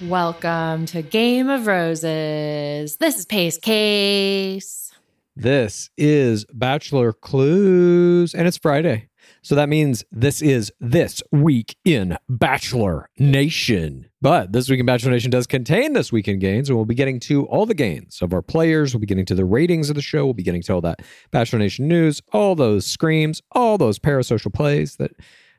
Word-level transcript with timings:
Welcome 0.00 0.86
to 0.86 1.02
Game 1.02 1.48
of 1.48 1.66
Roses. 1.66 2.98
This 2.98 3.18
is 3.18 3.26
Pace 3.26 3.58
Case. 3.58 4.92
This 5.34 5.90
is 5.96 6.44
Bachelor 6.54 7.12
Clues, 7.12 8.32
and 8.32 8.46
it's 8.46 8.58
Friday. 8.58 9.08
So 9.42 9.56
that 9.56 9.68
means 9.68 10.04
this 10.12 10.40
is 10.40 10.70
This 10.78 11.20
Week 11.32 11.74
in 11.84 12.16
Bachelor 12.28 13.10
Nation. 13.18 14.08
But 14.22 14.52
This 14.52 14.70
Week 14.70 14.78
in 14.78 14.86
Bachelor 14.86 15.10
Nation 15.10 15.32
does 15.32 15.48
contain 15.48 15.94
This 15.94 16.12
Week 16.12 16.28
in 16.28 16.38
Gains, 16.38 16.68
and 16.68 16.78
we'll 16.78 16.84
be 16.84 16.94
getting 16.94 17.18
to 17.20 17.46
all 17.46 17.66
the 17.66 17.74
gains 17.74 18.22
of 18.22 18.32
our 18.32 18.42
players. 18.42 18.94
We'll 18.94 19.00
be 19.00 19.06
getting 19.06 19.26
to 19.26 19.34
the 19.34 19.44
ratings 19.44 19.90
of 19.90 19.96
the 19.96 20.02
show. 20.02 20.24
We'll 20.24 20.34
be 20.34 20.44
getting 20.44 20.62
to 20.62 20.74
all 20.74 20.80
that 20.82 21.02
Bachelor 21.32 21.58
Nation 21.58 21.88
news, 21.88 22.22
all 22.32 22.54
those 22.54 22.86
screams, 22.86 23.42
all 23.50 23.78
those 23.78 23.98
parasocial 23.98 24.54
plays 24.54 24.94
that 24.96 25.10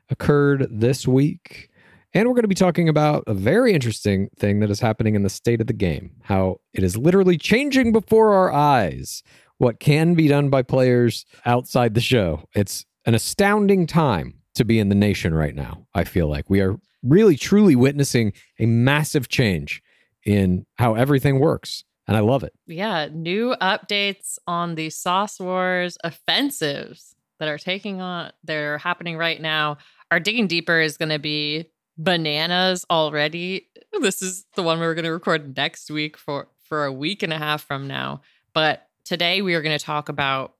occurred 0.08 0.66
this 0.70 1.06
week. 1.06 1.69
And 2.12 2.28
we're 2.28 2.34
going 2.34 2.42
to 2.42 2.48
be 2.48 2.54
talking 2.54 2.88
about 2.88 3.22
a 3.26 3.34
very 3.34 3.72
interesting 3.72 4.30
thing 4.36 4.60
that 4.60 4.70
is 4.70 4.80
happening 4.80 5.14
in 5.14 5.22
the 5.22 5.30
state 5.30 5.60
of 5.60 5.68
the 5.68 5.72
game, 5.72 6.10
how 6.22 6.60
it 6.72 6.82
is 6.82 6.96
literally 6.96 7.38
changing 7.38 7.92
before 7.92 8.34
our 8.34 8.52
eyes 8.52 9.22
what 9.58 9.78
can 9.78 10.14
be 10.14 10.26
done 10.26 10.48
by 10.50 10.62
players 10.62 11.24
outside 11.44 11.94
the 11.94 12.00
show. 12.00 12.44
It's 12.54 12.84
an 13.06 13.14
astounding 13.14 13.86
time 13.86 14.34
to 14.54 14.64
be 14.64 14.78
in 14.78 14.88
the 14.88 14.94
nation 14.94 15.34
right 15.34 15.54
now. 15.54 15.86
I 15.94 16.04
feel 16.04 16.28
like 16.28 16.50
we 16.50 16.60
are 16.60 16.76
really 17.02 17.36
truly 17.36 17.76
witnessing 17.76 18.32
a 18.58 18.66
massive 18.66 19.28
change 19.28 19.82
in 20.24 20.66
how 20.76 20.94
everything 20.94 21.38
works. 21.38 21.84
And 22.08 22.16
I 22.16 22.20
love 22.20 22.42
it. 22.42 22.52
Yeah, 22.66 23.08
new 23.12 23.54
updates 23.60 24.38
on 24.46 24.74
the 24.74 24.90
Sauce 24.90 25.38
Wars 25.38 25.96
offensives 26.02 27.14
that 27.38 27.48
are 27.48 27.58
taking 27.58 28.00
on, 28.00 28.32
they're 28.42 28.78
happening 28.78 29.16
right 29.16 29.40
now. 29.40 29.78
Our 30.10 30.18
digging 30.18 30.48
deeper 30.48 30.80
is 30.80 30.96
going 30.96 31.10
to 31.10 31.20
be 31.20 31.66
bananas 32.00 32.86
already. 32.90 33.68
This 34.00 34.22
is 34.22 34.46
the 34.54 34.62
one 34.62 34.80
we're 34.80 34.94
going 34.94 35.04
to 35.04 35.12
record 35.12 35.56
next 35.56 35.90
week 35.90 36.16
for 36.16 36.48
for 36.62 36.84
a 36.84 36.92
week 36.92 37.22
and 37.22 37.32
a 37.32 37.38
half 37.38 37.62
from 37.62 37.86
now. 37.86 38.22
But 38.54 38.86
today 39.04 39.42
we 39.42 39.54
are 39.54 39.62
going 39.62 39.76
to 39.76 39.84
talk 39.84 40.08
about 40.08 40.54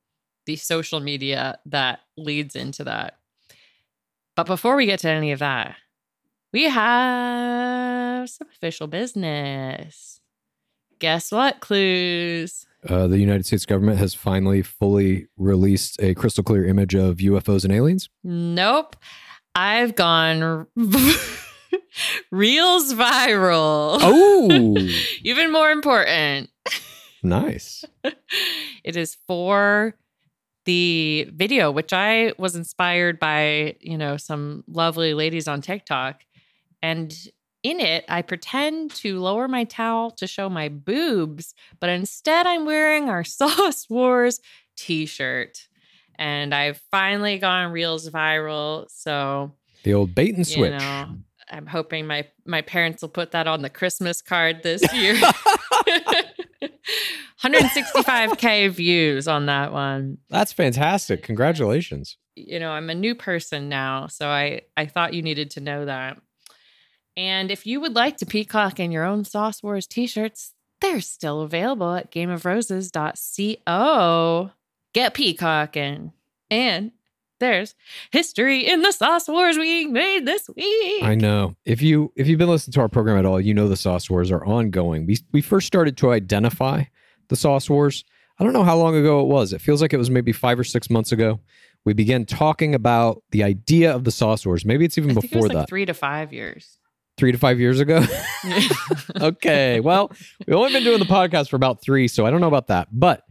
the 0.45 0.57
social 0.57 1.01
media 1.01 1.59
that 1.67 2.01
leads 2.17 2.57
into 2.57 2.85
that. 2.85 3.19
But 4.37 4.47
before 4.47 4.77
we 4.77 4.87
get 4.87 5.01
to 5.01 5.09
any 5.09 5.33
of 5.33 5.39
that, 5.39 5.77
we 6.53 6.65
have 6.65 8.29
some 8.29 8.49
official 8.53 8.87
business. 8.87 10.21
Guess 10.99 11.33
what, 11.33 11.61
clues? 11.61 12.67
Uh, 12.87 13.07
the 13.07 13.19
United 13.19 13.47
States 13.47 13.67
government 13.67 13.99
has 13.99 14.15
finally 14.15 14.63
fully 14.63 15.29
released 15.37 16.01
a 16.03 16.15
crystal 16.15 16.45
clear 16.45 16.67
image 16.67 16.95
of 16.95 17.19
UFOs 17.19 17.65
and 17.65 17.73
aliens. 17.73 18.09
Nope. 18.25 18.97
I've 19.55 19.95
gone 19.97 20.67
reels 22.31 22.95
viral. 22.95 23.99
Oh, 24.01 24.89
Even 25.25 25.53
more 25.53 25.71
important. 25.71 26.51
nice. 27.23 27.85
it 28.85 28.97
is 28.97 29.17
for 29.27 29.95
the 30.67 31.29
video, 31.35 31.71
which 31.71 31.93
I 31.93 32.33
was 32.39 32.55
inspired 32.55 33.19
by, 33.19 33.77
you 33.81 33.97
know, 33.99 34.17
some 34.17 34.65
lovely 34.69 35.15
ladies 35.15 35.49
on 35.49 35.63
TikTok. 35.63 36.23
And 36.83 37.13
in 37.63 37.81
it, 37.81 38.05
I 38.09 38.23
pretend 38.23 38.93
to 38.97 39.19
lower 39.21 39.49
my 39.49 39.65
towel 39.65 40.11
to 40.13 40.27
show 40.27 40.49
my 40.49 40.69
boobs, 40.69 41.55
but 41.79 41.91
instead 41.91 42.47
I'm 42.47 42.65
wearing 42.65 43.09
our 43.09 43.25
Sauce 43.25 43.87
Wars 43.91 44.41
t 44.77 45.07
shirt. 45.07 45.67
And 46.21 46.55
I've 46.55 46.81
finally 46.91 47.39
gone 47.39 47.73
reels 47.73 48.09
viral. 48.11 48.87
So, 48.91 49.53
The 49.85 49.95
old 49.95 50.15
bait 50.15 50.37
and 50.37 50.47
you 50.47 50.55
switch. 50.55 50.73
know, 50.79 51.17
I'm 51.51 51.67
hoping 51.67 52.07
my 52.07 52.29
my 52.45 52.61
parents 52.63 53.01
will 53.03 53.09
put 53.09 53.33
that 53.33 53.49
on 53.49 53.63
the 53.63 53.71
Christmas 53.71 54.21
card 54.23 54.63
this 54.63 54.83
year. 54.95 55.19
165k 57.43 58.71
views 58.71 59.27
on 59.27 59.47
that 59.47 59.73
one. 59.73 60.19
That's 60.29 60.53
fantastic. 60.53 61.23
Congratulations. 61.23 62.19
You 62.37 62.61
know, 62.61 62.71
I'm 62.71 62.91
a 62.91 62.95
new 62.95 63.15
person 63.15 63.71
now, 63.71 64.07
so 64.09 64.29
I 64.29 64.63
I 64.77 64.85
thought 64.87 65.15
you 65.15 65.23
needed 65.23 65.51
to 65.53 65.61
know 65.61 65.87
that. 65.87 66.19
And 67.17 67.51
if 67.51 67.67
you 67.67 67.81
would 67.81 67.95
like 67.95 68.19
to 68.19 68.27
peacock 68.27 68.79
in 68.79 68.93
your 68.93 69.05
own 69.05 69.25
Sauce 69.25 69.63
Wars 69.63 69.87
t-shirts, 69.87 70.53
they're 70.81 71.01
still 71.01 71.41
available 71.41 71.95
at 71.95 72.13
gameofroses.co. 72.13 74.51
Get 74.93 75.15
peacocking. 75.15 76.13
And 76.51 76.71
and 76.81 76.93
there's 77.39 77.75
history 78.11 78.67
in 78.69 78.83
the 78.83 78.93
Sauce 78.93 79.29
Wars 79.29 79.57
we 79.57 79.87
made 79.87 80.27
this 80.27 80.49
week. 80.55 81.03
I 81.03 81.15
know. 81.15 81.57
If 81.65 81.81
you 81.81 82.13
if 82.17 82.27
you've 82.29 82.39
been 82.39 82.49
listening 82.49 82.73
to 82.75 82.81
our 82.81 82.89
program 82.89 83.17
at 83.17 83.25
all, 83.25 83.41
you 83.41 83.55
know 83.55 83.69
the 83.69 83.77
sauce 83.77 84.11
wars 84.11 84.31
are 84.31 84.45
ongoing. 84.45 85.07
We 85.07 85.19
we 85.33 85.41
first 85.41 85.67
started 85.67 85.97
to 85.99 86.11
identify 86.11 86.85
the 87.29 87.37
sauce 87.37 87.71
wars. 87.71 88.05
I 88.39 88.45
don't 88.45 88.53
know 88.53 88.65
how 88.65 88.77
long 88.77 88.97
ago 88.97 89.21
it 89.21 89.27
was. 89.27 89.53
It 89.53 89.61
feels 89.61 89.81
like 89.81 89.93
it 89.93 89.99
was 89.99 90.11
maybe 90.11 90.33
five 90.33 90.59
or 90.59 90.65
six 90.65 90.91
months 90.91 91.13
ago. 91.13 91.41
We 91.85 91.95
began 91.95 92.27
talking 92.27 92.75
about 92.75 93.23
the 93.31 93.43
idea 93.43 93.95
of 93.95 94.05
the 94.05 94.11
sauce 94.11 94.45
wars. 94.45 94.65
Maybe 94.65 94.85
it's 94.85 94.99
even 94.99 95.11
it 95.11 95.21
before 95.21 95.43
was 95.43 95.49
like 95.49 95.59
that. 95.59 95.69
three 95.69 95.87
to 95.87 95.95
five 95.95 96.33
years. 96.33 96.79
Three 97.17 97.33
to 97.33 97.39
five 97.39 97.61
years 97.61 97.81
ago. 97.81 98.05
okay. 99.21 99.81
Well, 99.81 100.11
we've 100.47 100.57
only 100.57 100.73
been 100.73 100.85
doing 100.85 100.99
the 100.99 101.05
podcast 101.07 101.49
for 101.49 101.57
about 101.57 101.83
three, 101.83 102.09
so 102.09 102.27
I 102.27 102.31
don't 102.31 102.41
know 102.41 102.49
about 102.49 102.69
that. 102.69 102.89
But 102.93 103.25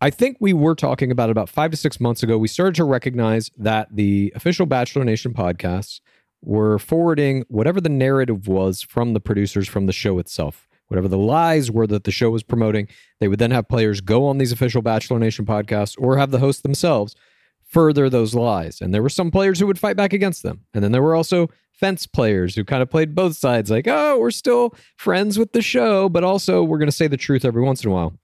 I 0.00 0.10
think 0.10 0.36
we 0.40 0.52
were 0.52 0.74
talking 0.74 1.10
about 1.10 1.30
about 1.30 1.48
five 1.48 1.70
to 1.70 1.76
six 1.76 2.00
months 2.00 2.22
ago. 2.22 2.36
We 2.36 2.48
started 2.48 2.74
to 2.74 2.84
recognize 2.84 3.50
that 3.56 3.88
the 3.90 4.30
official 4.36 4.66
Bachelor 4.66 5.04
Nation 5.04 5.32
podcasts 5.32 6.00
were 6.42 6.78
forwarding 6.78 7.44
whatever 7.48 7.80
the 7.80 7.88
narrative 7.88 8.46
was 8.46 8.82
from 8.82 9.14
the 9.14 9.20
producers 9.20 9.66
from 9.66 9.86
the 9.86 9.94
show 9.94 10.18
itself. 10.18 10.68
Whatever 10.88 11.08
the 11.08 11.18
lies 11.18 11.70
were 11.70 11.86
that 11.86 12.04
the 12.04 12.10
show 12.10 12.30
was 12.30 12.42
promoting, 12.42 12.88
they 13.20 13.28
would 13.28 13.38
then 13.38 13.50
have 13.52 13.68
players 13.68 14.02
go 14.02 14.26
on 14.26 14.36
these 14.36 14.52
official 14.52 14.82
Bachelor 14.82 15.18
Nation 15.18 15.46
podcasts 15.46 15.96
or 15.98 16.18
have 16.18 16.30
the 16.30 16.40
hosts 16.40 16.62
themselves 16.62 17.16
further 17.64 18.10
those 18.10 18.34
lies. 18.34 18.82
And 18.82 18.92
there 18.92 19.02
were 19.02 19.08
some 19.08 19.30
players 19.30 19.58
who 19.58 19.66
would 19.66 19.78
fight 19.78 19.96
back 19.96 20.12
against 20.12 20.42
them. 20.42 20.60
And 20.74 20.84
then 20.84 20.92
there 20.92 21.02
were 21.02 21.16
also 21.16 21.48
fence 21.72 22.06
players 22.06 22.54
who 22.54 22.64
kind 22.64 22.82
of 22.82 22.90
played 22.90 23.14
both 23.14 23.34
sides 23.36 23.70
like, 23.70 23.88
oh, 23.88 24.18
we're 24.18 24.30
still 24.30 24.74
friends 24.96 25.38
with 25.38 25.52
the 25.52 25.62
show, 25.62 26.10
but 26.10 26.22
also 26.22 26.62
we're 26.62 26.78
going 26.78 26.86
to 26.86 26.92
say 26.92 27.08
the 27.08 27.16
truth 27.16 27.46
every 27.46 27.62
once 27.62 27.82
in 27.82 27.90
a 27.90 27.94
while. 27.94 28.18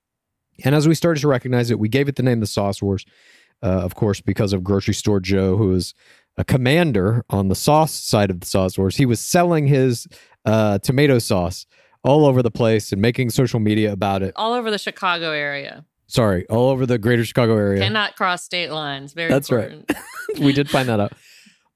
And 0.65 0.75
as 0.75 0.89
we 0.89 0.95
started 0.95 1.21
to 1.21 1.29
recognize 1.29 1.71
it, 1.71 1.79
we 1.79 1.89
gave 1.89 2.09
it 2.09 2.17
the 2.17 2.23
name 2.23 2.41
the 2.41 2.47
Sauce 2.47 2.83
Wars, 2.83 3.05
uh, 3.63 3.67
of 3.67 3.95
course, 3.95 4.21
because 4.21 4.53
of 4.53 4.65
Grocery 4.65 4.95
Store 4.95 5.21
Joe, 5.21 5.57
who 5.57 5.73
is 5.75 5.95
a 6.37 6.45
commander 6.45 7.25
on 7.31 7.49
the 7.49 7.55
sauce 7.55 7.93
side 7.93 8.31
of 8.31 8.41
the 8.41 8.47
Sauce 8.47 8.79
Wars. 8.79 8.97
He 8.97 9.07
was 9.07 9.21
selling 9.21 9.67
his 9.67 10.07
uh, 10.45 10.79
tomato 10.79 11.19
sauce 11.19 11.67
all 12.05 12.25
over 12.25 12.43
the 12.43 12.51
place 12.51 12.93
and 12.93 13.01
making 13.01 13.31
social 13.31 13.61
media 13.61 13.93
about 13.93 14.23
it. 14.23 14.33
All 14.37 14.53
over 14.55 14.71
the 14.71 14.79
Chicago 14.79 15.31
area. 15.31 15.85
Sorry, 16.07 16.47
all 16.49 16.69
over 16.69 16.85
the 16.85 16.99
greater 16.99 17.25
Chicago 17.25 17.57
area. 17.57 17.81
Cannot 17.81 18.17
cross 18.17 18.45
state 18.45 18.71
lines. 18.71 19.15
Very 19.15 19.31
That's 19.31 19.51
right. 19.51 19.73
we 20.41 20.53
did 20.53 20.69
find 20.69 20.89
that 20.89 21.01
out. 21.01 21.13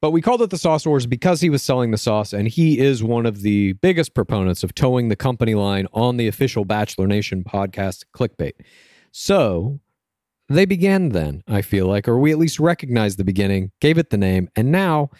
But 0.02 0.10
we 0.10 0.20
called 0.20 0.42
it 0.42 0.50
the 0.50 0.58
Sauce 0.58 0.86
Wars 0.86 1.06
because 1.06 1.40
he 1.40 1.50
was 1.50 1.62
selling 1.62 1.90
the 1.90 1.96
sauce, 1.98 2.32
and 2.32 2.48
he 2.48 2.78
is 2.78 3.02
one 3.02 3.24
of 3.24 3.40
the 3.40 3.72
biggest 3.74 4.14
proponents 4.14 4.62
of 4.62 4.74
towing 4.74 5.08
the 5.08 5.16
company 5.16 5.54
line 5.54 5.86
on 5.92 6.18
the 6.18 6.28
official 6.28 6.64
Bachelor 6.64 7.06
Nation 7.06 7.42
podcast, 7.42 8.04
Clickbait. 8.14 8.52
So 9.10 9.80
they 10.48 10.66
began 10.66 11.08
then, 11.08 11.42
I 11.48 11.62
feel 11.62 11.86
like, 11.86 12.06
or 12.06 12.18
we 12.18 12.30
at 12.30 12.38
least 12.38 12.60
recognized 12.60 13.18
the 13.18 13.24
beginning, 13.24 13.72
gave 13.80 13.96
it 13.96 14.10
the 14.10 14.18
name, 14.18 14.50
and 14.54 14.70
now 14.70 15.10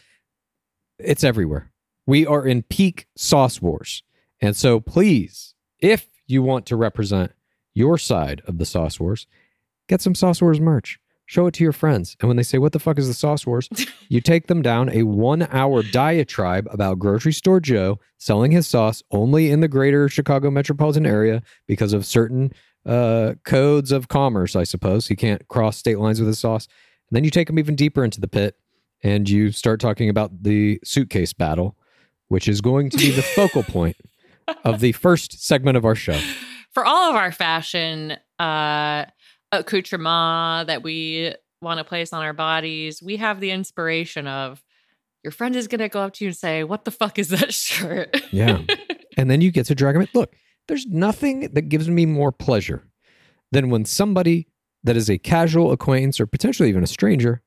it's 0.99 1.24
everywhere. 1.24 1.72
We 2.06 2.27
are 2.27 2.46
in 2.46 2.62
peak 2.62 3.06
Sauce 3.17 3.60
Wars. 3.60 4.03
And 4.41 4.55
so 4.55 4.81
please, 4.81 5.55
if 5.81 6.06
you 6.27 6.43
want 6.43 6.67
to 6.67 6.77
represent 6.77 7.32
your 7.74 7.98
side 7.98 8.43
of 8.46 8.58
the 8.58 8.67
Sauce 8.67 9.01
Wars, 9.01 9.27
get 9.89 10.01
some 10.01 10.15
Sauce 10.15 10.41
Wars 10.43 10.60
merch. 10.60 10.98
Show 11.27 11.49
it 11.49 11.55
to 11.55 11.65
your 11.65 11.73
friends. 11.73 12.17
And 12.21 12.29
when 12.29 12.37
they 12.37 12.45
say, 12.45 12.59
What 12.59 12.73
the 12.73 12.79
fuck 12.79 12.99
is 12.99 13.09
the 13.09 13.15
Sauce 13.15 13.47
Wars? 13.47 13.69
you 14.09 14.21
take 14.21 14.47
them 14.47 14.63
down 14.63 14.89
a 14.91 15.03
one 15.03 15.43
hour 15.51 15.83
diatribe 15.83 16.69
about 16.71 16.99
Grocery 16.99 17.33
Store 17.33 17.61
Joe 17.61 17.99
selling 18.17 18.53
his 18.53 18.67
sauce 18.67 19.03
only 19.11 19.51
in 19.51 19.61
the 19.61 19.69
greater 19.69 20.09
Chicago 20.09 20.51
metropolitan 20.51 21.05
area 21.05 21.43
because 21.67 21.93
of 21.93 22.06
certain 22.06 22.53
uh, 22.87 23.35
codes 23.45 23.91
of 23.91 24.09
commerce, 24.09 24.55
I 24.55 24.63
suppose. 24.65 25.09
He 25.09 25.17
can't 25.17 25.47
cross 25.49 25.77
state 25.77 25.99
lines 25.99 26.21
with 26.21 26.29
his 26.29 26.39
sauce. 26.39 26.67
And 27.11 27.17
then 27.17 27.25
you 27.25 27.31
take 27.31 27.49
them 27.49 27.59
even 27.59 27.75
deeper 27.75 28.05
into 28.05 28.21
the 28.21 28.29
pit 28.29 28.56
and 29.03 29.29
you 29.29 29.51
start 29.51 29.81
talking 29.81 30.09
about 30.09 30.45
the 30.45 30.79
suitcase 30.85 31.33
battle, 31.33 31.77
which 32.29 32.49
is 32.49 32.61
going 32.61 32.91
to 32.91 32.97
be 32.97 33.11
the 33.11 33.23
focal 33.23 33.63
point 33.65 33.97
of 34.65 34.81
the 34.81 34.93
first 34.93 35.45
segment 35.45 35.77
of 35.77 35.85
our 35.85 35.97
show. 35.97 36.19
For 36.71 36.85
all 36.85 37.11
of 37.11 37.17
our 37.17 37.33
fashion 37.33 38.17
uh, 38.39 39.06
accoutrement 39.53 40.69
that 40.69 40.82
we 40.82 41.34
want 41.60 41.79
to 41.79 41.84
place 41.84 42.12
on 42.12 42.22
our 42.22 42.32
bodies, 42.32 43.03
we 43.03 43.17
have 43.17 43.41
the 43.41 43.50
inspiration 43.50 44.26
of 44.26 44.62
your 45.22 45.31
friend 45.32 45.56
is 45.56 45.67
going 45.67 45.81
to 45.81 45.88
go 45.88 46.00
up 46.00 46.12
to 46.15 46.24
you 46.24 46.29
and 46.29 46.36
say, 46.36 46.65
What 46.65 46.84
the 46.84 46.91
fuck 46.91 47.19
is 47.19 47.29
that 47.29 47.53
shirt? 47.55 48.17
Yeah. 48.32 48.62
and 49.17 49.31
then 49.31 49.41
you 49.41 49.50
get 49.50 49.67
to 49.67 49.74
drag 49.74 49.96
in. 49.96 50.08
Look, 50.15 50.34
there's 50.69 50.86
nothing 50.86 51.53
that 51.53 51.69
gives 51.69 51.88
me 51.88 52.06
more 52.06 52.32
pleasure 52.32 52.86
than 53.53 53.70
when 53.70 53.84
somebody 53.84 54.48
that 54.84 54.96
is 54.96 55.08
a 55.10 55.19
casual 55.19 55.72
acquaintance 55.72 56.20
or 56.20 56.26
potentially 56.26 56.69
even 56.69 56.84
a 56.84 56.86
stranger 56.86 57.43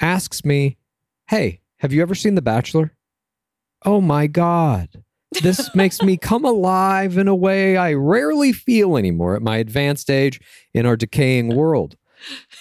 asks 0.00 0.44
me, 0.44 0.76
Hey, 1.28 1.60
have 1.78 1.92
you 1.92 2.00
ever 2.02 2.14
seen 2.14 2.34
The 2.34 2.42
Bachelor? 2.42 2.94
Oh 3.84 4.00
my 4.00 4.26
God. 4.26 5.04
This 5.42 5.74
makes 5.74 6.02
me 6.02 6.16
come 6.16 6.44
alive 6.44 7.18
in 7.18 7.28
a 7.28 7.34
way 7.34 7.76
I 7.76 7.92
rarely 7.92 8.52
feel 8.52 8.96
anymore 8.96 9.36
at 9.36 9.42
my 9.42 9.58
advanced 9.58 10.10
age 10.10 10.40
in 10.72 10.86
our 10.86 10.96
decaying 10.96 11.54
world. 11.54 11.96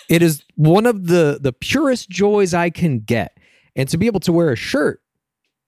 It 0.10 0.22
is 0.22 0.44
one 0.56 0.86
of 0.86 1.08
the 1.08 1.40
the 1.42 1.54
purest 1.54 2.10
joys 2.10 2.54
I 2.54 2.70
can 2.70 3.00
get. 3.00 3.38
And 3.76 3.88
to 3.90 3.98
be 3.98 4.08
able 4.08 4.20
to 4.22 4.34
wear 4.34 4.52
a 4.52 4.56
shirt 4.56 5.02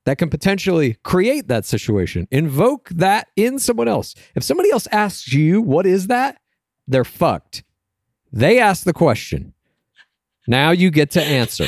that 0.06 0.18
can 0.18 0.30
potentially 0.30 0.98
create 1.04 1.48
that 1.48 1.66
situation, 1.66 2.28
invoke 2.32 2.90
that 2.90 3.28
in 3.36 3.60
someone 3.60 3.88
else. 3.88 4.16
If 4.36 4.44
somebody 4.44 4.72
else 4.72 4.88
asks 4.92 5.32
you, 5.32 5.62
what 5.62 5.86
is 5.86 6.08
that? 6.08 6.40
They're 6.88 7.04
fucked. 7.06 7.64
They 8.32 8.60
ask 8.60 8.84
the 8.84 8.94
question. 8.94 9.54
Now 10.48 10.72
you 10.72 10.90
get 10.90 11.12
to 11.12 11.24
answer. 11.24 11.68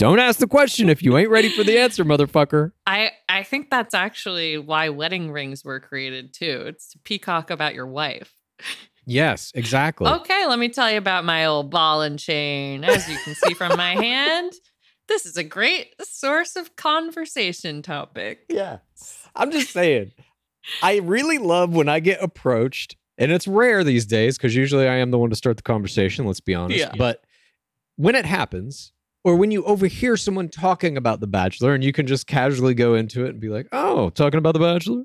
Don't 0.00 0.18
ask 0.18 0.38
the 0.38 0.46
question 0.46 0.88
if 0.88 1.02
you 1.02 1.18
ain't 1.18 1.28
ready 1.28 1.50
for 1.50 1.62
the 1.62 1.78
answer, 1.78 2.06
motherfucker. 2.06 2.72
I 2.86 3.10
I 3.28 3.42
think 3.42 3.68
that's 3.68 3.92
actually 3.92 4.56
why 4.56 4.88
wedding 4.88 5.30
rings 5.30 5.62
were 5.62 5.78
created 5.78 6.32
too. 6.32 6.64
It's 6.68 6.88
to 6.92 6.98
peacock 7.00 7.50
about 7.50 7.74
your 7.74 7.86
wife. 7.86 8.32
Yes, 9.04 9.52
exactly. 9.54 10.10
Okay, 10.10 10.46
let 10.46 10.58
me 10.58 10.70
tell 10.70 10.90
you 10.90 10.96
about 10.96 11.26
my 11.26 11.44
old 11.44 11.70
ball 11.70 12.00
and 12.00 12.18
chain. 12.18 12.82
As 12.82 13.10
you 13.10 13.18
can 13.18 13.34
see 13.34 13.52
from 13.52 13.76
my 13.76 13.94
hand, 13.94 14.54
this 15.06 15.26
is 15.26 15.36
a 15.36 15.44
great 15.44 15.94
source 16.00 16.56
of 16.56 16.76
conversation 16.76 17.82
topic. 17.82 18.46
Yeah. 18.48 18.78
I'm 19.36 19.50
just 19.50 19.70
saying. 19.70 20.12
I 20.82 21.00
really 21.00 21.36
love 21.36 21.74
when 21.74 21.90
I 21.90 22.00
get 22.00 22.22
approached, 22.22 22.96
and 23.18 23.30
it's 23.30 23.46
rare 23.46 23.84
these 23.84 24.06
days 24.06 24.38
because 24.38 24.56
usually 24.56 24.88
I 24.88 24.96
am 24.96 25.10
the 25.10 25.18
one 25.18 25.28
to 25.28 25.36
start 25.36 25.58
the 25.58 25.62
conversation, 25.62 26.24
let's 26.24 26.40
be 26.40 26.54
honest. 26.54 26.78
Yeah. 26.78 26.92
But 26.96 27.22
when 27.96 28.14
it 28.14 28.24
happens, 28.24 28.92
or 29.24 29.36
when 29.36 29.50
you 29.50 29.64
overhear 29.64 30.16
someone 30.16 30.48
talking 30.48 30.96
about 30.96 31.20
The 31.20 31.26
Bachelor 31.26 31.74
and 31.74 31.84
you 31.84 31.92
can 31.92 32.06
just 32.06 32.26
casually 32.26 32.74
go 32.74 32.94
into 32.94 33.24
it 33.24 33.30
and 33.30 33.40
be 33.40 33.48
like, 33.48 33.68
oh, 33.72 34.10
talking 34.10 34.38
about 34.38 34.54
The 34.54 34.60
Bachelor? 34.60 35.02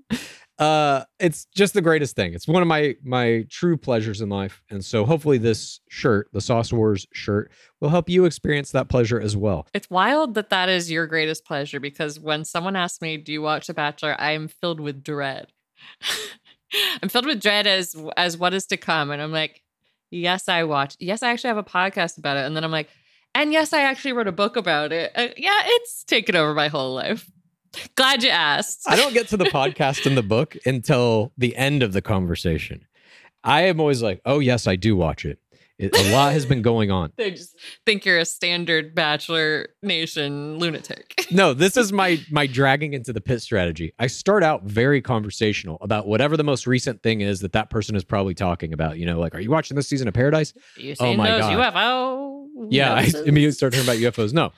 Uh, 0.57 1.03
it's 1.19 1.48
just 1.53 1.74
the 1.74 1.81
greatest 1.81 2.15
thing. 2.15 2.34
It's 2.34 2.48
one 2.48 2.62
of 2.62 2.67
my 2.67 2.95
my 3.03 3.45
true 3.50 3.75
pleasures 3.75 4.22
in 4.22 4.29
life. 4.29 4.62
And 4.69 4.86
so 4.86 5.05
hopefully 5.05 5.38
this 5.38 5.81
shirt, 5.89 6.29
the 6.31 6.39
Sauce 6.39 6.72
Wars 6.72 7.05
shirt, 7.12 7.51
will 7.81 7.89
help 7.89 8.10
you 8.10 8.24
experience 8.24 8.72
that 8.72 8.88
pleasure 8.88 9.19
as 9.19 9.36
well. 9.36 9.67
It's 9.74 9.89
wild 9.89 10.34
that 10.36 10.50
that 10.51 10.69
is 10.69 10.89
your 10.89 11.07
greatest 11.07 11.43
pleasure 11.45 11.81
because 11.81 12.22
when 12.22 12.45
someone 12.45 12.77
asks 12.77 13.01
me, 13.01 13.17
"Do 13.17 13.34
you 13.34 13.41
watch 13.41 13.67
The 13.67 13.74
Bachelor?" 13.74 14.15
I 14.17 14.31
am 14.31 14.48
filled 14.48 14.79
with 14.79 15.03
dread. 15.03 15.48
I'm 17.03 17.10
filled 17.10 17.25
with 17.25 17.41
dread 17.41 17.67
as 17.67 17.93
as 18.15 18.38
what 18.38 18.53
is 18.53 18.65
to 18.67 18.77
come, 18.77 19.12
and 19.12 19.22
I'm 19.22 19.34
like, 19.34 19.62
"Yes, 20.10 20.48
I 20.48 20.63
watch. 20.63 20.95
Yes, 21.00 21.22
I 21.22 21.31
actually 21.31 21.50
have 21.50 21.57
a 21.57 21.63
podcast 21.63 22.17
about 22.17 22.38
it." 22.38 22.45
And 22.45 22.55
then 22.55 22.63
I'm 22.63 22.72
like, 22.72 22.89
"And 23.36 23.54
yes, 23.54 23.72
I 23.74 23.82
actually 23.82 24.13
wrote 24.13 24.27
a 24.27 24.32
book 24.32 24.56
about 24.56 24.92
it." 24.92 25.12
Uh, 25.13 25.27
yeah, 25.38 25.62
it's 25.63 26.04
taken 26.04 26.36
over 26.36 26.56
my 26.56 26.70
whole 26.70 26.96
life. 26.96 27.30
Glad 27.96 28.24
you 28.24 28.30
asked. 28.30 28.84
I 28.88 28.96
don't 28.96 29.13
get 29.13 29.27
to 29.30 29.38
the 29.38 29.46
podcast 29.54 30.06
and 30.06 30.18
the 30.18 30.24
book 30.24 30.56
until 30.65 31.34
the 31.38 31.56
end 31.56 31.84
of 31.84 31.94
the 31.94 32.01
conversation. 32.01 32.86
I 33.44 33.63
am 33.63 33.80
always 33.80 34.01
like, 34.01 34.22
oh, 34.25 34.39
yes, 34.39 34.65
I 34.65 34.75
do 34.75 34.96
watch 34.96 35.24
it. 35.24 35.38
It 35.77 35.98
a 35.98 36.12
lot 36.13 36.34
has 36.34 36.46
been 36.46 36.62
going 36.62 36.91
on. 36.91 37.12
They 37.17 37.32
just 37.32 37.55
think 37.86 38.05
you're 38.05 38.17
a 38.17 38.25
standard 38.25 38.96
Bachelor 38.96 39.70
Nation 39.84 40.58
lunatic. 40.58 41.13
No, 41.32 41.53
this 41.55 41.75
is 41.75 41.91
my 41.91 42.20
my 42.29 42.46
dragging 42.46 42.94
into 42.94 43.12
the 43.12 43.20
pit 43.20 43.41
strategy. 43.41 43.94
I 43.98 44.05
start 44.08 44.44
out 44.44 44.63
very 44.63 45.01
conversational 45.01 45.79
about 45.82 46.08
whatever 46.08 46.38
the 46.38 46.44
most 46.44 46.67
recent 46.67 47.01
thing 47.01 47.22
is 47.22 47.39
that 47.39 47.53
that 47.53 47.72
person 47.72 47.96
is 47.96 48.03
probably 48.03 48.36
talking 48.36 48.74
about. 48.74 49.00
You 49.00 49.08
know, 49.08 49.20
like, 49.20 49.34
are 49.34 49.39
you 49.39 49.50
watching 49.50 49.75
this 49.75 49.88
season 49.88 50.08
of 50.08 50.13
Paradise? 50.13 50.53
You 50.77 50.94
Oh 51.00 51.15
my 51.15 51.32
those 51.32 51.41
God. 51.41 51.74
UFO? 51.74 52.48
Yeah, 52.70 52.94
I 52.94 53.05
immediately 53.25 53.51
start 53.53 53.74
talking 53.74 53.88
about 53.88 53.98
UFOs. 53.98 54.34
No, 54.34 54.51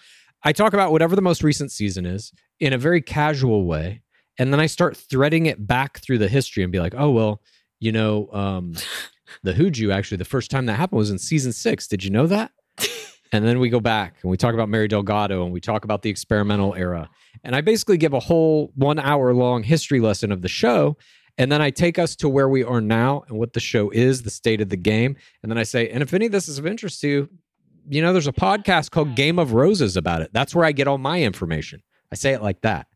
I 0.44 0.52
talk 0.52 0.74
about 0.74 0.92
whatever 0.92 1.16
the 1.16 1.22
most 1.22 1.42
recent 1.42 1.72
season 1.72 2.06
is 2.06 2.34
in 2.60 2.74
a 2.74 2.78
very 2.78 3.02
casual 3.02 3.66
way, 3.66 4.02
and 4.38 4.52
then 4.52 4.60
I 4.60 4.66
start 4.66 4.98
threading 4.98 5.46
it 5.46 5.66
back 5.66 6.00
through 6.00 6.18
the 6.18 6.28
history 6.28 6.64
and 6.64 6.72
be 6.72 6.80
like, 6.80 6.94
oh 6.98 7.12
well, 7.12 7.42
you 7.80 7.94
know, 7.94 8.30
um, 8.34 8.74
the 9.44 9.54
Hooju 9.54 9.94
actually 9.94 10.18
the 10.18 10.26
first 10.26 10.52
time 10.52 10.66
that 10.68 10.76
happened 10.76 10.98
was 10.98 11.12
in 11.12 11.18
season 11.18 11.54
six. 11.54 11.88
Did 11.88 12.04
you 12.04 12.10
know 12.10 12.28
that? 12.28 12.52
and 13.32 13.46
then 13.46 13.60
we 13.60 13.70
go 13.70 13.80
back 13.80 14.16
and 14.22 14.32
we 14.32 14.38
talk 14.38 14.54
about 14.54 14.70
Mary 14.70 14.88
Delgado 14.88 15.44
and 15.44 15.54
we 15.54 15.60
talk 15.60 15.84
about 15.84 16.02
the 16.02 16.10
experimental 16.10 16.74
era, 16.76 17.10
and 17.44 17.56
I 17.56 17.62
basically 17.62 17.98
give 17.98 18.14
a 18.14 18.20
whole 18.20 18.72
one 18.76 19.00
hour 19.00 19.34
long 19.34 19.64
history 19.64 20.00
lesson 20.00 20.32
of 20.32 20.42
the 20.42 20.48
show. 20.48 20.98
And 21.40 21.52
then 21.52 21.62
I 21.62 21.70
take 21.70 22.00
us 22.00 22.16
to 22.16 22.30
where 22.30 22.50
we 22.50 22.64
are 22.64 22.82
now 22.82 23.24
and 23.28 23.38
what 23.38 23.54
the 23.54 23.60
show 23.60 23.92
is, 23.92 24.24
the 24.24 24.32
state 24.32 24.60
of 24.60 24.70
the 24.70 24.78
game. 24.78 25.16
And 25.44 25.52
then 25.52 25.60
I 25.60 25.64
say, 25.64 25.88
and 25.88 26.02
if 26.02 26.12
any 26.12 26.26
of 26.26 26.32
this 26.32 26.48
is 26.48 26.58
of 26.58 26.66
interest 26.66 27.00
to 27.02 27.08
you, 27.08 27.30
you 27.90 28.02
know, 28.02 28.12
there's 28.12 28.28
a 28.28 28.34
podcast 28.34 28.92
called 28.92 29.16
Game 29.16 29.38
of 29.40 29.54
Roses 29.54 29.96
about 29.96 30.22
it. 30.22 30.32
That's 30.34 30.56
where 30.56 30.66
I 30.66 30.72
get 30.72 30.88
all 30.88 30.98
my 30.98 31.22
information. 31.22 31.84
I 32.12 32.16
say 32.16 32.34
it 32.34 32.42
like 32.42 32.62
that. 32.62 32.88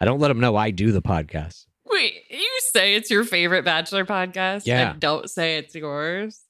I 0.00 0.06
don't 0.06 0.18
let 0.18 0.28
them 0.28 0.40
know 0.40 0.56
I 0.56 0.70
do 0.70 0.92
the 0.92 1.02
podcast. 1.02 1.66
Wait, 1.86 2.14
you 2.30 2.49
say 2.72 2.94
it's 2.94 3.10
your 3.10 3.24
favorite 3.24 3.64
Bachelor 3.64 4.04
podcast? 4.04 4.66
Yeah. 4.66 4.92
And 4.92 5.00
don't 5.00 5.30
say 5.30 5.56
it's 5.56 5.74
yours? 5.74 6.40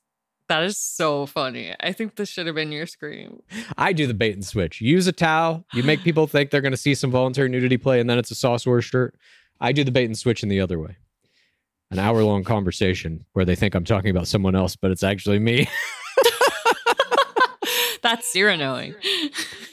That 0.49 0.65
is 0.65 0.79
so 0.79 1.27
funny. 1.27 1.75
I 1.79 1.93
think 1.93 2.17
this 2.17 2.29
should 2.29 2.47
have 2.47 2.57
been 2.57 2.73
your 2.73 2.87
scream. 2.87 3.41
I 3.79 3.93
do 3.93 4.09
the 4.09 4.15
bait 4.15 4.35
and 4.35 4.45
switch. 4.45 4.81
Use 4.81 5.07
a 5.07 5.12
towel. 5.12 5.65
You 5.73 5.85
make 5.85 6.03
people 6.03 6.27
think 6.27 6.50
they're 6.50 6.61
going 6.61 6.73
to 6.73 6.77
see 6.77 6.97
some 6.97 7.12
voluntary 7.12 7.49
nudity 7.49 7.77
play, 7.77 8.00
and 8.00 8.11
then 8.11 8.19
it's 8.19 8.33
a 8.33 8.35
sauce 8.35 8.67
war 8.67 8.83
shirt. 8.83 9.15
I 9.61 9.71
do 9.71 9.85
the 9.85 9.93
bait 9.93 10.07
and 10.07 10.19
switch 10.19 10.43
in 10.43 10.49
the 10.49 10.61
other 10.61 10.81
way. 10.81 10.97
An 11.93 12.00
hour 12.00 12.25
long 12.25 12.43
conversation 12.43 13.25
where 13.33 13.45
they 13.45 13.55
think 13.55 13.77
I'm 13.77 13.85
talking 13.85 14.11
about 14.11 14.27
someone 14.27 14.57
else, 14.57 14.75
but 14.75 14.91
it's 14.91 15.05
actually 15.05 15.39
me. 15.39 15.69
That's 18.03 18.33
zero 18.33 18.57
knowing. 18.57 18.97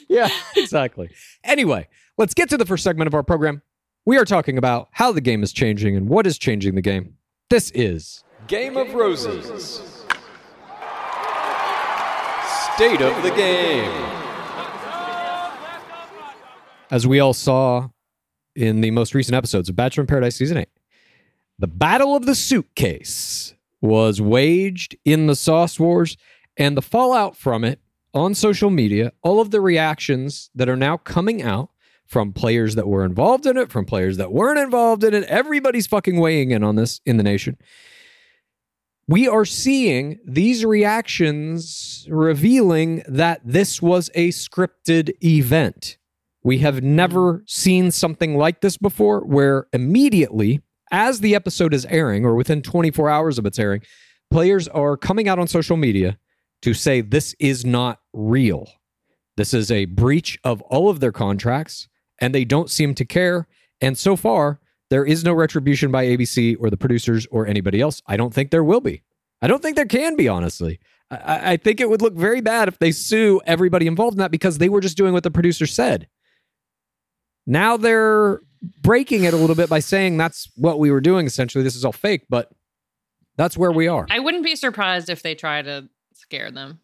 yeah, 0.08 0.28
exactly. 0.56 1.10
Anyway, 1.42 1.88
let's 2.18 2.34
get 2.34 2.50
to 2.50 2.56
the 2.56 2.66
first 2.66 2.84
segment 2.84 3.08
of 3.08 3.14
our 3.14 3.24
program. 3.24 3.62
We 4.08 4.16
are 4.16 4.24
talking 4.24 4.56
about 4.56 4.88
how 4.92 5.12
the 5.12 5.20
game 5.20 5.42
is 5.42 5.52
changing 5.52 5.94
and 5.94 6.08
what 6.08 6.26
is 6.26 6.38
changing 6.38 6.76
the 6.76 6.80
game. 6.80 7.18
This 7.50 7.70
is 7.72 8.24
Game 8.46 8.78
of 8.78 8.94
Roses. 8.94 9.82
State 12.72 13.02
of 13.02 13.22
the 13.22 13.30
game. 13.36 13.92
As 16.90 17.06
we 17.06 17.20
all 17.20 17.34
saw 17.34 17.90
in 18.56 18.80
the 18.80 18.92
most 18.92 19.14
recent 19.14 19.36
episodes 19.36 19.68
of 19.68 19.76
Bachelor 19.76 20.04
in 20.04 20.06
Paradise 20.06 20.36
Season 20.36 20.56
8, 20.56 20.68
the 21.58 21.66
Battle 21.66 22.16
of 22.16 22.24
the 22.24 22.34
Suitcase 22.34 23.52
was 23.82 24.22
waged 24.22 24.96
in 25.04 25.26
the 25.26 25.36
Sauce 25.36 25.78
Wars, 25.78 26.16
and 26.56 26.78
the 26.78 26.80
fallout 26.80 27.36
from 27.36 27.62
it 27.62 27.78
on 28.14 28.34
social 28.34 28.70
media, 28.70 29.12
all 29.20 29.38
of 29.38 29.50
the 29.50 29.60
reactions 29.60 30.48
that 30.54 30.70
are 30.70 30.76
now 30.76 30.96
coming 30.96 31.42
out 31.42 31.68
from 32.08 32.32
players 32.32 32.74
that 32.74 32.88
were 32.88 33.04
involved 33.04 33.46
in 33.46 33.56
it, 33.56 33.70
from 33.70 33.84
players 33.84 34.16
that 34.16 34.32
weren't 34.32 34.58
involved 34.58 35.04
in 35.04 35.14
it, 35.14 35.24
everybody's 35.24 35.86
fucking 35.86 36.18
weighing 36.18 36.50
in 36.50 36.64
on 36.64 36.74
this 36.74 37.00
in 37.04 37.18
the 37.18 37.22
nation. 37.22 37.56
We 39.06 39.28
are 39.28 39.44
seeing 39.44 40.18
these 40.26 40.64
reactions 40.64 42.06
revealing 42.10 43.02
that 43.06 43.40
this 43.44 43.80
was 43.80 44.10
a 44.14 44.28
scripted 44.30 45.12
event. 45.22 45.98
We 46.42 46.58
have 46.58 46.82
never 46.82 47.42
seen 47.46 47.90
something 47.90 48.36
like 48.36 48.62
this 48.62 48.76
before, 48.76 49.20
where 49.20 49.66
immediately, 49.72 50.62
as 50.90 51.20
the 51.20 51.34
episode 51.34 51.74
is 51.74 51.86
airing, 51.86 52.24
or 52.24 52.34
within 52.34 52.62
24 52.62 53.10
hours 53.10 53.38
of 53.38 53.46
its 53.46 53.58
airing, 53.58 53.82
players 54.30 54.66
are 54.68 54.96
coming 54.96 55.28
out 55.28 55.38
on 55.38 55.46
social 55.46 55.76
media 55.76 56.18
to 56.62 56.72
say 56.74 57.00
this 57.00 57.34
is 57.38 57.64
not 57.64 58.00
real. 58.12 58.68
This 59.36 59.54
is 59.54 59.70
a 59.70 59.84
breach 59.84 60.38
of 60.42 60.62
all 60.62 60.90
of 60.90 61.00
their 61.00 61.12
contracts, 61.12 61.88
and 62.20 62.34
they 62.34 62.44
don't 62.44 62.70
seem 62.70 62.94
to 62.94 63.04
care. 63.04 63.46
And 63.80 63.96
so 63.96 64.16
far, 64.16 64.60
there 64.90 65.04
is 65.04 65.24
no 65.24 65.32
retribution 65.32 65.90
by 65.90 66.06
ABC 66.06 66.56
or 66.58 66.70
the 66.70 66.76
producers 66.76 67.26
or 67.30 67.46
anybody 67.46 67.80
else. 67.80 68.02
I 68.06 68.16
don't 68.16 68.32
think 68.32 68.50
there 68.50 68.64
will 68.64 68.80
be. 68.80 69.02
I 69.42 69.46
don't 69.46 69.62
think 69.62 69.76
there 69.76 69.86
can 69.86 70.16
be, 70.16 70.28
honestly. 70.28 70.80
I- 71.10 71.52
I, 71.52 71.56
think 71.56 71.80
it 71.80 71.88
would 71.88 72.02
look 72.02 72.14
very 72.14 72.40
bad 72.40 72.68
if 72.68 72.78
they 72.78 72.92
sue 72.92 73.40
everybody 73.46 73.86
involved 73.86 74.14
in 74.14 74.18
that 74.18 74.30
because 74.30 74.58
they 74.58 74.68
were 74.68 74.80
just 74.80 74.96
doing 74.96 75.12
what 75.12 75.22
the 75.22 75.30
producer 75.30 75.66
said. 75.66 76.08
Now 77.46 77.76
they're 77.76 78.40
breaking 78.82 79.24
it 79.24 79.32
a 79.32 79.36
little 79.36 79.56
bit 79.56 79.70
by 79.70 79.78
saying 79.80 80.16
that's 80.16 80.50
what 80.56 80.78
we 80.78 80.90
were 80.90 81.00
doing. 81.00 81.26
Essentially, 81.26 81.64
this 81.64 81.76
is 81.76 81.84
all 81.84 81.92
fake, 81.92 82.26
but 82.28 82.50
that's 83.36 83.56
where 83.56 83.72
we 83.72 83.88
are. 83.88 84.06
I 84.10 84.18
wouldn't 84.18 84.44
be 84.44 84.56
surprised 84.56 85.08
if 85.08 85.22
they 85.22 85.34
try 85.34 85.62
to 85.62 85.88
scare 86.12 86.50
them. 86.50 86.80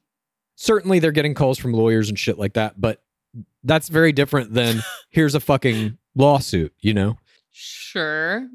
certainly 0.56 1.00
they're 1.00 1.10
getting 1.12 1.34
calls 1.34 1.58
from 1.58 1.72
lawyers 1.72 2.08
and 2.08 2.18
shit 2.18 2.38
like 2.38 2.54
that, 2.54 2.80
but 2.80 3.02
that's 3.64 3.88
very 3.88 4.12
different 4.12 4.54
than 4.54 4.82
here's 5.10 5.34
a 5.34 5.40
fucking 5.40 5.98
lawsuit, 6.14 6.72
you 6.80 6.94
know? 6.94 7.18
Sure. 7.50 8.48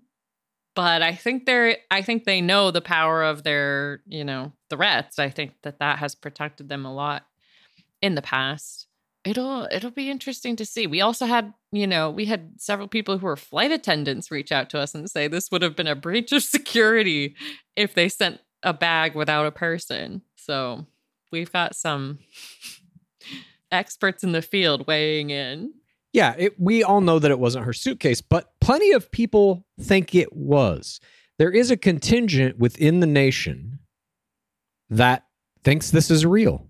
But 0.76 1.02
I 1.02 1.14
think 1.14 1.46
they're 1.46 1.78
I 1.92 2.02
think 2.02 2.24
they 2.24 2.42
know 2.42 2.72
the 2.72 2.82
power 2.82 3.24
of 3.24 3.44
their, 3.44 4.02
you 4.06 4.24
know, 4.24 4.54
threats. 4.70 5.20
I 5.20 5.30
think 5.30 5.54
that 5.64 5.80
that 5.80 6.00
has 6.00 6.16
protected 6.16 6.70
them 6.70 6.86
a 6.86 6.94
lot 6.94 7.26
in 8.02 8.16
the 8.16 8.22
past. 8.22 8.88
It'll 9.26 9.68
it'll 9.72 9.92
be 9.92 10.10
interesting 10.10 10.56
to 10.56 10.66
see. 10.66 10.88
We 10.88 11.02
also 11.02 11.26
had, 11.26 11.54
you 11.72 11.86
know, 11.86 12.10
we 12.10 12.26
had 12.26 12.62
several 12.62 12.88
people 12.88 13.18
who 13.18 13.26
were 13.26 13.36
flight 13.36 13.72
attendants 13.72 14.32
reach 14.32 14.52
out 14.52 14.70
to 14.70 14.80
us 14.80 14.96
and 14.96 15.10
say 15.10 15.28
this 15.28 15.52
would 15.52 15.62
have 15.62 15.76
been 15.76 15.88
a 15.88 15.96
breach 15.96 16.32
of 16.32 16.44
security 16.44 17.36
if 17.76 17.94
they 17.94 18.08
sent 18.08 18.40
a 18.64 18.74
bag 18.74 19.16
without 19.16 19.46
a 19.46 19.52
person. 19.52 20.22
So, 20.36 20.86
we've 21.32 21.52
got 21.52 21.76
some 21.76 22.20
experts 23.72 24.24
in 24.24 24.32
the 24.32 24.42
field 24.42 24.88
weighing 24.88 25.30
in. 25.30 25.74
Yeah, 26.12 26.36
it, 26.38 26.60
we 26.60 26.84
all 26.84 27.02
know 27.02 27.20
that 27.20 27.32
it 27.32 27.40
wasn't 27.40 27.66
her 27.66 27.74
suitcase, 27.74 28.22
but 28.22 28.52
plenty 28.60 28.92
of 28.92 29.12
people 29.12 29.66
think 29.80 30.16
it 30.16 30.34
was. 30.34 31.00
There 31.38 31.52
is 31.52 31.72
a 31.72 31.78
contingent 31.78 32.58
within 32.58 33.00
the 33.00 33.08
nation 33.08 33.80
that 34.90 35.26
thinks 35.64 35.92
this 35.92 36.10
is 36.10 36.26
real. 36.26 36.68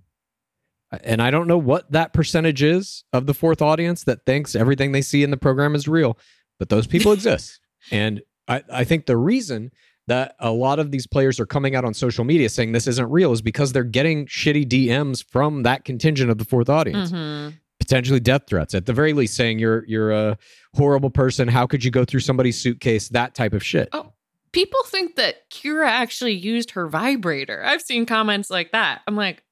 And 1.04 1.22
I 1.22 1.32
don't 1.32 1.48
know 1.48 1.58
what 1.58 1.92
that 1.92 2.14
percentage 2.14 2.64
is 2.64 3.04
of 3.14 3.28
the 3.28 3.34
fourth 3.34 3.62
audience 3.62 4.04
that 4.06 4.26
thinks 4.26 4.56
everything 4.56 4.92
they 4.92 5.02
see 5.02 5.24
in 5.24 5.32
the 5.32 5.38
program 5.38 5.76
is 5.76 5.88
real, 5.88 6.18
but 6.58 6.70
those 6.70 6.88
people 6.88 7.12
exist. 7.14 7.60
And 7.92 8.22
I, 8.48 8.64
I 8.72 8.84
think 8.84 9.06
the 9.06 9.18
reason 9.18 9.72
that 10.10 10.36
a 10.40 10.52
lot 10.52 10.78
of 10.80 10.92
these 10.92 11.08
players 11.08 11.40
are 11.40 11.46
coming 11.46 11.76
out 11.76 11.86
on 11.86 11.94
social 11.94 12.24
media 12.26 12.50
saying 12.50 12.74
this 12.74 12.88
isn't 12.88 13.10
real 13.10 13.32
is 13.32 13.42
because 13.42 13.72
they're 13.72 13.84
getting 13.84 14.26
shitty 14.28 14.68
DMs 14.68 15.24
from 15.24 15.64
that 15.64 15.86
contingent 15.86 16.30
of 16.30 16.38
the 16.38 16.46
fourth 16.46 16.70
audience. 16.70 17.12
Mhm. 17.12 17.54
Potentially 17.80 18.20
death 18.20 18.44
threats, 18.48 18.76
at 18.76 18.86
the 18.86 18.94
very 18.94 19.14
least, 19.14 19.36
saying 19.36 19.58
you're 19.58 19.86
you're 19.88 20.12
a 20.12 20.38
horrible 20.76 21.10
person. 21.10 21.48
How 21.48 21.66
could 21.66 21.84
you 21.84 21.90
go 21.92 22.04
through 22.06 22.20
somebody's 22.20 22.60
suitcase? 22.60 23.08
That 23.10 23.34
type 23.34 23.54
of 23.54 23.64
shit. 23.64 23.88
Oh, 23.94 24.12
people 24.52 24.82
think 24.86 25.16
that 25.16 25.50
Kira 25.50 25.88
actually 25.88 26.34
used 26.34 26.72
her 26.72 26.88
vibrator. 26.88 27.64
I've 27.64 27.82
seen 27.82 28.06
comments 28.06 28.50
like 28.50 28.74
that. 28.74 29.02
I'm 29.08 29.16
like, 29.16 29.44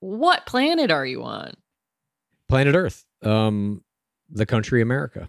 what 0.00 0.46
planet 0.46 0.90
are 0.90 1.04
you 1.06 1.22
on? 1.24 1.54
planet 2.48 2.76
Earth, 2.76 3.04
um, 3.22 3.82
the 4.30 4.46
country 4.46 4.80
America. 4.80 5.28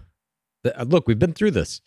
The- 0.63 0.79
uh, 0.81 0.83
look, 0.83 1.07
we've 1.07 1.17
been 1.17 1.33
through 1.33 1.51
this. 1.51 1.81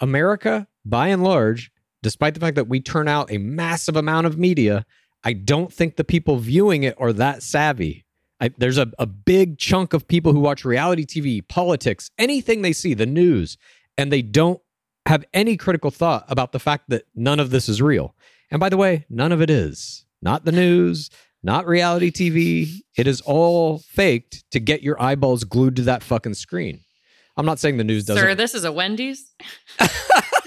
America, 0.00 0.68
by 0.84 1.08
and 1.08 1.24
large, 1.24 1.72
despite 2.02 2.34
the 2.34 2.40
fact 2.40 2.56
that 2.56 2.68
we 2.68 2.80
turn 2.80 3.08
out 3.08 3.30
a 3.30 3.38
massive 3.38 3.96
amount 3.96 4.26
of 4.26 4.38
media, 4.38 4.86
I 5.22 5.32
don't 5.32 5.72
think 5.72 5.96
the 5.96 6.04
people 6.04 6.36
viewing 6.38 6.82
it 6.82 6.94
are 6.98 7.12
that 7.12 7.42
savvy. 7.42 8.04
I, 8.40 8.50
there's 8.56 8.78
a, 8.78 8.90
a 8.98 9.06
big 9.06 9.58
chunk 9.58 9.92
of 9.92 10.08
people 10.08 10.32
who 10.32 10.40
watch 10.40 10.64
reality 10.64 11.04
TV, 11.04 11.46
politics, 11.46 12.10
anything 12.18 12.62
they 12.62 12.72
see, 12.72 12.94
the 12.94 13.06
news, 13.06 13.58
and 13.98 14.10
they 14.10 14.22
don't 14.22 14.60
have 15.06 15.24
any 15.34 15.56
critical 15.56 15.90
thought 15.90 16.24
about 16.28 16.52
the 16.52 16.58
fact 16.58 16.84
that 16.88 17.04
none 17.14 17.38
of 17.40 17.50
this 17.50 17.68
is 17.68 17.82
real. 17.82 18.14
And 18.50 18.58
by 18.58 18.68
the 18.68 18.76
way, 18.76 19.04
none 19.10 19.32
of 19.32 19.42
it 19.42 19.50
is. 19.50 20.04
Not 20.22 20.44
the 20.44 20.52
news, 20.52 21.10
not 21.42 21.66
reality 21.66 22.10
TV. 22.10 22.80
It 22.96 23.06
is 23.06 23.20
all 23.22 23.78
faked 23.78 24.44
to 24.52 24.60
get 24.60 24.82
your 24.82 25.00
eyeballs 25.00 25.44
glued 25.44 25.76
to 25.76 25.82
that 25.82 26.02
fucking 26.02 26.34
screen. 26.34 26.80
I'm 27.36 27.46
not 27.46 27.58
saying 27.58 27.76
the 27.76 27.84
news 27.84 28.04
doesn't. 28.04 28.22
Sir, 28.22 28.34
this 28.34 28.54
is 28.54 28.64
a 28.64 28.72
Wendy's. 28.72 29.32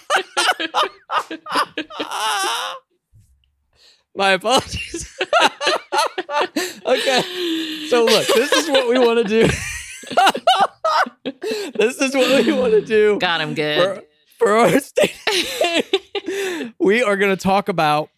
My 4.15 4.31
apologies. 4.31 5.09
okay. 6.85 7.21
So 7.89 8.05
look, 8.05 8.27
this 8.27 8.51
is 8.51 8.69
what 8.69 8.87
we 8.87 8.99
want 8.99 9.25
to 9.27 9.27
do. 9.27 9.47
this 11.75 11.99
is 11.99 12.13
what 12.13 12.45
we 12.45 12.51
want 12.53 12.73
to 12.73 12.81
do 12.81 13.17
Got 13.19 13.41
him 13.41 13.49
for, 13.49 13.55
good. 13.55 14.03
for 14.37 14.49
our 14.57 14.79
state. 14.79 15.15
we 16.79 17.01
are 17.01 17.17
going 17.17 17.35
to 17.35 17.41
talk 17.41 17.69
about 17.69 18.09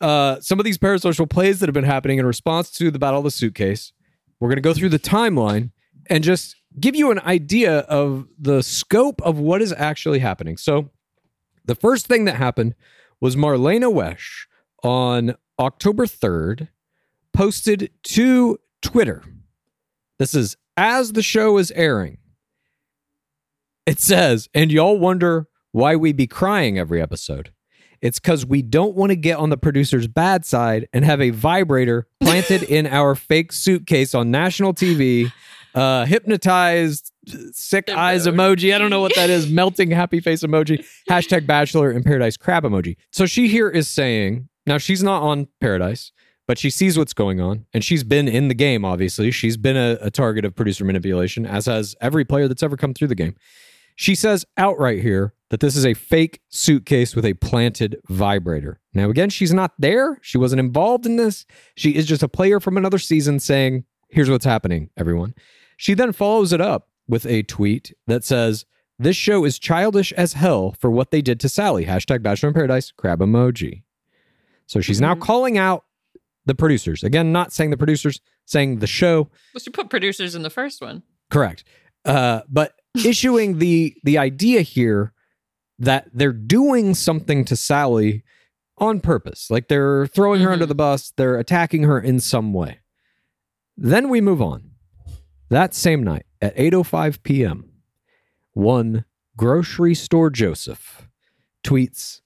uh, 0.00 0.40
some 0.40 0.58
of 0.58 0.64
these 0.64 0.78
parasocial 0.78 1.28
plays 1.28 1.60
that 1.60 1.68
have 1.68 1.74
been 1.74 1.84
happening 1.84 2.18
in 2.18 2.26
response 2.26 2.70
to 2.72 2.90
the 2.90 2.98
Battle 2.98 3.18
of 3.18 3.24
the 3.24 3.30
Suitcase. 3.30 3.92
We're 4.40 4.48
going 4.48 4.56
to 4.56 4.62
go 4.62 4.74
through 4.74 4.90
the 4.90 4.98
timeline 4.98 5.70
and 6.10 6.22
just 6.22 6.56
give 6.78 6.94
you 6.96 7.10
an 7.10 7.20
idea 7.20 7.78
of 7.80 8.26
the 8.38 8.62
scope 8.62 9.20
of 9.22 9.38
what 9.38 9.62
is 9.62 9.72
actually 9.72 10.18
happening. 10.18 10.56
So, 10.56 10.90
the 11.64 11.74
first 11.74 12.06
thing 12.06 12.24
that 12.24 12.36
happened 12.36 12.74
was 13.20 13.36
Marlena 13.36 13.92
Wesh 13.92 14.48
on 14.82 15.36
October 15.58 16.06
3rd 16.06 16.68
posted 17.32 17.90
to 18.02 18.58
Twitter. 18.80 19.22
This 20.18 20.34
is 20.34 20.56
as 20.76 21.12
the 21.12 21.22
show 21.22 21.58
is 21.58 21.70
airing. 21.72 22.18
It 23.86 24.00
says, 24.00 24.48
and 24.54 24.70
y'all 24.70 24.98
wonder 24.98 25.48
why 25.72 25.96
we 25.96 26.12
be 26.12 26.26
crying 26.26 26.78
every 26.78 27.00
episode. 27.00 27.52
It's 28.00 28.18
because 28.18 28.44
we 28.44 28.62
don't 28.62 28.96
want 28.96 29.10
to 29.10 29.16
get 29.16 29.38
on 29.38 29.50
the 29.50 29.56
producer's 29.56 30.08
bad 30.08 30.44
side 30.44 30.88
and 30.92 31.04
have 31.04 31.20
a 31.20 31.30
vibrator 31.30 32.08
planted 32.20 32.62
in 32.68 32.86
our 32.86 33.14
fake 33.14 33.52
suitcase 33.52 34.14
on 34.14 34.30
national 34.30 34.74
TV, 34.74 35.32
uh, 35.74 36.04
hypnotized, 36.06 37.11
sick 37.52 37.88
eyes 37.88 38.26
emoji. 38.26 38.74
I 38.74 38.78
don't 38.78 38.90
know 38.90 39.00
what 39.00 39.14
that 39.14 39.30
is. 39.30 39.46
Melting 39.50 39.90
happy 39.90 40.20
face 40.20 40.42
emoji. 40.42 40.84
Hashtag 41.08 41.46
bachelor 41.46 41.90
in 41.90 42.02
paradise 42.02 42.36
crab 42.36 42.64
emoji. 42.64 42.96
So 43.10 43.26
she 43.26 43.48
here 43.48 43.68
is 43.68 43.88
saying, 43.88 44.48
now 44.66 44.78
she's 44.78 45.02
not 45.02 45.22
on 45.22 45.48
paradise, 45.60 46.12
but 46.46 46.58
she 46.58 46.70
sees 46.70 46.98
what's 46.98 47.12
going 47.12 47.40
on 47.40 47.66
and 47.72 47.84
she's 47.84 48.04
been 48.04 48.28
in 48.28 48.48
the 48.48 48.54
game, 48.54 48.84
obviously. 48.84 49.30
She's 49.30 49.56
been 49.56 49.76
a, 49.76 49.98
a 50.00 50.10
target 50.10 50.44
of 50.44 50.54
producer 50.54 50.84
manipulation, 50.84 51.46
as 51.46 51.66
has 51.66 51.94
every 52.00 52.24
player 52.24 52.48
that's 52.48 52.62
ever 52.62 52.76
come 52.76 52.94
through 52.94 53.08
the 53.08 53.14
game. 53.14 53.36
She 53.94 54.14
says 54.14 54.44
outright 54.56 55.02
here 55.02 55.34
that 55.50 55.60
this 55.60 55.76
is 55.76 55.84
a 55.84 55.94
fake 55.94 56.40
suitcase 56.48 57.14
with 57.14 57.26
a 57.26 57.34
planted 57.34 58.00
vibrator. 58.08 58.80
Now, 58.94 59.10
again, 59.10 59.28
she's 59.28 59.52
not 59.52 59.72
there. 59.78 60.18
She 60.22 60.38
wasn't 60.38 60.60
involved 60.60 61.04
in 61.04 61.16
this. 61.16 61.44
She 61.76 61.94
is 61.94 62.06
just 62.06 62.22
a 62.22 62.28
player 62.28 62.58
from 62.58 62.78
another 62.78 62.98
season 62.98 63.38
saying, 63.38 63.84
here's 64.08 64.30
what's 64.30 64.46
happening, 64.46 64.88
everyone. 64.96 65.34
She 65.76 65.94
then 65.94 66.12
follows 66.12 66.52
it 66.52 66.60
up 66.60 66.88
with 67.08 67.26
a 67.26 67.42
tweet 67.42 67.94
that 68.06 68.24
says, 68.24 68.64
this 68.98 69.16
show 69.16 69.44
is 69.44 69.58
childish 69.58 70.12
as 70.12 70.34
hell 70.34 70.74
for 70.78 70.90
what 70.90 71.10
they 71.10 71.22
did 71.22 71.40
to 71.40 71.48
Sally. 71.48 71.86
Hashtag 71.86 72.22
Bachelor 72.22 72.48
in 72.50 72.54
Paradise, 72.54 72.92
crab 72.92 73.18
emoji. 73.20 73.82
So 74.66 74.80
she's 74.80 75.00
now 75.00 75.14
Mhm. 75.14 75.20
calling 75.20 75.58
out 75.58 75.84
the 76.46 76.54
producers. 76.54 77.02
Again, 77.02 77.32
not 77.32 77.52
saying 77.52 77.70
the 77.70 77.76
producers, 77.76 78.20
saying 78.44 78.78
the 78.78 78.86
show. 78.86 79.28
We 79.54 79.60
should 79.60 79.74
put 79.74 79.90
producers 79.90 80.34
in 80.34 80.42
the 80.42 80.50
first 80.50 80.80
one. 80.80 81.02
Correct. 81.30 81.64
Uh, 82.04 82.42
but 82.48 82.74
issuing 83.04 83.58
the 83.58 83.94
the 84.04 84.18
idea 84.18 84.60
here 84.62 85.12
that 85.78 86.08
they're 86.12 86.32
doing 86.32 86.94
something 86.94 87.44
to 87.46 87.56
Sally 87.56 88.22
on 88.78 89.00
purpose, 89.00 89.50
like 89.50 89.68
they're 89.68 90.06
throwing 90.06 90.40
her 90.42 90.48
Mhm. 90.50 90.52
under 90.54 90.66
the 90.66 90.74
bus, 90.74 91.12
they're 91.16 91.38
attacking 91.38 91.84
her 91.84 91.98
in 92.00 92.20
some 92.20 92.52
way. 92.52 92.80
Then 93.76 94.08
we 94.08 94.20
move 94.20 94.40
on. 94.42 94.70
That 95.48 95.74
same 95.74 96.02
night 96.02 96.26
at 96.42 96.54
8:05 96.56 97.22
p.m., 97.22 97.70
one 98.52 99.06
grocery 99.36 99.94
store 99.94 100.28
Joseph 100.28 101.08
tweets, 101.64 102.20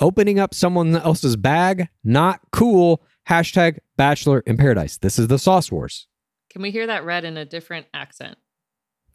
"Opening 0.00 0.38
up 0.38 0.54
someone 0.54 0.96
else's 0.96 1.36
bag, 1.36 1.88
not 2.02 2.40
cool." 2.52 3.02
Hashtag 3.28 3.78
Bachelor 3.96 4.40
in 4.40 4.56
Paradise. 4.56 4.96
This 4.96 5.18
is 5.18 5.28
the 5.28 5.38
Sauce 5.38 5.70
Wars. 5.70 6.08
Can 6.50 6.62
we 6.62 6.70
hear 6.70 6.86
that 6.86 7.04
read 7.04 7.24
in 7.24 7.36
a 7.36 7.44
different 7.44 7.86
accent? 7.94 8.38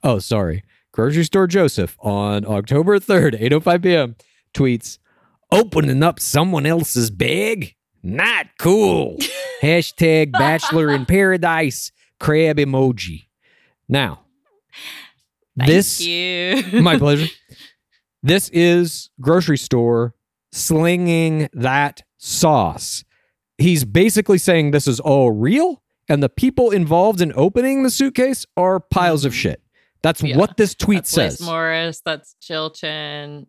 Oh, 0.03 0.19
sorry. 0.19 0.63
Grocery 0.93 1.25
Store 1.25 1.47
Joseph 1.47 1.97
on 1.99 2.45
October 2.45 2.99
3rd, 2.99 3.41
8.05 3.41 3.83
p.m. 3.83 4.15
tweets, 4.53 4.99
opening 5.51 6.01
up 6.01 6.19
someone 6.19 6.65
else's 6.65 7.09
bag? 7.09 7.75
Not 8.01 8.47
cool. 8.59 9.17
Hashtag 9.61 10.31
Bachelor 10.31 10.91
in 10.91 11.05
Paradise 11.05 11.91
crab 12.19 12.57
emoji. 12.57 13.25
Now, 13.89 14.24
Thank 15.57 15.69
this, 15.69 16.01
you. 16.01 16.81
my 16.81 16.97
pleasure. 16.97 17.27
This 18.23 18.49
is 18.49 19.11
grocery 19.21 19.57
store 19.59 20.15
slinging 20.51 21.47
that 21.53 22.01
sauce. 22.17 23.03
He's 23.59 23.85
basically 23.85 24.39
saying 24.39 24.71
this 24.71 24.87
is 24.87 24.99
all 24.99 25.29
real, 25.29 25.83
and 26.09 26.23
the 26.23 26.29
people 26.29 26.71
involved 26.71 27.21
in 27.21 27.31
opening 27.35 27.83
the 27.83 27.91
suitcase 27.91 28.43
are 28.57 28.79
piles 28.79 29.25
of 29.25 29.35
shit. 29.35 29.61
That's 30.01 30.23
Yeah. 30.23 30.37
what 30.37 30.57
this 30.57 30.73
tweet 30.73 31.03
That's 31.03 31.15
Liz 31.15 31.37
says. 31.37 31.45
Morris. 31.45 32.01
That's 32.03 32.33
Jill 32.41 32.71
Chin. 32.71 33.45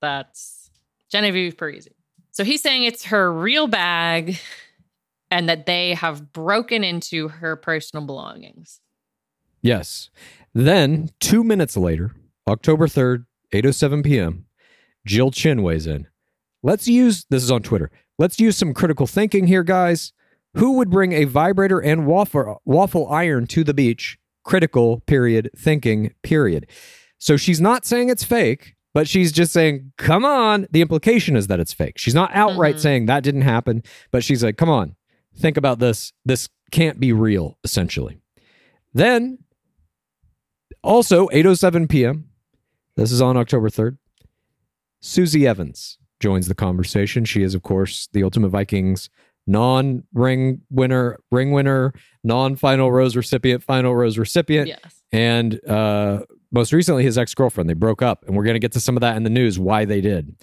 That's 0.00 0.70
Genevieve 1.10 1.56
Parisi. 1.56 1.88
So 2.30 2.44
he's 2.44 2.62
saying 2.62 2.84
it's 2.84 3.06
her 3.06 3.32
real 3.32 3.66
bag 3.66 4.38
and 5.32 5.48
that 5.48 5.66
they 5.66 5.94
have 5.94 6.32
broken 6.32 6.84
into 6.84 7.26
her 7.26 7.56
personal 7.56 8.06
belongings. 8.06 8.80
Yes. 9.62 10.10
Then, 10.56 11.10
two 11.20 11.44
minutes 11.44 11.76
later, 11.76 12.12
October 12.48 12.86
3rd, 12.86 13.26
8.07 13.52 14.02
p.m., 14.02 14.46
Jill 15.06 15.30
Chin 15.30 15.62
weighs 15.62 15.86
in. 15.86 16.06
Let's 16.62 16.88
use, 16.88 17.26
this 17.28 17.42
is 17.42 17.50
on 17.50 17.62
Twitter, 17.62 17.90
let's 18.18 18.40
use 18.40 18.56
some 18.56 18.72
critical 18.72 19.06
thinking 19.06 19.48
here, 19.48 19.62
guys. 19.62 20.14
Who 20.54 20.78
would 20.78 20.88
bring 20.88 21.12
a 21.12 21.24
vibrator 21.24 21.78
and 21.78 22.06
waffle, 22.06 22.62
waffle 22.64 23.06
iron 23.10 23.46
to 23.48 23.64
the 23.64 23.74
beach? 23.74 24.16
Critical, 24.44 25.00
period, 25.00 25.50
thinking, 25.54 26.14
period. 26.22 26.66
So 27.18 27.36
she's 27.36 27.60
not 27.60 27.84
saying 27.84 28.08
it's 28.08 28.24
fake, 28.24 28.76
but 28.94 29.06
she's 29.06 29.32
just 29.32 29.52
saying, 29.52 29.92
come 29.98 30.24
on. 30.24 30.66
The 30.70 30.80
implication 30.80 31.36
is 31.36 31.48
that 31.48 31.60
it's 31.60 31.74
fake. 31.74 31.98
She's 31.98 32.14
not 32.14 32.30
outright 32.32 32.76
Mhm. 32.76 32.80
saying 32.80 33.06
that 33.06 33.22
didn't 33.24 33.42
happen, 33.42 33.82
but 34.10 34.24
she's 34.24 34.42
like, 34.42 34.56
come 34.56 34.70
on, 34.70 34.96
think 35.36 35.58
about 35.58 35.80
this. 35.80 36.14
This 36.24 36.48
can't 36.70 36.98
be 36.98 37.12
real, 37.12 37.58
essentially. 37.62 38.16
Then, 38.94 39.40
also 40.86 41.26
8:07 41.28 41.88
p.m. 41.88 42.28
This 42.96 43.12
is 43.12 43.20
on 43.20 43.36
October 43.36 43.68
3rd. 43.68 43.98
Susie 45.00 45.46
Evans 45.46 45.98
joins 46.20 46.48
the 46.48 46.54
conversation. 46.54 47.24
She 47.24 47.42
is, 47.42 47.54
of 47.54 47.62
course, 47.62 48.08
the 48.12 48.22
Ultimate 48.22 48.48
Vikings 48.48 49.10
non-ring 49.48 50.60
winner, 50.70 51.18
ring 51.30 51.52
winner, 51.52 51.92
non-final 52.24 52.90
rose 52.90 53.14
recipient, 53.14 53.62
final 53.62 53.94
rose 53.94 54.18
recipient, 54.18 54.66
Yes. 54.68 55.02
and 55.12 55.60
uh, 55.68 56.22
most 56.50 56.72
recently 56.72 57.04
his 57.04 57.16
ex-girlfriend. 57.16 57.70
They 57.70 57.74
broke 57.74 58.02
up, 58.02 58.24
and 58.26 58.36
we're 58.36 58.42
going 58.42 58.54
to 58.56 58.60
get 58.60 58.72
to 58.72 58.80
some 58.80 58.96
of 58.96 59.02
that 59.02 59.16
in 59.16 59.22
the 59.22 59.30
news 59.30 59.56
why 59.56 59.84
they 59.84 60.00
did. 60.00 60.34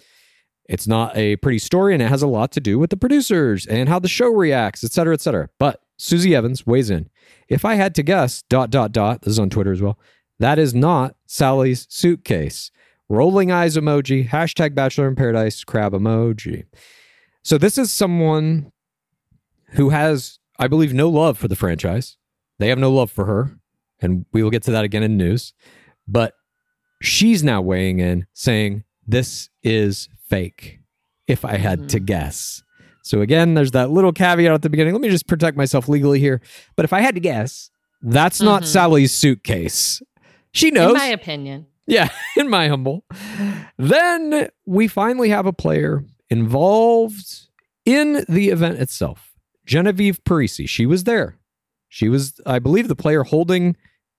It's 0.70 0.88
not 0.88 1.18
a 1.18 1.36
pretty 1.38 1.60
story, 1.60 1.94
and 1.94 2.02
it 2.02 2.08
has 2.08 2.22
a 2.22 2.28
lot 2.28 2.54
to 2.54 2.62
do 2.62 2.80
with 2.80 2.92
the 2.92 2.96
producers 2.98 3.66
and 3.66 3.90
how 3.90 4.00
the 4.00 4.08
show 4.08 4.30
reacts, 4.30 4.86
et 4.86 4.94
cetera, 4.94 5.14
et 5.14 5.20
cetera. 5.20 5.50
But 5.60 5.82
Susie 5.98 6.34
Evans 6.34 6.66
weighs 6.66 6.90
in. 6.90 7.10
If 7.50 7.66
I 7.66 7.76
had 7.76 7.94
to 7.96 8.04
guess, 8.04 8.44
dot, 8.44 8.70
dot, 8.70 8.94
dot, 8.94 9.24
this 9.24 9.32
is 9.32 9.40
on 9.40 9.50
Twitter 9.50 9.74
as 9.74 9.82
well, 9.82 10.00
that 10.40 10.60
is 10.60 10.74
not 10.74 11.16
Sally's 11.26 11.86
suitcase. 11.90 12.72
Rolling 13.10 13.52
eyes 13.52 13.78
emoji, 13.78 14.28
hashtag 14.28 14.74
Bachelor 14.74 15.08
in 15.08 15.16
Paradise, 15.16 15.64
crab 15.64 15.94
emoji. 15.94 16.66
So 17.44 17.58
this 17.58 17.78
is 17.78 17.92
someone 17.92 18.72
who 19.72 19.90
has, 19.90 20.40
I 20.58 20.68
believe, 20.68 20.94
no 20.94 21.10
love 21.10 21.38
for 21.38 21.48
the 21.48 21.56
franchise. 21.56 22.18
They 22.60 22.70
have 22.70 22.80
no 22.80 22.92
love 22.92 23.12
for 23.12 23.26
her. 23.26 23.58
And 24.02 24.26
we 24.32 24.42
will 24.44 24.50
get 24.50 24.64
to 24.64 24.72
that 24.72 24.84
again 24.86 25.04
in 25.04 25.18
news. 25.18 25.54
But 26.08 26.34
she's 27.02 27.44
now 27.44 27.62
weighing 27.62 28.00
in 28.00 28.26
saying, 28.34 28.84
this 29.06 29.50
is 29.62 30.10
fake, 30.30 30.80
if 31.28 31.44
I 31.46 31.58
had 31.58 31.90
to 31.90 32.00
guess. 32.00 32.64
So 33.04 33.22
again, 33.22 33.54
there's 33.54 33.72
that 33.72 33.92
little 33.92 34.14
caveat 34.14 34.52
at 34.52 34.62
the 34.62 34.70
beginning. 34.70 34.94
Let 34.94 35.02
me 35.02 35.10
just 35.10 35.28
protect 35.28 35.58
myself 35.58 35.90
legally 35.90 36.20
here. 36.20 36.42
But 36.78 36.86
if 36.86 36.94
I 36.94 37.02
had 37.02 37.16
to 37.16 37.22
guess, 37.22 37.70
that's 38.02 38.42
not 38.42 38.64
Mhm. 38.64 38.68
Sally's 38.68 39.12
suitcase. 39.12 40.02
She 40.54 40.72
knows. 40.72 40.92
In 40.92 40.98
my 40.98 41.08
opinion. 41.08 41.68
Yeah, 41.86 42.10
in 42.38 42.50
my 42.50 42.68
humble. 42.68 43.06
Then 43.78 44.50
we 44.66 44.88
finally 44.88 45.30
have 45.30 45.46
a 45.46 45.54
player 45.54 46.04
involved 46.30 47.48
in 47.86 48.26
the 48.30 48.50
event 48.50 48.80
itself. 48.80 49.34
Genevieve 49.66 50.24
Parisi. 50.24 50.68
She 50.68 50.86
was 50.86 51.04
there. 51.04 51.38
She 51.90 52.10
was, 52.10 52.40
I 52.46 52.60
believe, 52.60 52.88
the 52.88 52.96
player 52.96 53.24
holding, 53.24 53.76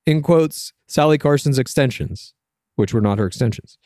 in 0.07 0.23
quotes, 0.23 0.73
Sally 0.87 1.19
Carson's 1.19 1.59
extensions, 1.59 2.35
which 2.77 2.95
were 2.95 3.01
not 3.01 3.19
her 3.19 3.27
extensions. 3.27 3.79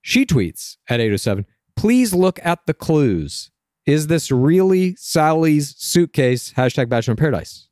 She 0.00 0.26
tweets 0.26 0.76
at 0.88 1.00
807 1.00 1.46
Please 1.76 2.14
look 2.14 2.38
at 2.44 2.60
the 2.66 2.74
clues. 2.74 3.50
Is 3.86 4.06
this 4.06 4.30
really 4.30 4.96
Sally's 4.96 5.74
suitcase? 5.76 6.52
Hashtag 6.52 6.88
Bachelor 6.88 7.12
in 7.12 7.16
Paradise. 7.16 7.68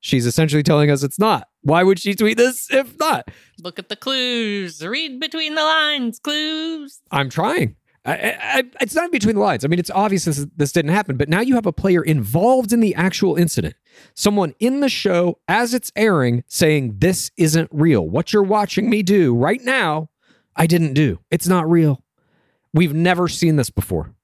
She's 0.00 0.26
essentially 0.26 0.62
telling 0.62 0.90
us 0.90 1.02
it's 1.02 1.18
not. 1.18 1.48
Why 1.66 1.82
would 1.82 1.98
she 1.98 2.14
tweet 2.14 2.36
this 2.36 2.70
if 2.70 2.96
not? 2.96 3.28
Look 3.58 3.80
at 3.80 3.88
the 3.88 3.96
clues. 3.96 4.86
Read 4.86 5.18
between 5.18 5.56
the 5.56 5.62
lines. 5.62 6.20
Clues. 6.20 7.00
I'm 7.10 7.28
trying. 7.28 7.74
I, 8.04 8.36
I, 8.40 8.62
it's 8.80 8.94
not 8.94 9.10
between 9.10 9.34
the 9.34 9.40
lines. 9.40 9.64
I 9.64 9.68
mean, 9.68 9.80
it's 9.80 9.90
obvious 9.90 10.26
this, 10.26 10.46
this 10.56 10.70
didn't 10.70 10.92
happen, 10.92 11.16
but 11.16 11.28
now 11.28 11.40
you 11.40 11.56
have 11.56 11.66
a 11.66 11.72
player 11.72 12.04
involved 12.04 12.72
in 12.72 12.78
the 12.78 12.94
actual 12.94 13.34
incident. 13.34 13.74
Someone 14.14 14.54
in 14.60 14.78
the 14.78 14.88
show 14.88 15.40
as 15.48 15.74
it's 15.74 15.90
airing 15.96 16.44
saying, 16.46 16.98
This 16.98 17.32
isn't 17.36 17.68
real. 17.72 18.08
What 18.08 18.32
you're 18.32 18.44
watching 18.44 18.88
me 18.88 19.02
do 19.02 19.34
right 19.34 19.60
now, 19.60 20.08
I 20.54 20.68
didn't 20.68 20.94
do. 20.94 21.18
It's 21.32 21.48
not 21.48 21.68
real. 21.68 22.04
We've 22.72 22.94
never 22.94 23.26
seen 23.26 23.56
this 23.56 23.70
before, 23.70 24.14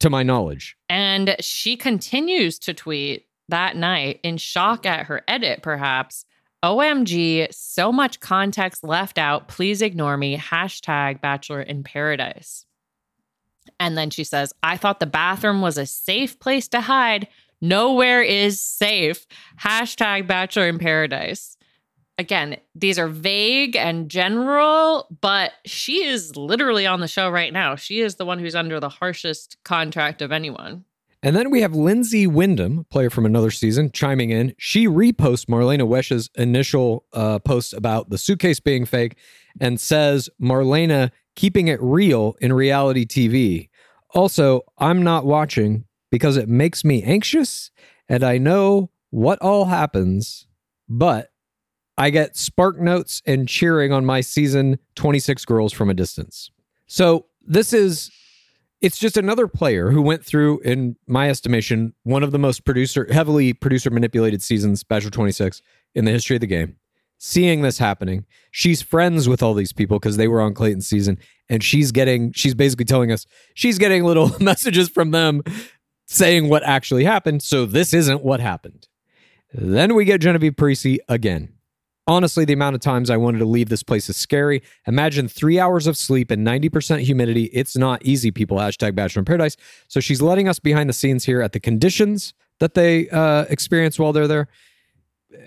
to 0.00 0.10
my 0.10 0.24
knowledge. 0.24 0.76
And 0.88 1.36
she 1.38 1.76
continues 1.76 2.58
to 2.60 2.74
tweet 2.74 3.26
that 3.48 3.76
night 3.76 4.18
in 4.24 4.38
shock 4.38 4.86
at 4.86 5.06
her 5.06 5.22
edit, 5.28 5.62
perhaps. 5.62 6.24
OMG, 6.64 7.52
so 7.52 7.92
much 7.92 8.20
context 8.20 8.82
left 8.82 9.18
out. 9.18 9.48
Please 9.48 9.80
ignore 9.80 10.16
me. 10.16 10.36
Hashtag 10.36 11.20
Bachelor 11.20 11.62
in 11.62 11.84
Paradise. 11.84 12.64
And 13.78 13.96
then 13.96 14.10
she 14.10 14.24
says, 14.24 14.52
I 14.62 14.76
thought 14.76 14.98
the 14.98 15.06
bathroom 15.06 15.60
was 15.60 15.78
a 15.78 15.86
safe 15.86 16.38
place 16.40 16.66
to 16.68 16.80
hide. 16.80 17.28
Nowhere 17.60 18.22
is 18.22 18.60
safe. 18.60 19.26
Hashtag 19.60 20.26
Bachelor 20.26 20.68
in 20.68 20.78
Paradise. 20.78 21.56
Again, 22.16 22.56
these 22.74 22.98
are 22.98 23.06
vague 23.06 23.76
and 23.76 24.10
general, 24.10 25.06
but 25.20 25.52
she 25.64 26.04
is 26.04 26.34
literally 26.36 26.84
on 26.84 26.98
the 26.98 27.06
show 27.06 27.30
right 27.30 27.52
now. 27.52 27.76
She 27.76 28.00
is 28.00 28.16
the 28.16 28.26
one 28.26 28.40
who's 28.40 28.56
under 28.56 28.80
the 28.80 28.88
harshest 28.88 29.56
contract 29.62 30.20
of 30.20 30.32
anyone. 30.32 30.84
And 31.22 31.34
then 31.34 31.50
we 31.50 31.62
have 31.62 31.72
Lyndsey 31.72 32.28
Windham, 32.28 32.86
player 32.90 33.10
from 33.10 33.26
another 33.26 33.50
season, 33.50 33.90
chiming 33.90 34.30
in. 34.30 34.54
She 34.56 34.86
reposts 34.86 35.46
Marlena 35.46 35.86
Wesh's 35.86 36.30
initial 36.36 37.06
uh, 37.12 37.40
post 37.40 37.72
about 37.72 38.10
the 38.10 38.18
suitcase 38.18 38.60
being 38.60 38.84
fake 38.84 39.16
and 39.60 39.80
says 39.80 40.30
Marlena 40.40 41.10
keeping 41.34 41.66
it 41.66 41.82
real 41.82 42.36
in 42.40 42.52
reality 42.52 43.04
TV. 43.04 43.68
Also, 44.14 44.62
I'm 44.78 45.02
not 45.02 45.26
watching 45.26 45.84
because 46.10 46.36
it 46.36 46.48
makes 46.48 46.84
me 46.84 47.02
anxious 47.02 47.70
and 48.08 48.22
I 48.22 48.38
know 48.38 48.90
what 49.10 49.40
all 49.42 49.66
happens, 49.66 50.46
but 50.88 51.30
I 51.96 52.10
get 52.10 52.36
spark 52.36 52.80
notes 52.80 53.22
and 53.26 53.48
cheering 53.48 53.92
on 53.92 54.04
my 54.04 54.20
season 54.20 54.78
26 54.94 55.44
girls 55.44 55.72
from 55.72 55.90
a 55.90 55.94
distance. 55.94 56.50
So 56.86 57.26
this 57.42 57.72
is 57.72 58.10
it's 58.80 58.98
just 58.98 59.16
another 59.16 59.48
player 59.48 59.90
who 59.90 60.00
went 60.00 60.24
through, 60.24 60.60
in 60.60 60.96
my 61.06 61.28
estimation, 61.28 61.94
one 62.04 62.22
of 62.22 62.30
the 62.30 62.38
most 62.38 62.64
producer 62.64 63.06
heavily 63.12 63.52
producer 63.52 63.90
manipulated 63.90 64.42
seasons, 64.42 64.84
Bachelor 64.84 65.10
26, 65.10 65.62
in 65.94 66.04
the 66.04 66.12
history 66.12 66.36
of 66.36 66.40
the 66.40 66.46
game. 66.46 66.76
Seeing 67.20 67.62
this 67.62 67.78
happening, 67.78 68.26
she's 68.52 68.80
friends 68.80 69.28
with 69.28 69.42
all 69.42 69.54
these 69.54 69.72
people 69.72 69.98
because 69.98 70.16
they 70.16 70.28
were 70.28 70.40
on 70.40 70.54
Clayton's 70.54 70.86
season, 70.86 71.18
and 71.48 71.64
she's 71.64 71.90
getting, 71.90 72.32
she's 72.32 72.54
basically 72.54 72.84
telling 72.84 73.10
us 73.10 73.26
she's 73.54 73.78
getting 73.78 74.04
little 74.04 74.30
messages 74.40 74.88
from 74.88 75.10
them 75.10 75.42
saying 76.06 76.48
what 76.48 76.62
actually 76.62 77.04
happened. 77.04 77.42
So 77.42 77.66
this 77.66 77.92
isn't 77.92 78.22
what 78.22 78.40
happened. 78.40 78.86
Then 79.52 79.94
we 79.94 80.04
get 80.04 80.20
Genevieve 80.20 80.54
Parisi 80.54 80.98
again. 81.08 81.54
Honestly, 82.08 82.46
the 82.46 82.54
amount 82.54 82.74
of 82.74 82.80
times 82.80 83.10
I 83.10 83.18
wanted 83.18 83.38
to 83.40 83.44
leave 83.44 83.68
this 83.68 83.82
place 83.82 84.08
is 84.08 84.16
scary. 84.16 84.62
Imagine 84.86 85.28
three 85.28 85.60
hours 85.60 85.86
of 85.86 85.94
sleep 85.94 86.30
and 86.30 86.44
90% 86.44 87.00
humidity. 87.00 87.44
It's 87.52 87.76
not 87.76 88.02
easy, 88.02 88.30
people. 88.30 88.56
Hashtag 88.56 88.94
Bachelor 88.94 89.20
in 89.20 89.26
Paradise. 89.26 89.58
So 89.88 90.00
she's 90.00 90.22
letting 90.22 90.48
us 90.48 90.58
behind 90.58 90.88
the 90.88 90.94
scenes 90.94 91.26
here 91.26 91.42
at 91.42 91.52
the 91.52 91.60
conditions 91.60 92.32
that 92.60 92.72
they 92.72 93.10
uh, 93.10 93.44
experience 93.50 93.98
while 93.98 94.14
they're 94.14 94.26
there. 94.26 94.48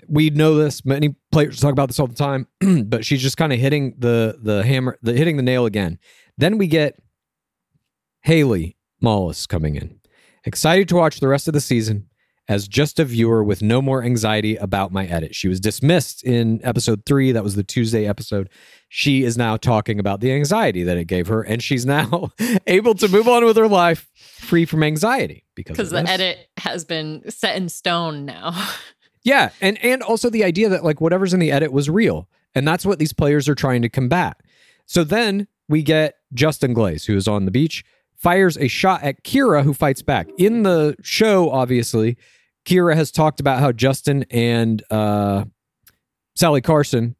We 0.06 0.30
know 0.30 0.54
this. 0.54 0.84
Many 0.84 1.16
players 1.32 1.58
talk 1.58 1.72
about 1.72 1.88
this 1.88 1.98
all 1.98 2.06
the 2.06 2.14
time, 2.14 2.46
but 2.86 3.04
she's 3.04 3.20
just 3.20 3.36
kind 3.36 3.52
of 3.52 3.58
hitting 3.58 3.96
the 3.98 4.38
the 4.40 4.62
hammer, 4.62 4.96
the 5.02 5.14
hitting 5.14 5.36
the 5.36 5.42
nail 5.42 5.66
again. 5.66 5.98
Then 6.38 6.58
we 6.58 6.68
get 6.68 6.96
Hailey 8.20 8.76
Malles 9.00 9.48
coming 9.48 9.74
in. 9.74 9.98
Excited 10.44 10.88
to 10.90 10.94
watch 10.94 11.18
the 11.18 11.26
rest 11.26 11.48
of 11.48 11.54
the 11.54 11.60
season 11.60 12.06
as 12.52 12.68
just 12.68 13.00
a 13.00 13.04
viewer 13.06 13.42
with 13.42 13.62
no 13.62 13.80
more 13.80 14.04
anxiety 14.04 14.56
about 14.56 14.92
my 14.92 15.06
edit. 15.06 15.34
She 15.34 15.48
was 15.48 15.58
dismissed 15.58 16.22
in 16.22 16.60
episode 16.62 17.06
three. 17.06 17.32
That 17.32 17.42
was 17.42 17.54
the 17.54 17.62
Tuesday 17.62 18.06
episode. 18.06 18.50
She 18.90 19.24
is 19.24 19.38
now 19.38 19.56
talking 19.56 19.98
about 19.98 20.20
the 20.20 20.32
anxiety 20.32 20.82
that 20.82 20.98
it 20.98 21.06
gave 21.06 21.28
her, 21.28 21.40
and 21.40 21.62
she's 21.62 21.86
now 21.86 22.30
able 22.66 22.94
to 22.96 23.08
move 23.08 23.26
on 23.26 23.46
with 23.46 23.56
her 23.56 23.68
life 23.68 24.10
free 24.14 24.66
from 24.66 24.82
anxiety 24.82 25.46
because 25.54 25.78
the 25.88 26.02
this. 26.02 26.10
edit 26.10 26.50
has 26.58 26.84
been 26.84 27.22
set 27.30 27.56
in 27.56 27.68
stone 27.68 28.24
now. 28.26 28.52
Yeah, 29.24 29.50
and 29.60 29.78
and 29.84 30.02
also 30.02 30.30
the 30.30 30.42
idea 30.42 30.68
that 30.70 30.82
like 30.82 31.00
whatever's 31.00 31.32
in 31.32 31.38
the 31.38 31.52
edit 31.52 31.70
was 31.70 31.88
real, 31.88 32.28
and 32.56 32.66
that's 32.66 32.84
what 32.84 32.98
these 32.98 33.12
players 33.12 33.48
are 33.48 33.54
trying 33.54 33.82
to 33.82 33.88
combat. 33.88 34.36
So 34.84 35.04
then 35.04 35.46
we 35.68 35.84
get 35.84 36.16
Justin 36.34 36.72
Glaze, 36.74 37.04
who 37.06 37.16
is 37.16 37.28
on 37.28 37.44
the 37.44 37.52
beach, 37.52 37.84
fires 38.16 38.56
a 38.56 38.66
shot 38.66 39.04
at 39.04 39.22
Kira, 39.22 39.62
who 39.62 39.74
fights 39.74 40.02
back. 40.02 40.28
In 40.38 40.64
the 40.64 40.96
show, 41.02 41.50
obviously, 41.50 42.16
Kira 42.64 42.94
has 42.94 43.10
talked 43.10 43.40
about 43.40 43.60
how 43.60 43.72
Justin 43.72 44.24
and 44.30 44.82
uh, 44.90 45.44
Sally 46.36 46.60
Carson 46.60 47.16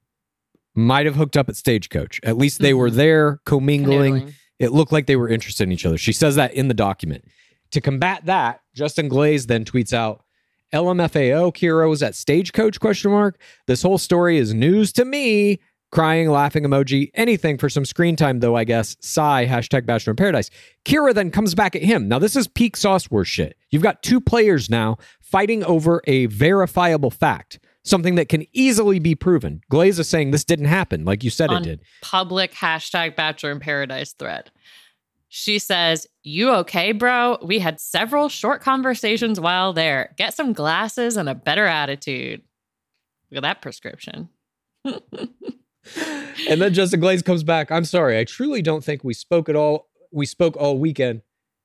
might 0.75 1.07
have 1.07 1.17
hooked 1.17 1.37
up 1.37 1.49
at 1.49 1.57
Stagecoach. 1.57 2.21
At 2.23 2.37
least 2.37 2.61
they 2.61 2.75
were 2.75 2.91
there 2.91 3.41
commingling. 3.45 4.15
Canoodling. 4.15 4.35
It 4.59 4.73
looked 4.73 4.93
like 4.93 5.07
they 5.07 5.17
were 5.17 5.29
interested 5.29 5.65
in 5.65 5.73
each 5.73 5.85
other. 5.85 5.99
She 5.99 6.13
says 6.13 6.37
that 6.37 6.55
in 6.55 6.69
the 6.69 6.75
document. 6.75 7.25
To 7.73 7.81
combat 7.81 8.27
that, 8.27 8.61
Justin 8.75 9.09
Glaze 9.09 9.47
then 9.47 9.65
tweets 9.65 9.93
out, 9.93 10.25
LMFAO 10.73 11.53
Kira 11.53 11.89
was 11.89 12.03
at 12.03 12.15
Stagecoach 12.15 12.81
question 12.81 13.11
mark. 13.11 13.41
This 13.67 13.83
whole 13.83 13.99
story 13.99 14.39
is 14.39 14.55
news 14.55 14.93
to 14.93 15.05
me. 15.05 15.61
Crying, 15.91 16.31
laughing 16.31 16.65
emoji, 16.65 17.11
anything 17.13 17.59
for 17.59 17.69
some 17.69 17.85
screen 17.85 18.17
time, 18.17 18.41
though, 18.41 18.57
I 18.57 18.65
guess. 18.65 18.97
Sigh, 19.01 19.47
hashtag 19.47 19.85
Bachelor 19.85 20.13
in 20.13 20.17
Paradise. 20.17 20.49
Kira 20.87 21.13
then 21.13 21.31
comes 21.31 21.55
back 21.55 21.77
at 21.77 21.83
him. 21.83 22.09
Now, 22.09 22.19
this 22.19 22.35
is 22.35 22.49
peak 22.49 22.79
sauce 22.79 23.11
wars 23.11 23.29
shit. 23.29 23.59
You've 23.71 23.83
got 23.83 24.03
two 24.03 24.19
players 24.19 24.71
now 24.71 24.97
fighting 25.33 25.65
over 25.65 26.03
a 26.07 26.27
verifiable 26.27 27.11
fact, 27.11 27.59
something 27.83 28.15
that 28.17 28.29
can 28.29 28.47
easily 28.53 28.99
be 29.01 29.15
proven. 29.15 29.63
Glaze 29.71 29.99
is 29.99 30.09
saying 30.09 30.31
this 30.31 30.45
didn't 30.45 30.67
happen, 30.67 31.05
like 31.05 31.25
you 31.25 31.31
said 31.31 31.51
On 31.51 31.63
it 31.63 31.65
did. 31.65 31.81
public 32.03 32.53
hashtag 32.53 33.17
Bachelor 33.17 33.51
in 33.51 33.59
Paradise 33.59 34.13
thread. 34.13 34.53
She 35.29 35.59
says, 35.59 36.07
You 36.23 36.53
okay, 36.57 36.93
bro? 36.93 37.39
We 37.43 37.59
had 37.59 37.81
several 37.81 38.29
short 38.29 38.61
conversations 38.61 39.41
while 39.41 39.73
there. 39.73 40.15
Get 40.19 40.35
some 40.35 40.53
glasses 40.53 41.17
and 41.17 41.27
a 41.29 41.35
better 41.35 41.65
attitude. 41.65 42.43
Look 43.31 43.39
at 43.39 43.43
that 43.43 43.63
prescription. 43.63 44.29
and 44.85 45.01
then 46.61 46.75
Justin 46.75 47.01
Glaze 47.01 47.23
comes 47.23 47.43
back. 47.43 47.73
I'm 47.73 47.87
sorry. 47.87 48.19
I 48.19 48.25
truly 48.25 48.61
don't 48.61 48.85
think 48.85 49.03
we 49.03 49.15
spoke 49.15 49.49
at 49.49 49.57
all. 49.57 49.89
We 50.13 50.27
spoke 50.27 50.55
all 50.59 50.79
weekend. 50.79 51.23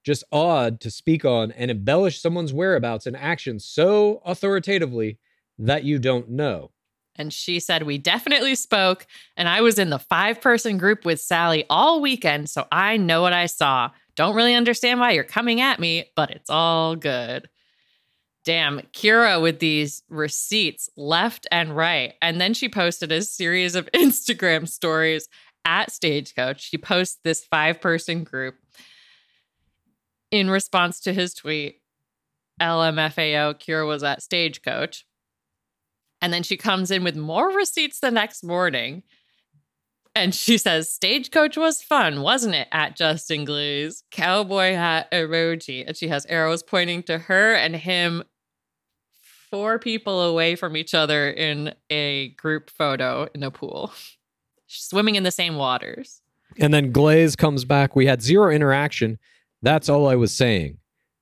Just 0.08 0.24
odd 0.32 0.80
to 0.80 0.90
speak 0.90 1.26
on 1.26 1.52
and 1.52 1.70
embellish 1.70 2.22
someone's 2.22 2.54
whereabouts 2.54 3.08
and 3.08 3.18
actions 3.18 3.66
so 3.66 4.22
authoritatively 4.24 5.20
that 5.60 5.84
you 5.84 6.00
don't 6.00 6.30
know. 6.30 6.72
And 7.18 7.34
she 7.34 7.60
said, 7.60 7.84
We 7.84 7.98
definitely 7.98 8.56
spoke. 8.56 9.06
And 9.36 9.50
I 9.50 9.60
was 9.60 9.78
in 9.78 9.90
the 9.90 10.00
five 10.00 10.40
person 10.40 10.78
group 10.78 11.04
with 11.04 11.20
Sally 11.20 11.66
all 11.70 12.00
weekend. 12.00 12.50
So 12.50 12.68
I 12.72 12.96
know 12.96 13.22
what 13.22 13.34
I 13.34 13.48
saw. 13.48 13.90
Don't 14.16 14.34
really 14.34 14.56
understand 14.56 15.02
why 15.02 15.12
you're 15.12 15.26
coming 15.26 15.60
at 15.60 15.78
me, 15.78 16.06
but 16.16 16.32
it's 16.32 16.50
all 16.50 16.96
good. 16.96 17.50
Damn, 18.46 18.80
Kira 18.94 19.42
with 19.42 19.60
these 19.60 20.04
receipts 20.08 20.90
left 20.96 21.48
and 21.52 21.76
right. 21.76 22.14
And 22.22 22.40
then 22.40 22.54
she 22.54 22.70
posted 22.70 23.12
a 23.12 23.24
series 23.24 23.76
of 23.76 23.92
Instagram 23.94 24.70
stories 24.70 25.28
at 25.66 25.92
Stagecoach. 25.92 26.62
She 26.62 26.78
posts 26.78 27.20
this 27.26 27.44
five 27.44 27.82
person 27.82 28.24
group 28.24 28.56
in 30.32 30.50
response 30.50 31.00
to 31.02 31.14
his 31.14 31.34
tweet. 31.34 31.82
LMFAO, 32.62 33.56
Kira 33.56 33.88
was 33.88 34.04
at 34.04 34.22
Stagecoach. 34.22 35.06
And 36.22 36.34
then 36.34 36.44
she 36.44 36.58
comes 36.58 36.90
in 36.90 37.04
with 37.04 37.16
more 37.16 37.50
receipts 37.52 38.00
the 38.00 38.10
next 38.10 38.44
morning. 38.44 39.04
And 40.16 40.34
she 40.34 40.58
says, 40.58 40.92
Stagecoach 40.92 41.58
was 41.58 41.84
fun, 41.84 42.22
wasn't 42.22 42.56
it? 42.56 42.68
At 42.72 42.96
Justin 42.96 43.46
Glaze. 43.46 44.04
Cowboy 44.10 44.74
hat 44.74 45.12
emoji. 45.12 45.84
And 45.86 45.96
she 45.96 46.08
has 46.08 46.26
arrows 46.26 46.64
pointing 46.64 47.04
to 47.04 47.20
her 47.20 47.54
and 47.54 47.76
him, 47.76 48.24
four 49.52 49.78
people 49.78 50.22
away 50.22 50.56
from 50.56 50.76
each 50.76 50.96
other 50.96 51.30
in 51.30 51.74
a 51.92 52.30
group 52.30 52.72
photo 52.72 53.28
in 53.36 53.44
a 53.44 53.52
pool, 53.52 53.94
swimming 54.68 55.16
in 55.16 55.24
the 55.24 55.32
same 55.32 55.56
waters. 55.56 56.22
And 56.60 56.74
then 56.74 56.92
Glaze 56.92 57.36
comes 57.36 57.64
back. 57.64 57.96
We 57.96 58.08
had 58.08 58.24
zero 58.24 58.50
interaction. 58.50 59.20
That's 59.62 59.90
all 59.90 60.08
I 60.08 60.16
was 60.16 60.34
saying. 60.34 60.78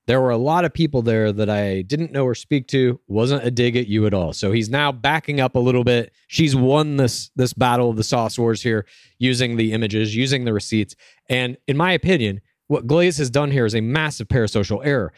There 0.06 0.20
were 0.20 0.30
a 0.30 0.36
lot 0.36 0.64
of 0.64 0.72
people 0.72 1.02
there 1.02 1.32
that 1.32 1.50
I 1.50 1.82
didn't 1.82 2.12
know 2.12 2.24
or 2.24 2.36
speak 2.36 2.68
to. 2.68 3.00
Wasn't 3.08 3.44
a 3.44 3.50
dig 3.50 3.76
at 3.76 3.88
you 3.88 4.06
at 4.06 4.14
all. 4.14 4.32
So 4.32 4.52
he's 4.52 4.68
now 4.68 4.92
backing 4.92 5.40
up 5.40 5.56
a 5.56 5.60
little 5.60 5.82
bit. 5.82 6.12
She's 6.28 6.54
won 6.54 6.96
this 6.96 7.30
this 7.34 7.52
battle 7.52 7.90
of 7.90 7.96
the 7.96 8.04
sauce 8.04 8.38
wars 8.38 8.62
here, 8.62 8.86
using 9.18 9.56
the 9.56 9.72
images, 9.72 10.14
using 10.14 10.44
the 10.44 10.52
receipts. 10.52 10.94
And 11.28 11.56
in 11.66 11.76
my 11.76 11.92
opinion, 11.92 12.40
what 12.68 12.86
Glaze 12.86 13.18
has 13.18 13.30
done 13.30 13.50
here 13.50 13.66
is 13.66 13.74
a 13.74 13.80
massive 13.80 14.28
parasocial 14.28 14.84
error. 14.84 15.12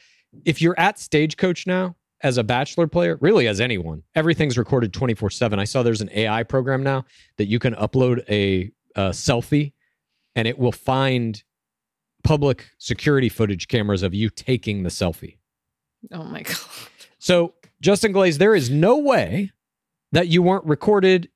If 0.45 0.63
you're 0.63 0.79
at 0.79 0.99
Stagecoach 0.99 1.67
now 1.67 1.97
as 2.23 2.39
a 2.39 2.45
bachelor 2.45 2.87
player, 2.87 3.19
really 3.21 3.47
as 3.47 3.61
anyone, 3.61 4.03
everything's 4.15 4.57
recorded 4.57 4.95
24 4.95 5.29
7. 5.31 5.59
I 5.59 5.65
saw 5.65 5.83
there's 5.83 6.01
an 6.01 6.11
AI 6.15 6.45
program 6.45 6.83
now 6.83 7.05
that 7.37 7.47
you 7.47 7.59
can 7.59 7.75
upload 7.75 8.25
a, 8.31 8.71
a 8.95 9.11
selfie 9.11 9.73
and 10.35 10.49
it 10.49 10.59
will 10.59 10.73
find 10.73 11.43
public 12.25 12.67
security 12.79 13.29
footage 13.29 13.69
cameras 13.69 14.03
of 14.03 14.15
you 14.15 14.31
taking 14.31 14.83
the 14.83 14.91
selfie. 14.91 15.39
Oh 16.13 16.25
my 16.25 16.43
God. 16.43 16.57
So, 17.19 17.55
Justin 17.81 18.13
Glaze, 18.13 18.39
there 18.39 18.55
is 18.55 18.71
no 18.71 18.99
way 18.99 19.51
that 20.13 20.29
you 20.29 20.43
weren't 20.43 20.65
recorded 20.65 21.29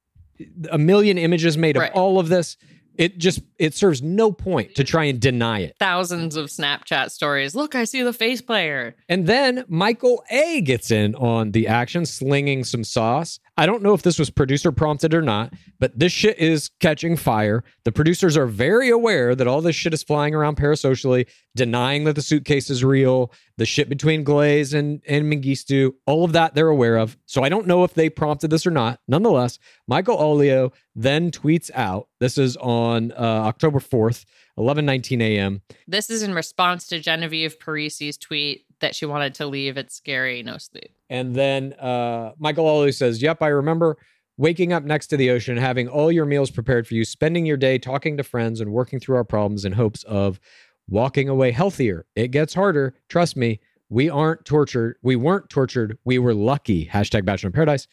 a 0.71 0.79
million 0.79 1.19
images 1.19 1.57
made 1.59 1.77
of 1.77 1.83
Right. 1.83 1.93
all 1.93 2.19
of 2.19 2.29
this. 2.29 2.57
It 2.97 3.17
just 3.19 3.41
it 3.59 3.75
serves 3.75 4.03
no 4.03 4.31
point 4.33 4.75
to 4.75 4.85
try 4.85 5.05
and 5.05 5.19
deny 5.19 5.61
it. 5.61 5.77
Thousands 5.79 6.37
of 6.37 6.47
Snapchat 6.49 7.11
stories. 7.11 7.55
Look, 7.55 7.75
I 7.75 7.85
see 7.85 8.03
the 8.03 8.13
face 8.13 8.43
player. 8.43 8.97
And 9.09 9.27
then 9.27 9.65
Michael 9.67 10.23
A 10.31 10.61
gets 10.61 10.91
in 10.91 11.15
on 11.15 11.53
the 11.53 11.69
action, 11.69 12.05
slinging 12.05 12.65
some 12.65 12.85
sauce. 12.85 13.39
I 13.57 13.67
don't 13.67 13.83
know 13.83 13.93
if 13.93 14.03
this 14.03 14.19
was 14.19 14.31
producer 14.31 14.73
prompted 14.73 15.13
or 15.13 15.21
not, 15.21 15.53
but 15.79 15.99
this 15.99 16.13
shit 16.13 16.39
is 16.39 16.71
catching 16.81 17.17
fire. 17.17 17.65
The 17.85 17.93
producers 17.93 18.35
are 18.37 18.47
very 18.47 18.89
aware 18.89 19.35
that 19.35 19.47
all 19.47 19.61
this 19.61 19.77
shit 19.77 19.93
is 19.93 20.03
flying 20.03 20.35
around 20.35 20.57
parasocially, 20.57 21.29
denying 21.55 22.05
that 22.05 22.15
the 22.15 22.23
suitcase 22.23 22.71
is 22.71 22.83
real, 22.83 23.31
the 23.59 23.67
shit 23.67 23.91
between 23.91 24.25
Glaze 24.25 24.73
and, 24.73 25.03
and 25.07 25.31
Mengistu, 25.31 25.93
all 26.07 26.25
of 26.25 26.33
that 26.33 26.55
they're 26.55 26.69
aware 26.69 26.97
of. 26.97 27.19
So 27.27 27.45
I 27.45 27.51
don't 27.51 27.67
know 27.67 27.85
if 27.85 27.93
they 27.93 28.09
prompted 28.09 28.49
this 28.49 28.67
or 28.67 28.71
not. 28.71 29.01
Nonetheless, 29.07 29.59
Michael 29.87 30.17
Allio 30.17 30.73
then 30.95 31.31
tweets 31.31 31.71
out, 31.75 32.09
this 32.21 32.39
is 32.39 32.57
on 32.57 33.13
uh, 33.13 33.17
October 33.17 33.81
4th, 33.81 34.25
11:19 34.59 35.23
a.m. 35.23 35.63
This 35.87 36.11
is 36.11 36.23
in 36.23 36.35
response 36.35 36.87
to 36.89 37.01
Genevieve 37.01 37.59
Parisi's 37.59 38.17
tweet 38.17 38.67
that 38.81 38.95
she 38.95 39.07
wanted 39.07 39.35
to 39.37 39.47
leave. 39.47 39.77
It's 39.79 39.95
scary, 39.95 40.43
no 40.43 40.59
sleep. 40.59 40.95
And 41.13 41.35
then 41.35 41.75
uh, 41.75 42.33
Michael 42.39 42.65
Allio 42.65 42.91
says, 42.91 43.21
Yep, 43.21 43.43
I 43.43 43.49
remember 43.49 43.99
waking 44.39 44.73
up 44.73 44.83
next 44.83 45.09
to 45.09 45.19
the 45.19 45.29
ocean, 45.29 45.59
having 45.59 45.87
all 45.87 46.11
your 46.11 46.25
meals 46.25 46.51
prepared 46.51 46.87
for 46.87 46.95
you, 46.95 47.05
spending 47.05 47.45
your 47.45 47.59
day 47.59 47.77
talking 47.77 48.17
to 48.17 48.25
friends 48.25 48.63
and 48.63 48.73
working 48.73 48.99
through 48.99 49.17
our 49.17 49.25
problems 49.25 49.67
in 49.67 49.73
hopes 49.73 50.05
of 50.05 50.41
walking 50.89 51.29
away 51.29 51.51
healthier. 51.51 52.07
It 52.17 52.29
gets 52.29 52.55
harder. 52.55 52.95
Trust 53.11 53.37
me. 53.37 53.61
We 53.91 54.09
aren't 54.09 54.47
tortured. 54.47 54.97
We 55.03 55.17
weren't 55.17 55.51
tortured. 55.51 55.99
We 56.07 56.19
were 56.19 56.33
lucky. 56.33 56.87
Hashtag 56.87 57.27
Bachelor 57.27 57.49
in 57.49 57.53
Paradise. 57.53 57.87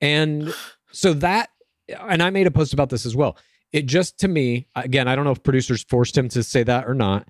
And 0.00 0.54
so 0.92 1.12
that, 1.14 1.50
and 1.88 2.22
I 2.22 2.30
made 2.30 2.46
a 2.46 2.52
post 2.52 2.72
about 2.72 2.88
this 2.88 3.04
as 3.04 3.16
well. 3.16 3.36
It 3.72 3.86
just 3.86 4.16
to 4.20 4.28
me, 4.28 4.68
again, 4.76 5.08
I 5.08 5.16
don't 5.16 5.24
know 5.24 5.32
if 5.32 5.42
producers 5.42 5.84
forced 5.88 6.16
him 6.16 6.28
to 6.28 6.44
say 6.44 6.62
that 6.62 6.86
or 6.86 6.94
not, 6.94 7.26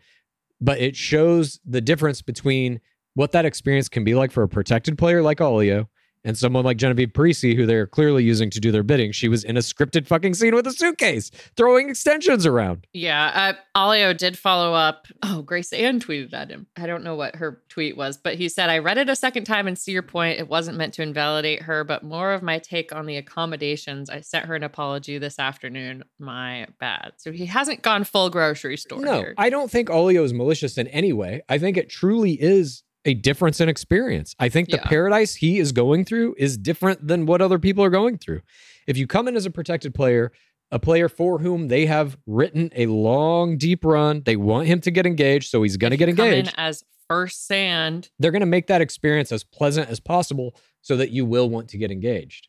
but 0.60 0.78
it 0.80 0.96
shows 0.96 1.60
the 1.64 1.80
difference 1.80 2.20
between 2.20 2.82
what 3.14 3.32
that 3.32 3.44
experience 3.44 3.88
can 3.88 4.04
be 4.04 4.14
like 4.14 4.32
for 4.32 4.42
a 4.42 4.48
protected 4.48 4.98
player 4.98 5.22
like 5.22 5.38
Allio 5.38 5.88
and 6.24 6.36
someone 6.36 6.64
like 6.64 6.76
Genevieve 6.76 7.10
Parisi, 7.10 7.56
who 7.56 7.64
they're 7.64 7.86
clearly 7.86 8.22
using 8.22 8.50
to 8.50 8.60
do 8.60 8.70
their 8.70 8.82
bidding. 8.82 9.12
She 9.12 9.28
was 9.28 9.42
in 9.42 9.56
a 9.56 9.60
scripted 9.60 10.06
fucking 10.06 10.34
scene 10.34 10.54
with 10.54 10.66
a 10.66 10.72
suitcase, 10.72 11.30
throwing 11.56 11.88
extensions 11.88 12.44
around. 12.44 12.86
Yeah, 12.92 13.54
uh, 13.74 13.78
Allio 13.78 14.16
did 14.16 14.36
follow 14.36 14.74
up. 14.74 15.06
Oh, 15.22 15.42
Grace 15.42 15.72
Ann 15.72 15.98
tweeted 15.98 16.34
at 16.34 16.50
him. 16.50 16.66
I 16.76 16.86
don't 16.86 17.04
know 17.04 17.14
what 17.14 17.36
her 17.36 17.62
tweet 17.68 17.96
was, 17.96 18.18
but 18.18 18.34
he 18.34 18.48
said, 18.48 18.68
I 18.68 18.78
read 18.78 18.98
it 18.98 19.08
a 19.08 19.16
second 19.16 19.44
time 19.44 19.66
and 19.66 19.78
see 19.78 19.92
your 19.92 20.02
point. 20.02 20.38
It 20.38 20.48
wasn't 20.48 20.76
meant 20.76 20.94
to 20.94 21.02
invalidate 21.02 21.62
her, 21.62 21.84
but 21.84 22.02
more 22.02 22.32
of 22.32 22.42
my 22.42 22.58
take 22.58 22.94
on 22.94 23.06
the 23.06 23.16
accommodations. 23.16 24.10
I 24.10 24.20
sent 24.20 24.46
her 24.46 24.54
an 24.54 24.62
apology 24.62 25.16
this 25.18 25.38
afternoon. 25.38 26.04
My 26.18 26.66
bad. 26.78 27.12
So 27.16 27.32
he 27.32 27.46
hasn't 27.46 27.82
gone 27.82 28.04
full 28.04 28.28
grocery 28.28 28.76
store 28.76 29.00
No, 29.00 29.18
here. 29.20 29.34
I 29.38 29.48
don't 29.48 29.70
think 29.70 29.88
Allio 29.88 30.22
is 30.22 30.34
malicious 30.34 30.76
in 30.76 30.86
any 30.88 31.14
way. 31.14 31.40
I 31.48 31.56
think 31.56 31.78
it 31.78 31.88
truly 31.88 32.32
is 32.32 32.82
a 33.04 33.14
difference 33.14 33.60
in 33.60 33.68
experience. 33.68 34.34
I 34.38 34.48
think 34.48 34.68
the 34.70 34.76
Yeah. 34.76 34.84
paradise 34.88 35.34
he 35.36 35.58
is 35.58 35.72
going 35.72 36.04
through 36.04 36.34
is 36.38 36.56
different 36.58 37.06
than 37.06 37.26
what 37.26 37.40
other 37.40 37.58
people 37.58 37.82
are 37.82 37.90
going 37.90 38.18
through. 38.18 38.42
If 38.86 38.96
you 38.96 39.06
come 39.06 39.26
in 39.28 39.36
as 39.36 39.46
a 39.46 39.50
protected 39.50 39.94
player, 39.94 40.32
a 40.70 40.78
player 40.78 41.08
for 41.08 41.38
whom 41.38 41.68
they 41.68 41.86
have 41.86 42.16
written 42.26 42.70
a 42.76 42.86
long, 42.86 43.56
deep 43.58 43.84
run, 43.84 44.22
they 44.24 44.36
want 44.36 44.66
him 44.66 44.80
to 44.82 44.90
get 44.90 45.06
engaged, 45.06 45.48
so 45.50 45.62
he's 45.62 45.76
going 45.76 45.90
to 45.92 45.96
get 45.96 46.08
you 46.08 46.14
come 46.14 46.28
in 46.28 46.34
engaged. 46.34 46.54
as 46.58 46.84
first 47.08 47.46
sand. 47.46 48.10
they're 48.20 48.30
going 48.30 48.40
to 48.40 48.46
make 48.46 48.68
that 48.68 48.80
experience 48.80 49.32
as 49.32 49.42
pleasant 49.42 49.88
as 49.88 49.98
possible 49.98 50.54
so 50.80 50.96
that 50.96 51.10
you 51.10 51.24
will 51.24 51.48
want 51.50 51.68
to 51.68 51.76
get 51.78 51.90
engaged. 51.90 52.48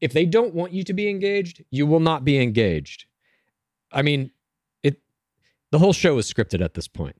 If 0.00 0.12
they 0.12 0.24
don't 0.24 0.54
want 0.54 0.72
you 0.72 0.84
to 0.84 0.92
be 0.94 1.10
engaged, 1.10 1.62
you 1.70 1.86
will 1.86 2.00
not 2.00 2.24
be 2.24 2.38
engaged. 2.40 3.04
I 3.92 4.02
mean, 4.02 4.30
it 4.82 5.00
the 5.70 5.78
whole 5.80 5.92
show 5.92 6.16
is 6.18 6.32
scripted 6.32 6.62
at 6.62 6.74
this 6.74 6.88
point. 6.88 7.16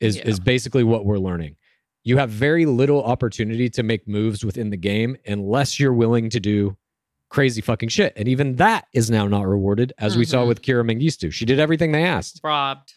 Is 0.00 0.16
Yeah. 0.16 0.28
is 0.28 0.40
basically 0.40 0.84
what 0.84 1.04
we're 1.06 1.18
learning. 1.18 1.56
You 2.04 2.18
have 2.18 2.30
very 2.30 2.66
little 2.66 3.02
opportunity 3.02 3.68
to 3.70 3.82
make 3.82 4.06
moves 4.06 4.44
within 4.44 4.70
the 4.70 4.76
game 4.76 5.16
unless 5.26 5.80
you're 5.80 5.92
willing 5.94 6.30
to 6.30 6.38
do 6.40 6.76
crazy 7.30 7.60
fucking 7.60 7.88
shit. 7.88 8.12
And 8.16 8.28
even 8.28 8.56
that 8.56 8.86
is 8.92 9.10
now 9.10 9.26
not 9.26 9.46
rewarded, 9.48 9.92
as 9.98 10.16
we 10.16 10.24
saw 10.24 10.44
Mhm. 10.44 10.48
with 10.48 10.62
Kira 10.62 10.84
Mengistu. 10.84 11.32
She 11.32 11.44
did 11.44 11.58
everything 11.58 11.90
they 11.92 12.04
asked. 12.04 12.40
Robbed. 12.44 12.94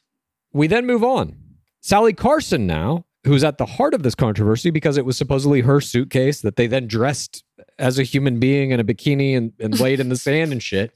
We 0.53 0.67
then 0.67 0.85
move 0.85 1.03
on. 1.03 1.35
Sally 1.81 2.13
Carson 2.13 2.67
now, 2.67 3.05
who's 3.25 3.43
at 3.43 3.57
the 3.57 3.65
heart 3.65 3.93
of 3.93 4.03
this 4.03 4.13
controversy 4.15 4.69
because 4.69 4.97
it 4.97 5.05
was 5.05 5.17
supposedly 5.17 5.61
her 5.61 5.81
suitcase 5.81 6.41
that 6.41 6.57
they 6.57 6.67
then 6.67 6.85
dressed 6.87 7.43
as 7.79 7.97
a 7.97 8.03
human 8.03 8.39
being 8.39 8.71
in 8.71 8.79
a 8.79 8.83
bikini 8.83 9.35
and, 9.35 9.53
and 9.59 9.79
laid 9.79 9.99
in 9.99 10.09
the 10.09 10.15
sand 10.17 10.51
and 10.51 10.61
shit. 10.61 10.91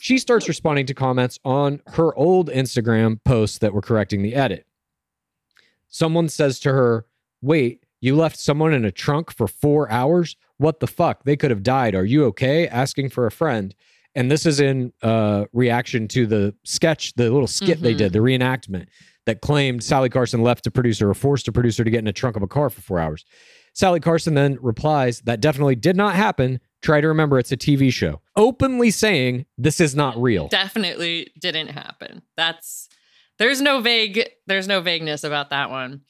She 0.00 0.18
starts 0.18 0.46
responding 0.48 0.84
to 0.86 0.94
comments 0.94 1.38
on 1.44 1.80
her 1.86 2.14
old 2.16 2.50
Instagram 2.50 3.18
posts 3.24 3.58
that 3.58 3.72
were 3.72 3.80
correcting 3.82 4.22
the 4.22 4.34
edit. 4.34 4.66
Someone 5.96 6.28
says 6.28 6.60
to 6.60 6.72
her, 6.72 7.06
Wait, 7.40 7.84
you 8.00 8.14
left 8.14 8.38
someone 8.38 8.72
in 8.74 8.84
a 8.84 8.90
trunk 8.92 9.32
for 9.32 9.48
four 9.48 9.90
hours? 9.90 10.36
What 10.58 10.80
the 10.80 10.86
fuck? 10.86 11.24
They 11.24 11.36
could 11.36 11.50
have 11.50 11.62
died. 11.62 11.94
Are 11.94 12.04
you 12.04 12.24
okay? 12.26 12.68
Asking 12.68 13.08
for 13.08 13.26
a 13.26 13.30
friend. 13.30 13.74
And 14.14 14.30
this 14.30 14.44
is 14.46 14.60
in 14.60 14.92
uh, 15.02 15.44
reaction 15.52 16.06
to 16.08 16.26
the 16.26 16.54
sketch, 16.64 17.14
the 17.14 17.24
little 17.30 17.46
skit 17.46 17.80
they 17.80 17.94
Mhm. 17.94 17.98
did, 17.98 18.12
the 18.12 18.18
reenactment 18.20 18.86
that 19.26 19.40
claimed 19.40 19.82
Sally 19.82 20.08
Carson 20.08 20.42
left 20.42 20.66
a 20.66 20.70
producer 20.70 21.08
or 21.10 21.14
forced 21.14 21.48
a 21.48 21.52
producer 21.52 21.82
to 21.84 21.90
get 21.90 21.98
in 22.00 22.06
a 22.06 22.12
trunk 22.12 22.36
of 22.36 22.42
a 22.42 22.46
car 22.46 22.68
for 22.70 22.80
four 22.82 22.98
hours. 22.98 23.24
Sally 23.74 24.00
Carson 24.00 24.34
then 24.34 24.58
replies, 24.60 25.20
That 25.22 25.40
definitely 25.40 25.76
did 25.76 25.96
not 25.96 26.14
happen. 26.14 26.60
Try 26.82 27.00
to 27.00 27.08
remember 27.08 27.38
it's 27.38 27.52
a 27.52 27.56
TV 27.56 27.90
show. 27.90 28.20
Openly 28.36 28.90
saying 28.90 29.46
this 29.58 29.80
is 29.80 29.94
not 29.94 30.20
real. 30.20 30.48
Definitely 30.48 31.30
didn't 31.40 31.68
happen. 31.68 32.22
That's 32.36 32.88
there's 33.38 33.60
no 33.60 33.80
vague 33.80 34.28
there's 34.46 34.68
no 34.68 34.80
vagueness 34.80 35.24
about 35.24 35.50
that 35.50 35.70
one. 35.70 36.02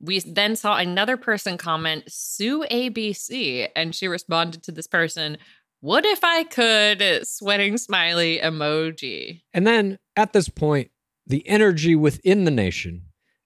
We 0.00 0.20
then 0.20 0.56
saw 0.56 0.76
another 0.76 1.16
person 1.16 1.58
comment 1.58 2.04
Sue 2.08 2.64
ABC 2.70 3.68
and 3.76 3.94
she 3.94 4.08
responded 4.08 4.62
to 4.62 4.72
this 4.72 4.86
person, 4.86 5.36
"What 5.80 6.06
if 6.06 6.24
I 6.24 6.44
could 6.44 7.26
sweating 7.26 7.76
smiley 7.76 8.38
emoji?" 8.38 9.42
And 9.52 9.66
then 9.66 9.98
at 10.16 10.32
this 10.32 10.48
point, 10.48 10.90
the 11.26 11.46
energy 11.46 11.94
within 11.94 12.44
the 12.44 12.50
nation 12.50 13.02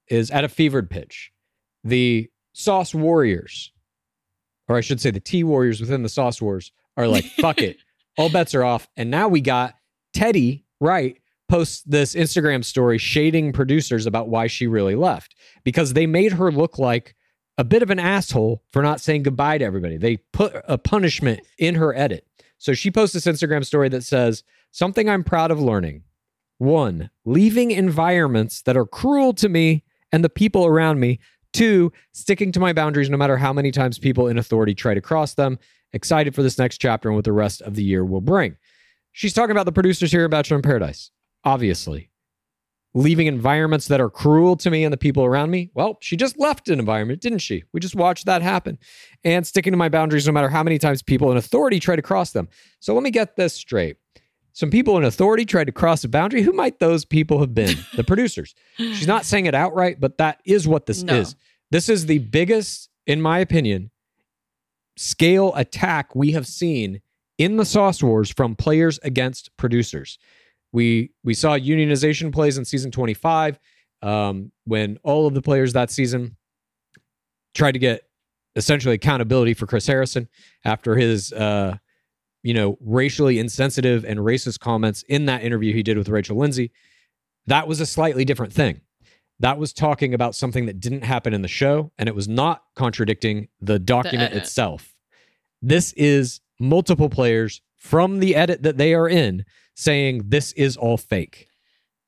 is 0.08 0.30
at 0.30 0.44
a 0.44 0.48
fevered 0.48 0.90
pitch. 0.90 1.32
The 1.82 2.28
Sauce 2.52 2.94
Warriors, 2.94 3.72
or 4.68 4.76
I 4.76 4.80
should 4.80 5.00
say 5.00 5.10
the 5.10 5.20
T 5.20 5.44
Warriors 5.44 5.80
within 5.80 6.02
the 6.02 6.08
Sauce 6.08 6.40
Wars, 6.40 6.72
are 6.96 7.08
like, 7.08 7.24
fuck 7.24 7.60
it. 7.60 7.78
All 8.18 8.30
bets 8.30 8.54
are 8.54 8.62
off. 8.64 8.88
And 8.96 9.10
now 9.10 9.26
we 9.28 9.40
got 9.40 9.74
Teddy 10.12 10.64
Wright 10.80 11.18
posts 11.48 11.82
this 11.82 12.14
Instagram 12.14 12.64
story 12.64 12.98
shading 12.98 13.52
producers 13.52 14.06
about 14.06 14.28
why 14.28 14.46
she 14.46 14.66
really 14.66 14.94
left 14.94 15.34
because 15.62 15.92
they 15.92 16.06
made 16.06 16.32
her 16.32 16.50
look 16.50 16.78
like 16.78 17.14
a 17.58 17.64
bit 17.64 17.82
of 17.82 17.90
an 17.90 17.98
asshole 17.98 18.62
for 18.72 18.82
not 18.82 19.00
saying 19.00 19.22
goodbye 19.22 19.58
to 19.58 19.64
everybody. 19.64 19.96
They 19.96 20.16
put 20.32 20.54
a 20.66 20.78
punishment 20.78 21.40
in 21.58 21.76
her 21.76 21.94
edit. 21.96 22.26
So 22.58 22.74
she 22.74 22.90
posts 22.90 23.14
this 23.14 23.26
Instagram 23.26 23.64
story 23.64 23.88
that 23.90 24.04
says, 24.04 24.42
Something 24.70 25.08
I'm 25.08 25.22
proud 25.22 25.50
of 25.50 25.60
learning. 25.60 26.02
One, 26.58 27.10
leaving 27.24 27.70
environments 27.70 28.62
that 28.62 28.76
are 28.76 28.86
cruel 28.86 29.32
to 29.34 29.48
me 29.48 29.84
and 30.12 30.24
the 30.24 30.28
people 30.28 30.66
around 30.66 30.98
me. 30.98 31.20
Two, 31.52 31.92
sticking 32.12 32.50
to 32.52 32.60
my 32.60 32.72
boundaries 32.72 33.10
no 33.10 33.16
matter 33.16 33.36
how 33.36 33.52
many 33.52 33.70
times 33.70 33.98
people 33.98 34.26
in 34.26 34.38
authority 34.38 34.74
try 34.74 34.94
to 34.94 35.00
cross 35.00 35.34
them. 35.34 35.58
Excited 35.92 36.34
for 36.34 36.42
this 36.42 36.58
next 36.58 36.78
chapter 36.78 37.08
and 37.08 37.14
what 37.14 37.24
the 37.24 37.32
rest 37.32 37.62
of 37.62 37.76
the 37.76 37.84
year 37.84 38.04
will 38.04 38.20
bring. 38.20 38.56
She's 39.12 39.32
talking 39.32 39.52
about 39.52 39.66
the 39.66 39.72
producers 39.72 40.10
here 40.10 40.24
at 40.24 40.30
Bachelor 40.30 40.56
in 40.56 40.62
Paradise, 40.62 41.12
obviously. 41.44 42.10
Leaving 42.96 43.26
environments 43.26 43.88
that 43.88 44.00
are 44.00 44.08
cruel 44.08 44.56
to 44.56 44.70
me 44.70 44.84
and 44.84 44.92
the 44.92 44.96
people 44.96 45.24
around 45.24 45.50
me. 45.50 45.68
Well, 45.74 45.98
she 46.00 46.16
just 46.16 46.38
left 46.38 46.68
an 46.68 46.78
environment, 46.78 47.20
didn't 47.20 47.40
she? 47.40 47.64
We 47.72 47.80
just 47.80 47.96
watched 47.96 48.26
that 48.26 48.40
happen. 48.40 48.78
And 49.24 49.44
sticking 49.44 49.72
to 49.72 49.76
my 49.76 49.88
boundaries 49.88 50.26
no 50.28 50.32
matter 50.32 50.48
how 50.48 50.62
many 50.62 50.78
times 50.78 51.02
people 51.02 51.32
in 51.32 51.36
authority 51.36 51.80
try 51.80 51.96
to 51.96 52.02
cross 52.02 52.30
them. 52.30 52.48
So 52.78 52.94
let 52.94 53.02
me 53.02 53.10
get 53.10 53.34
this 53.34 53.52
straight. 53.52 53.96
Some 54.52 54.70
people 54.70 54.96
in 54.96 55.02
authority 55.02 55.44
tried 55.44 55.64
to 55.64 55.72
cross 55.72 56.04
a 56.04 56.08
boundary. 56.08 56.42
Who 56.42 56.52
might 56.52 56.78
those 56.78 57.04
people 57.04 57.40
have 57.40 57.52
been? 57.52 57.76
The 57.96 58.04
producers. 58.06 58.54
She's 58.76 59.08
not 59.08 59.24
saying 59.24 59.46
it 59.46 59.54
outright, 59.56 59.98
but 59.98 60.18
that 60.18 60.40
is 60.44 60.68
what 60.68 60.86
this 60.86 61.02
No. 61.02 61.14
is. 61.16 61.34
This 61.72 61.88
is 61.88 62.06
the 62.06 62.18
biggest, 62.18 62.88
in 63.08 63.20
my 63.20 63.40
opinion, 63.40 63.90
scale 64.96 65.52
attack 65.56 66.14
we 66.14 66.30
have 66.32 66.46
seen 66.46 67.00
in 67.38 67.56
the 67.56 67.64
Sauce 67.64 68.00
Wars 68.02 68.30
from 68.30 68.54
players 68.54 69.00
against 69.02 69.50
producers. 69.56 70.18
We 70.74 71.12
we 71.22 71.34
saw 71.34 71.56
unionization 71.56 72.32
plays 72.32 72.58
in 72.58 72.64
season 72.64 72.90
25 72.90 73.60
um, 74.02 74.50
when 74.64 74.98
all 75.04 75.28
of 75.28 75.32
the 75.32 75.40
players 75.40 75.72
that 75.72 75.88
season 75.88 76.36
tried 77.54 77.72
to 77.72 77.78
get 77.78 78.02
essentially 78.56 78.96
accountability 78.96 79.54
for 79.54 79.66
Chris 79.68 79.86
Harrison 79.86 80.28
after 80.64 80.96
his 80.96 81.32
uh, 81.32 81.76
you 82.42 82.52
know 82.52 82.76
racially 82.80 83.38
insensitive 83.38 84.04
and 84.04 84.18
racist 84.18 84.58
comments 84.58 85.04
in 85.08 85.26
that 85.26 85.44
interview 85.44 85.72
he 85.72 85.84
did 85.84 85.96
with 85.96 86.08
Rachel 86.08 86.36
Lindsay. 86.36 86.72
That 87.46 87.68
was 87.68 87.80
a 87.80 87.86
slightly 87.86 88.24
different 88.24 88.52
thing. 88.52 88.80
That 89.38 89.58
was 89.58 89.72
talking 89.72 90.12
about 90.12 90.34
something 90.34 90.66
that 90.66 90.80
didn't 90.80 91.02
happen 91.02 91.32
in 91.34 91.42
the 91.42 91.48
show, 91.48 91.92
and 91.98 92.08
it 92.08 92.16
was 92.16 92.26
not 92.26 92.64
contradicting 92.74 93.46
the 93.60 93.78
document 93.78 94.32
edit. 94.32 94.42
itself. 94.42 94.92
This 95.62 95.92
is 95.92 96.40
multiple 96.58 97.08
players 97.08 97.60
from 97.76 98.18
the 98.18 98.34
edit 98.34 98.64
that 98.64 98.76
they 98.76 98.92
are 98.92 99.08
in 99.08 99.44
saying 99.74 100.22
this 100.28 100.52
is 100.52 100.76
all 100.76 100.96
fake. 100.96 101.48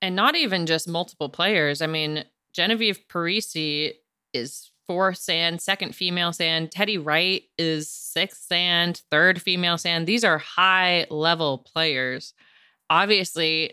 and 0.02 0.14
not 0.14 0.36
even 0.36 0.66
just 0.66 0.86
multiple 0.88 1.28
players. 1.28 1.80
I 1.82 1.86
mean, 1.86 2.24
Genevieve 2.52 3.00
Parisi 3.08 3.92
is 4.32 4.70
fourth 4.86 5.16
sand, 5.18 5.60
second 5.60 5.94
female 5.94 6.32
sand. 6.32 6.70
Teddy 6.70 6.98
Wright 6.98 7.42
is 7.58 7.90
sixth 7.90 8.42
sand, 8.42 9.02
third 9.10 9.40
female 9.40 9.78
sand. 9.78 10.06
These 10.06 10.22
are 10.22 10.38
high 10.38 11.06
level 11.10 11.58
players. 11.58 12.34
Obviously, 12.88 13.72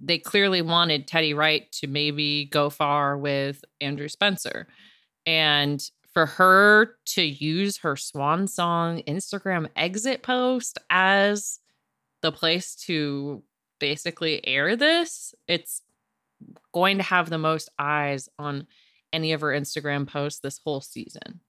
they 0.00 0.18
clearly 0.18 0.62
wanted 0.62 1.08
Teddy 1.08 1.34
Wright 1.34 1.70
to 1.72 1.86
maybe 1.86 2.44
go 2.44 2.70
far 2.70 3.16
with 3.16 3.64
Andrew 3.80 4.08
Spencer. 4.08 4.68
And 5.26 5.82
for 6.12 6.26
her 6.26 6.96
to 7.06 7.22
use 7.22 7.78
her 7.78 7.96
swan 7.96 8.46
song 8.46 9.02
Instagram 9.08 9.68
exit 9.74 10.22
post 10.22 10.78
as 10.90 11.58
the 12.24 12.32
place 12.32 12.74
to 12.74 13.42
basically 13.78 14.44
air 14.46 14.76
this, 14.76 15.34
it's 15.46 15.82
going 16.72 16.96
to 16.96 17.02
have 17.04 17.28
the 17.28 17.38
most 17.38 17.68
eyes 17.78 18.28
on 18.38 18.66
any 19.12 19.32
of 19.32 19.42
her 19.42 19.48
Instagram 19.48 20.06
posts 20.06 20.40
this 20.40 20.58
whole 20.64 20.80
season. 20.80 21.40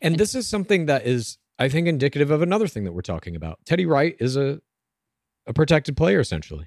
And 0.00 0.18
this 0.18 0.34
is 0.34 0.46
something 0.46 0.86
that 0.86 1.06
is, 1.06 1.38
I 1.58 1.68
think, 1.70 1.88
indicative 1.88 2.30
of 2.30 2.42
another 2.42 2.68
thing 2.68 2.84
that 2.84 2.92
we're 2.92 3.00
talking 3.00 3.34
about. 3.34 3.58
Teddy 3.64 3.86
Wright 3.86 4.14
is 4.20 4.36
a 4.36 4.60
a 5.46 5.54
protected 5.54 5.96
player, 5.96 6.20
essentially. 6.20 6.66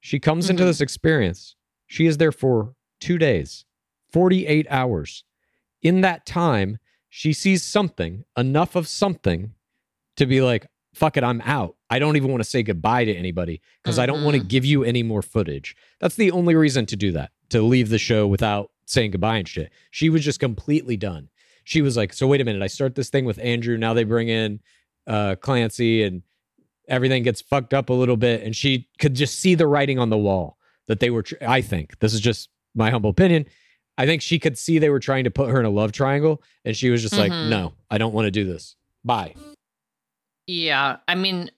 She 0.00 0.20
comes 0.20 0.48
into 0.48 0.62
Mhm. 0.62 0.66
this 0.66 0.80
experience. 0.80 1.56
She 1.88 2.06
is 2.06 2.18
there 2.18 2.32
for 2.32 2.74
two 3.00 3.18
days, 3.18 3.64
48 4.12 4.66
hours. 4.70 5.24
In 5.82 6.00
that 6.02 6.24
time, 6.24 6.78
she 7.10 7.32
sees 7.32 7.64
something, 7.64 8.24
enough 8.36 8.76
of 8.76 8.86
something 8.86 9.54
to 10.16 10.24
be 10.24 10.40
like, 10.40 10.66
fuck 10.96 11.16
it, 11.18 11.22
I'm 11.24 11.40
out. 11.42 11.76
I 11.90 11.98
don't 11.98 12.16
even 12.16 12.30
want 12.30 12.42
to 12.42 12.48
say 12.48 12.62
goodbye 12.62 13.04
to 13.04 13.14
anybody 13.14 13.60
because 13.82 13.98
I 13.98 14.06
don't 14.06 14.24
want 14.24 14.36
to 14.36 14.42
Mhm. 14.42 14.48
give 14.48 14.64
you 14.64 14.82
any 14.82 15.02
more 15.02 15.20
footage. 15.22 15.76
That's 16.00 16.16
the 16.16 16.30
only 16.30 16.54
reason 16.54 16.86
to 16.86 16.96
do 16.96 17.12
that, 17.12 17.30
to 17.50 17.60
leave 17.62 17.90
the 17.90 17.98
show 17.98 18.26
without 18.26 18.70
saying 18.86 19.10
goodbye 19.10 19.36
and 19.38 19.46
shit. 19.48 19.70
She 19.90 20.08
was 20.08 20.24
just 20.24 20.40
completely 20.40 20.96
done. 20.96 21.28
She 21.64 21.82
was 21.82 21.96
like, 21.96 22.12
so 22.14 22.26
wait 22.26 22.40
a 22.40 22.44
minute, 22.44 22.62
I 22.62 22.66
start 22.68 22.94
this 22.94 23.10
thing 23.10 23.24
with 23.26 23.38
Andrew. 23.40 23.76
Now 23.76 23.92
they 23.92 24.04
bring 24.04 24.28
in 24.28 24.60
uh, 25.06 25.36
Clancy 25.36 26.02
and 26.02 26.22
everything 26.88 27.22
gets 27.22 27.40
fucked 27.40 27.74
up 27.74 27.90
a 27.90 27.92
little 27.92 28.16
bit. 28.16 28.42
And 28.42 28.56
she 28.56 28.88
could 28.98 29.14
just 29.14 29.38
see 29.38 29.54
the 29.54 29.66
writing 29.66 29.98
on 29.98 30.08
the 30.10 30.16
wall 30.18 30.56
that 30.88 31.00
they 31.00 31.10
were, 31.10 31.22
tr- 31.24 31.34
I 31.46 31.60
think, 31.60 31.98
this 31.98 32.14
is 32.14 32.20
just 32.20 32.48
my 32.74 32.90
humble 32.90 33.10
opinion. 33.10 33.46
I 33.98 34.06
think 34.06 34.22
she 34.22 34.38
could 34.38 34.56
see 34.58 34.78
they 34.78 34.90
were 34.90 34.98
trying 35.00 35.24
to 35.24 35.30
put 35.30 35.50
her 35.50 35.58
in 35.60 35.66
a 35.66 35.70
love 35.70 35.92
triangle. 35.92 36.42
And 36.64 36.76
she 36.76 36.90
was 36.90 37.02
just 37.02 37.16
like, 37.16 37.32
Mhm. 37.32 37.48
no, 37.50 37.74
I 37.90 37.98
don't 37.98 38.14
want 38.14 38.26
to 38.26 38.30
do 38.30 38.44
this. 38.44 38.76
Bye. 39.04 39.34
Yeah, 40.46 40.98
I 41.08 41.14
mean, 41.14 41.50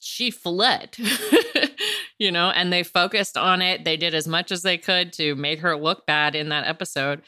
she 0.00 0.30
fled, 0.30 0.96
you 2.18 2.30
know, 2.30 2.50
and 2.50 2.72
they 2.72 2.82
focused 2.82 3.36
on 3.36 3.62
it. 3.62 3.84
They 3.84 3.96
did 3.96 4.14
as 4.14 4.26
much 4.26 4.50
as 4.50 4.62
they 4.62 4.76
could 4.76 5.12
to 5.14 5.34
make 5.36 5.60
her 5.60 5.76
look 5.76 6.06
bad 6.06 6.34
in 6.34 6.48
that 6.50 6.66
episode. 6.66 7.22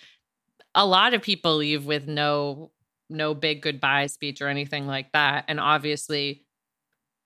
A 0.74 0.86
lot 0.86 1.14
of 1.14 1.22
people 1.22 1.56
leave 1.56 1.86
with 1.86 2.06
no 2.06 2.70
no 3.08 3.34
big 3.34 3.62
goodbye 3.62 4.06
speech 4.06 4.42
or 4.42 4.48
anything 4.48 4.86
like 4.86 5.12
that. 5.12 5.44
And 5.46 5.60
obviously, 5.60 6.44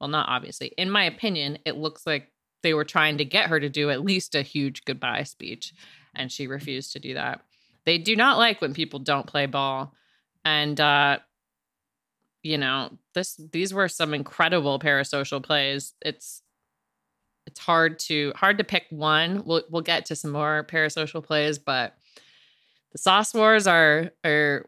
well, 0.00 0.08
not 0.08 0.28
obviously, 0.28 0.68
in 0.78 0.90
my 0.90 1.04
opinion, 1.04 1.58
it 1.64 1.76
looks 1.76 2.06
like 2.06 2.30
they 2.62 2.74
were 2.74 2.84
trying 2.84 3.18
to 3.18 3.24
get 3.24 3.48
her 3.48 3.58
to 3.58 3.68
do 3.68 3.90
at 3.90 4.04
least 4.04 4.34
a 4.34 4.42
huge 4.42 4.84
goodbye 4.84 5.22
speech, 5.24 5.72
and 6.14 6.30
she 6.30 6.46
refused 6.46 6.92
to 6.92 6.98
do 7.00 7.14
that. 7.14 7.40
They 7.86 7.98
do 7.98 8.14
not 8.14 8.38
like 8.38 8.60
when 8.60 8.74
people 8.74 8.98
don't 9.00 9.26
play 9.26 9.46
ball. 9.46 9.94
And 10.44 10.80
uh 10.80 11.18
you 12.42 12.58
know 12.58 12.90
this 13.14 13.40
these 13.52 13.74
were 13.74 13.88
some 13.88 14.14
incredible 14.14 14.78
parasocial 14.78 15.42
plays 15.42 15.94
it's 16.02 16.42
it's 17.46 17.60
hard 17.60 17.98
to 17.98 18.32
hard 18.36 18.58
to 18.58 18.64
pick 18.64 18.86
one 18.90 19.42
we'll 19.44 19.62
we'll 19.70 19.82
get 19.82 20.06
to 20.06 20.16
some 20.16 20.30
more 20.30 20.66
parasocial 20.68 21.22
plays 21.22 21.58
but 21.58 21.96
the 22.92 22.98
sauce 22.98 23.34
wars 23.34 23.66
are 23.66 24.10
are 24.24 24.66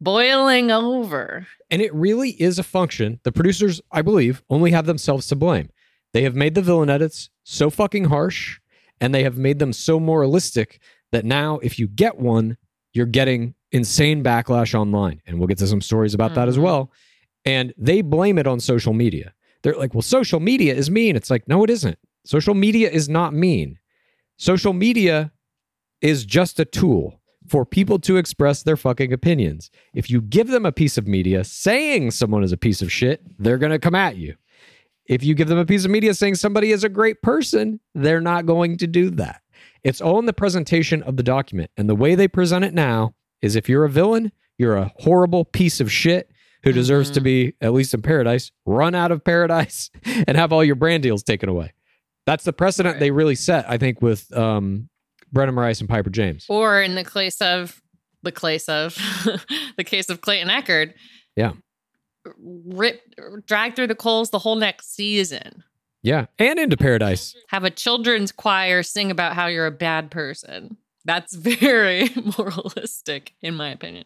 boiling 0.00 0.70
over 0.70 1.46
And 1.70 1.82
it 1.82 1.94
really 1.94 2.30
is 2.30 2.58
a 2.58 2.62
function. 2.62 3.20
The 3.24 3.32
producers, 3.32 3.80
I 3.90 4.02
believe, 4.02 4.42
only 4.50 4.70
have 4.70 4.86
themselves 4.86 5.26
to 5.28 5.36
blame. 5.36 5.70
They 6.12 6.22
have 6.22 6.34
made 6.34 6.54
the 6.54 6.62
villain 6.62 6.90
edits 6.90 7.30
so 7.44 7.70
fucking 7.70 8.04
harsh 8.04 8.60
and 9.00 9.14
they 9.14 9.22
have 9.22 9.36
made 9.36 9.58
them 9.58 9.72
so 9.72 9.98
moralistic 10.00 10.80
that 11.12 11.24
now 11.24 11.58
if 11.62 11.78
you 11.78 11.88
get 11.88 12.18
one, 12.18 12.56
you're 12.92 13.06
getting 13.06 13.54
insane 13.72 14.22
backlash 14.22 14.74
online. 14.74 15.20
And 15.26 15.38
we'll 15.38 15.48
get 15.48 15.58
to 15.58 15.66
some 15.66 15.80
stories 15.80 16.14
about 16.14 16.34
that 16.34 16.48
as 16.48 16.56
Mhm. 16.56 16.62
well. 16.62 16.92
And 17.44 17.72
they 17.76 18.00
blame 18.00 18.38
it 18.38 18.46
on 18.46 18.60
social 18.60 18.92
media. 18.92 19.32
They're 19.62 19.74
like, 19.76 19.94
well, 19.94 20.02
social 20.02 20.40
media 20.40 20.74
is 20.74 20.90
mean. 20.90 21.16
It's 21.16 21.30
like, 21.30 21.46
no, 21.48 21.64
it 21.64 21.70
isn't. 21.70 21.98
Social 22.24 22.54
media 22.54 22.90
is 22.90 23.08
not 23.08 23.34
mean. 23.34 23.78
Social 24.36 24.72
media 24.72 25.32
is 26.02 26.24
just 26.24 26.60
a 26.60 26.64
tool 26.64 27.20
for 27.48 27.64
people 27.64 27.98
to 28.00 28.16
express 28.16 28.62
their 28.62 28.76
fucking 28.76 29.12
opinions. 29.12 29.70
If 29.94 30.10
you 30.10 30.20
give 30.20 30.48
them 30.48 30.66
a 30.66 30.72
piece 30.72 30.98
of 30.98 31.06
media 31.06 31.44
saying 31.44 32.10
someone 32.10 32.42
is 32.42 32.52
a 32.52 32.56
piece 32.56 32.82
of 32.82 32.90
shit, 32.92 33.22
they're 33.38 33.58
going 33.58 33.72
to 33.72 33.78
come 33.78 33.94
at 33.94 34.16
you. 34.16 34.34
If 35.08 35.22
you 35.22 35.34
give 35.34 35.46
them 35.48 35.58
a 35.58 35.64
piece 35.64 35.84
of 35.84 35.90
media 35.90 36.14
saying 36.14 36.34
somebody 36.34 36.72
is 36.72 36.82
a 36.82 36.88
great 36.88 37.22
person, 37.22 37.78
they're 37.94 38.20
not 38.20 38.46
going 38.46 38.76
to 38.78 38.88
do 38.88 39.10
that. 39.10 39.40
It's 39.84 40.00
all 40.00 40.18
in 40.18 40.26
the 40.26 40.32
presentation 40.32 41.02
of 41.04 41.16
the 41.16 41.22
document. 41.22 41.70
And 41.76 41.88
the 41.88 41.94
way 41.94 42.16
they 42.16 42.26
present 42.26 42.64
it 42.64 42.74
now 42.74 43.14
is 43.42 43.56
if 43.56 43.68
you're 43.68 43.84
a 43.84 43.90
villain, 43.90 44.32
you're 44.58 44.76
a 44.76 44.92
horrible 44.98 45.44
piece 45.44 45.80
of 45.80 45.90
shit 45.92 46.30
who 46.62 46.72
deserves 46.72 47.10
to 47.10 47.20
Mhm. 47.20 47.24
be, 47.24 47.54
at 47.60 47.72
least 47.72 47.94
in 47.94 48.02
paradise, 48.02 48.50
run 48.64 48.94
out 48.94 49.12
of 49.12 49.22
paradise 49.24 49.90
and 50.26 50.36
have 50.36 50.52
all 50.52 50.64
your 50.64 50.74
brand 50.74 51.02
deals 51.02 51.22
taken 51.22 51.48
away. 51.48 51.72
That's 52.26 52.44
the 52.44 52.52
precedent 52.52 52.94
Right. 52.94 53.00
they 53.00 53.10
really 53.12 53.34
set, 53.36 53.68
I 53.70 53.76
think, 53.78 54.02
with 54.02 54.32
um, 54.36 54.88
Brendan 55.32 55.54
Morais 55.54 55.76
and 55.80 55.88
Pieper 55.88 56.10
James. 56.10 56.44
or 56.48 56.82
in 56.82 56.94
the 56.96 57.04
case 57.04 57.40
of 57.40 57.80
the 58.22 58.32
case 58.32 58.68
of 58.68 58.94
the 59.76 59.84
case 59.84 60.08
of 60.08 60.20
clayton 60.20 60.48
echard 60.48 60.94
Yeah. 61.36 61.52
rip 62.42 63.00
drag 63.46 63.76
through 63.76 63.86
the 63.86 63.94
coals 63.94 64.30
the 64.30 64.38
whole 64.40 64.56
next 64.56 64.94
season 64.94 65.62
Yeah. 66.02 66.26
And 66.38 66.58
into 66.58 66.76
paradise. 66.76 67.34
have 67.48 67.62
a 67.64 67.70
children's 67.70 68.32
choir 68.32 68.82
sing 68.82 69.10
about 69.12 69.34
how 69.34 69.46
you're 69.46 69.66
a 69.66 69.70
bad 69.70 70.10
person 70.10 70.76
That's 71.06 71.34
very 71.36 72.10
moralistic, 72.36 73.32
in 73.40 73.54
my 73.54 73.70
opinion. 73.70 74.04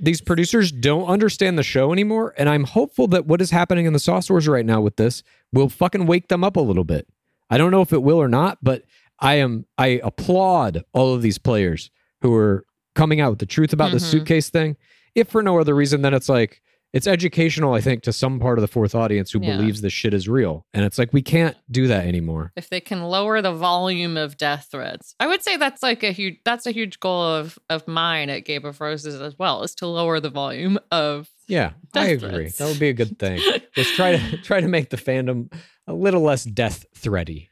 These 0.00 0.20
producers 0.20 0.70
don't 0.70 1.06
understand 1.06 1.58
the 1.58 1.62
show 1.62 1.92
anymore, 1.92 2.34
and 2.36 2.48
I'm 2.48 2.64
hopeful 2.64 3.08
that 3.08 3.26
what 3.26 3.40
is 3.40 3.50
happening 3.50 3.86
in 3.86 3.92
the 3.94 3.98
Sauce 3.98 4.28
Wars 4.30 4.46
right 4.46 4.64
now 4.66 4.80
with 4.80 4.96
this 4.96 5.22
will 5.52 5.68
fucking 5.68 6.06
wake 6.06 6.28
them 6.28 6.44
up 6.44 6.56
a 6.56 6.60
little 6.60 6.84
bit. 6.84 7.08
I 7.50 7.58
don't 7.58 7.70
know 7.70 7.80
if 7.82 7.92
it 7.92 8.02
will 8.02 8.20
or 8.20 8.28
not, 8.28 8.58
but 8.62 8.84
I 9.18 9.34
am 9.36 9.66
I 9.78 10.00
applaud 10.04 10.84
all 10.92 11.14
of 11.14 11.22
these 11.22 11.38
players 11.38 11.90
who 12.20 12.34
are 12.34 12.64
coming 12.94 13.20
out 13.20 13.30
with 13.30 13.38
the 13.38 13.46
truth 13.46 13.72
about 13.72 13.90
the 13.90 13.96
Mhm. 13.98 14.02
suitcase 14.10 14.48
thing. 14.50 14.76
If 15.14 15.28
for 15.28 15.42
no 15.42 15.58
other 15.58 15.74
reason 15.74 16.02
than 16.02 16.14
it's 16.14 16.28
like 16.28 16.60
it's 16.92 17.06
educational, 17.06 17.72
I 17.74 17.80
think, 17.80 18.02
to 18.02 18.12
some 18.12 18.38
part 18.38 18.58
of 18.58 18.62
the 18.62 18.68
fourth 18.68 18.94
audience 18.94 19.30
who 19.30 19.40
Yeah. 19.42 19.56
believes 19.56 19.80
this 19.80 19.92
shit 19.92 20.12
is 20.12 20.28
real. 20.28 20.66
And 20.74 20.84
it's 20.84 20.98
like 20.98 21.12
we 21.12 21.22
can't 21.22 21.56
do 21.70 21.86
that 21.86 22.06
anymore. 22.06 22.52
If 22.56 22.68
they 22.68 22.80
can 22.80 23.02
lower 23.04 23.40
the 23.40 23.52
volume 23.52 24.16
of 24.16 24.36
death 24.36 24.68
threats, 24.70 25.14
I 25.18 25.26
would 25.26 25.42
say 25.42 25.56
that's 25.56 25.82
like 25.82 26.02
a 26.02 26.12
huge 26.12 26.36
that's 26.44 26.66
a 26.66 26.70
huge 26.70 27.00
goal 27.00 27.22
of 27.22 27.58
of 27.70 27.86
mine 27.88 28.28
at 28.30 28.44
Game 28.44 28.64
of 28.64 28.80
Roses 28.80 29.20
as 29.20 29.38
well, 29.38 29.62
is 29.62 29.74
to 29.76 29.86
lower 29.86 30.20
the 30.20 30.30
volume 30.30 30.78
of 30.90 31.28
Yeah, 31.48 31.72
I 31.94 32.08
agree. 32.08 32.28
threats. 32.30 32.58
That 32.58 32.68
would 32.68 32.78
be 32.80 32.88
a 32.88 32.92
good 32.94 33.18
thing. 33.18 33.40
Just 33.74 33.94
try 33.94 34.16
to 34.16 34.36
try 34.42 34.60
to 34.60 34.68
make 34.68 34.90
the 34.90 34.96
fandom 34.96 35.52
a 35.86 35.94
little 35.94 36.22
less 36.22 36.44
death 36.44 36.84
thready. 36.94 37.48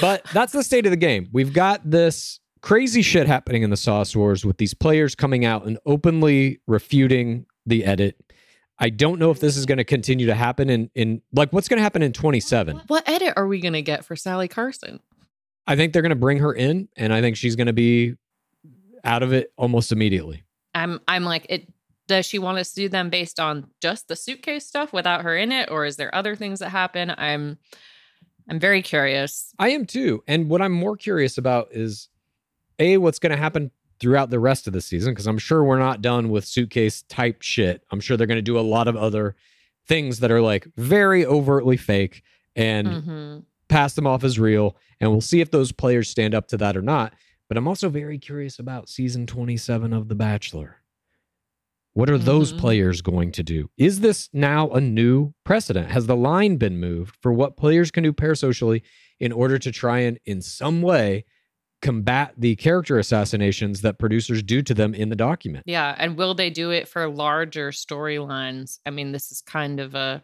But 0.00 0.24
that's 0.34 0.52
the 0.52 0.62
state 0.62 0.84
of 0.86 0.90
the 0.90 0.96
game. 0.96 1.28
We've 1.32 1.52
got 1.52 1.88
this 1.88 2.40
crazy 2.60 3.00
shit 3.02 3.26
happening 3.26 3.62
in 3.62 3.70
the 3.70 3.76
Sauce 3.76 4.14
Wars 4.14 4.44
with 4.44 4.58
these 4.58 4.74
players 4.74 5.14
coming 5.14 5.44
out 5.44 5.66
and 5.66 5.78
openly 5.86 6.60
refuting 6.66 7.46
the 7.64 7.84
edit. 7.84 8.16
I 8.78 8.90
don't 8.90 9.18
know 9.18 9.30
if 9.30 9.40
this 9.40 9.56
is 9.56 9.66
going 9.66 9.78
to 9.78 9.84
continue 9.84 10.26
to 10.26 10.34
happen 10.34 10.68
in 10.70 10.90
in 10.94 11.22
like 11.32 11.52
what's 11.52 11.68
going 11.68 11.78
to 11.78 11.82
happen 11.82 12.02
in 12.02 12.12
27. 12.12 12.82
what 12.88 13.08
edit 13.08 13.34
are 13.36 13.46
we 13.46 13.60
gonna 13.60 13.82
get 13.82 14.04
for 14.04 14.16
Sally 14.16 14.48
Carson? 14.48 15.00
I 15.66 15.76
think 15.76 15.92
they're 15.92 16.02
going 16.02 16.10
to 16.10 16.16
bring 16.16 16.38
her 16.38 16.52
in 16.52 16.88
and 16.96 17.12
I 17.14 17.20
think 17.20 17.36
she's 17.36 17.54
going 17.54 17.68
to 17.68 17.72
be 17.72 18.16
out 19.04 19.22
of 19.22 19.32
it 19.32 19.52
almost 19.56 19.92
immediately. 19.92 20.42
I'm 20.74 21.00
I'm 21.06 21.24
like 21.24 21.46
it 21.48 21.68
does 22.08 22.26
she 22.26 22.38
want 22.38 22.58
us 22.58 22.70
to 22.70 22.82
do 22.82 22.88
them 22.88 23.10
based 23.10 23.38
on 23.38 23.68
just 23.80 24.08
the 24.08 24.16
suitcase 24.16 24.66
stuff 24.66 24.92
without 24.92 25.22
her 25.22 25.36
in 25.36 25.52
it 25.52 25.70
or 25.70 25.84
is 25.84 25.96
there 25.96 26.12
other 26.14 26.34
things 26.34 26.58
that 26.58 26.68
happen 26.70 27.14
i'm 27.16 27.58
i'm 28.50 28.58
very 28.58 28.82
curious 28.82 29.54
I 29.58 29.68
am 29.70 29.86
too. 29.86 30.24
And 30.26 30.48
what 30.48 30.60
I'm 30.60 30.72
more 30.72 30.96
curious 30.96 31.38
about 31.38 31.68
is 31.70 32.08
A, 32.80 32.96
what's 32.98 33.20
going 33.20 33.30
to 33.30 33.36
happen 33.36 33.70
throughout 34.02 34.28
the 34.30 34.40
rest 34.40 34.66
of 34.66 34.72
the 34.72 34.80
season, 34.80 35.12
because 35.14 35.28
I'm 35.28 35.38
sure 35.38 35.62
we're 35.62 35.78
not 35.78 36.02
done 36.02 36.28
with 36.28 36.44
suitcase 36.44 37.02
type 37.08 37.40
shit. 37.40 37.84
I'm 37.92 38.00
sure 38.00 38.16
they're 38.16 38.26
going 38.26 38.36
to 38.36 38.42
do 38.42 38.58
a 38.58 38.60
lot 38.60 38.88
of 38.88 38.96
other 38.96 39.36
things 39.86 40.18
that 40.18 40.30
are 40.32 40.42
like 40.42 40.66
very 40.76 41.24
overtly 41.24 41.76
fake 41.76 42.22
and 42.56 42.88
Mhm. 42.88 43.44
pass 43.68 43.94
them 43.94 44.06
off 44.06 44.24
as 44.24 44.38
real. 44.38 44.76
And 45.00 45.10
we'll 45.10 45.20
see 45.20 45.40
if 45.40 45.50
those 45.52 45.70
players 45.72 46.08
stand 46.10 46.34
up 46.34 46.48
to 46.48 46.56
that 46.58 46.76
or 46.76 46.82
not. 46.82 47.14
But 47.48 47.56
I'm 47.56 47.68
also 47.68 47.88
very 47.88 48.18
curious 48.18 48.58
about 48.58 48.88
season 48.88 49.26
27 49.26 49.92
of 49.92 50.08
The 50.08 50.14
Bachelor. 50.16 50.78
What 51.94 52.08
are 52.10 52.18
those 52.18 52.52
Mhm. 52.52 52.58
players 52.58 53.02
going 53.02 53.32
to 53.32 53.42
do? 53.42 53.70
Is 53.76 54.00
this 54.00 54.28
now 54.32 54.70
a 54.70 54.80
new 54.80 55.32
precedent? 55.44 55.90
Has 55.90 56.06
the 56.06 56.16
line 56.16 56.56
been 56.56 56.78
moved 56.80 57.16
for 57.20 57.32
what 57.32 57.56
players 57.56 57.90
can 57.90 58.02
do 58.02 58.12
parasocially 58.12 58.82
in 59.20 59.30
order 59.30 59.58
to 59.58 59.70
try 59.70 60.00
and, 60.00 60.18
in 60.24 60.40
some 60.40 60.80
way, 60.82 61.24
combat 61.82 62.32
the 62.38 62.56
character 62.56 62.98
assassinations 62.98 63.82
that 63.82 63.98
producers 63.98 64.42
do 64.42 64.62
to 64.62 64.72
them 64.72 64.94
in 64.94 65.08
the 65.10 65.16
document? 65.16 65.64
yeah 65.66 65.94
and 65.98 66.16
will 66.16 66.34
they 66.34 66.48
do 66.48 66.70
it 66.70 66.88
for 66.88 67.08
larger 67.08 67.70
storylines 67.72 68.78
i 68.86 68.90
mean 68.90 69.12
this 69.12 69.30
is 69.30 69.42
kind 69.42 69.78
of 69.80 69.94
a 69.94 70.22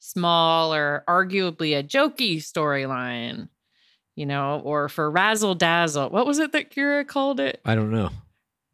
small 0.00 0.74
or 0.74 1.04
arguably 1.08 1.78
a 1.78 1.82
jokey 1.82 2.36
storyline 2.38 3.48
you 4.16 4.26
know 4.26 4.60
or 4.64 4.88
for 4.88 5.10
razzle 5.10 5.54
dazzle 5.54 6.10
what 6.10 6.26
was 6.26 6.38
it 6.38 6.52
that 6.52 6.70
kira 6.70 7.06
called 7.06 7.38
it 7.40 7.60
I 7.64 7.74
don't 7.74 7.90
know. 7.90 8.10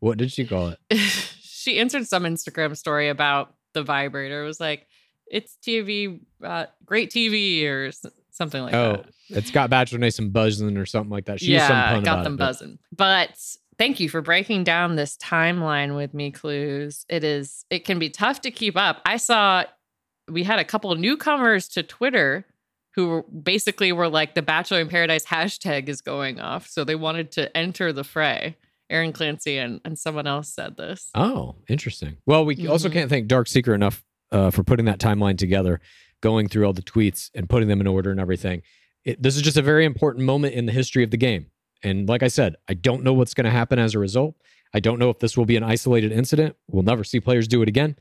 What 0.00 0.16
did 0.16 0.32
she 0.32 0.46
call 0.46 0.68
it? 0.68 0.78
she 1.42 1.78
answered 1.78 2.06
some 2.06 2.22
Instagram 2.24 2.74
story 2.76 3.10
about 3.10 3.54
the 3.74 3.82
vibrator. 3.82 4.42
It 4.42 4.46
was 4.46 4.58
like, 4.58 4.86
it's 5.26 5.58
TV, 5.62 6.20
uh, 6.42 6.66
great 6.86 7.10
TV, 7.10 7.66
or 7.68 7.88
s- 7.88 8.06
something 8.40 8.62
like 8.62 8.72
Oh, 8.74 8.92
that. 8.92 9.04
Oh, 9.06 9.36
it's 9.36 9.50
got 9.50 9.68
Bachelor 9.68 9.98
Nation 9.98 10.30
buzzing 10.30 10.76
or 10.78 10.86
something 10.86 11.10
like 11.10 11.26
that. 11.26 11.40
She 11.40 11.52
yeah, 11.52 12.00
got 12.00 12.24
them 12.24 12.34
it, 12.34 12.38
buzzing. 12.38 12.78
But 12.96 13.38
thank 13.78 14.00
you 14.00 14.08
for 14.08 14.22
breaking 14.22 14.64
down 14.64 14.96
this 14.96 15.16
timeline 15.18 15.94
with 15.94 16.14
me, 16.14 16.30
Clues. 16.30 17.04
It 17.08 17.22
is, 17.22 17.64
it 17.70 17.84
can 17.84 17.98
be 17.98 18.08
tough 18.08 18.40
to 18.40 18.50
keep 18.50 18.76
up. 18.76 19.02
I 19.04 19.18
saw 19.18 19.64
we 20.28 20.42
had 20.44 20.58
a 20.58 20.64
couple 20.64 20.94
newcomers 20.94 21.68
to 21.68 21.82
Twitter 21.82 22.46
who 22.94 23.08
were 23.08 23.22
basically 23.22 23.92
were 23.92 24.08
like 24.08 24.34
the 24.34 24.42
Bachelor 24.42 24.80
in 24.80 24.88
Paradise 24.88 25.24
hashtag 25.26 25.88
is 25.88 26.00
going 26.00 26.40
off, 26.40 26.66
so 26.66 26.82
they 26.82 26.94
wanted 26.96 27.30
to 27.32 27.54
enter 27.56 27.92
the 27.92 28.04
fray. 28.04 28.56
Aaron 28.88 29.12
Clancy 29.12 29.58
and, 29.58 29.80
and 29.84 29.96
someone 29.96 30.26
else 30.26 30.48
said 30.52 30.76
this. 30.76 31.10
Oh, 31.14 31.54
interesting. 31.68 32.16
Well, 32.26 32.44
we 32.44 32.66
also 32.66 32.88
Mhm. 32.88 32.92
can't 32.92 33.10
thank 33.10 33.28
Dark 33.28 33.46
Seeker 33.46 33.74
enough 33.74 34.02
uh, 34.32 34.50
for 34.50 34.64
putting 34.64 34.86
that 34.86 34.98
timeline 34.98 35.36
together, 35.38 35.80
going 36.20 36.48
through 36.48 36.66
all 36.66 36.72
the 36.72 36.82
tweets 36.82 37.30
and 37.34 37.48
putting 37.48 37.68
them 37.68 37.80
in 37.80 37.86
order 37.86 38.10
and 38.10 38.20
everything. 38.20 38.62
It, 39.04 39.22
this 39.22 39.36
is 39.36 39.42
just 39.42 39.56
a 39.56 39.62
very 39.62 39.84
important 39.84 40.24
moment 40.24 40.54
in 40.54 40.66
the 40.66 40.72
history 40.72 41.02
of 41.02 41.10
the 41.10 41.16
game. 41.16 41.46
And 41.82 42.08
like 42.08 42.22
I 42.22 42.28
said, 42.28 42.56
I 42.68 42.74
don't 42.74 43.02
know 43.02 43.14
what's 43.14 43.34
going 43.34 43.44
to 43.44 43.50
happen 43.50 43.78
as 43.78 43.94
a 43.94 43.98
result. 43.98 44.34
I 44.74 44.80
don't 44.80 44.98
know 44.98 45.10
if 45.10 45.18
this 45.18 45.36
will 45.36 45.46
be 45.46 45.56
an 45.56 45.64
isolated 45.64 46.12
incident. 46.12 46.56
We'll 46.68 46.82
never 46.82 47.04
see 47.04 47.20
players 47.20 47.48
do 47.48 47.62
it 47.62 47.68
again, 47.68 47.96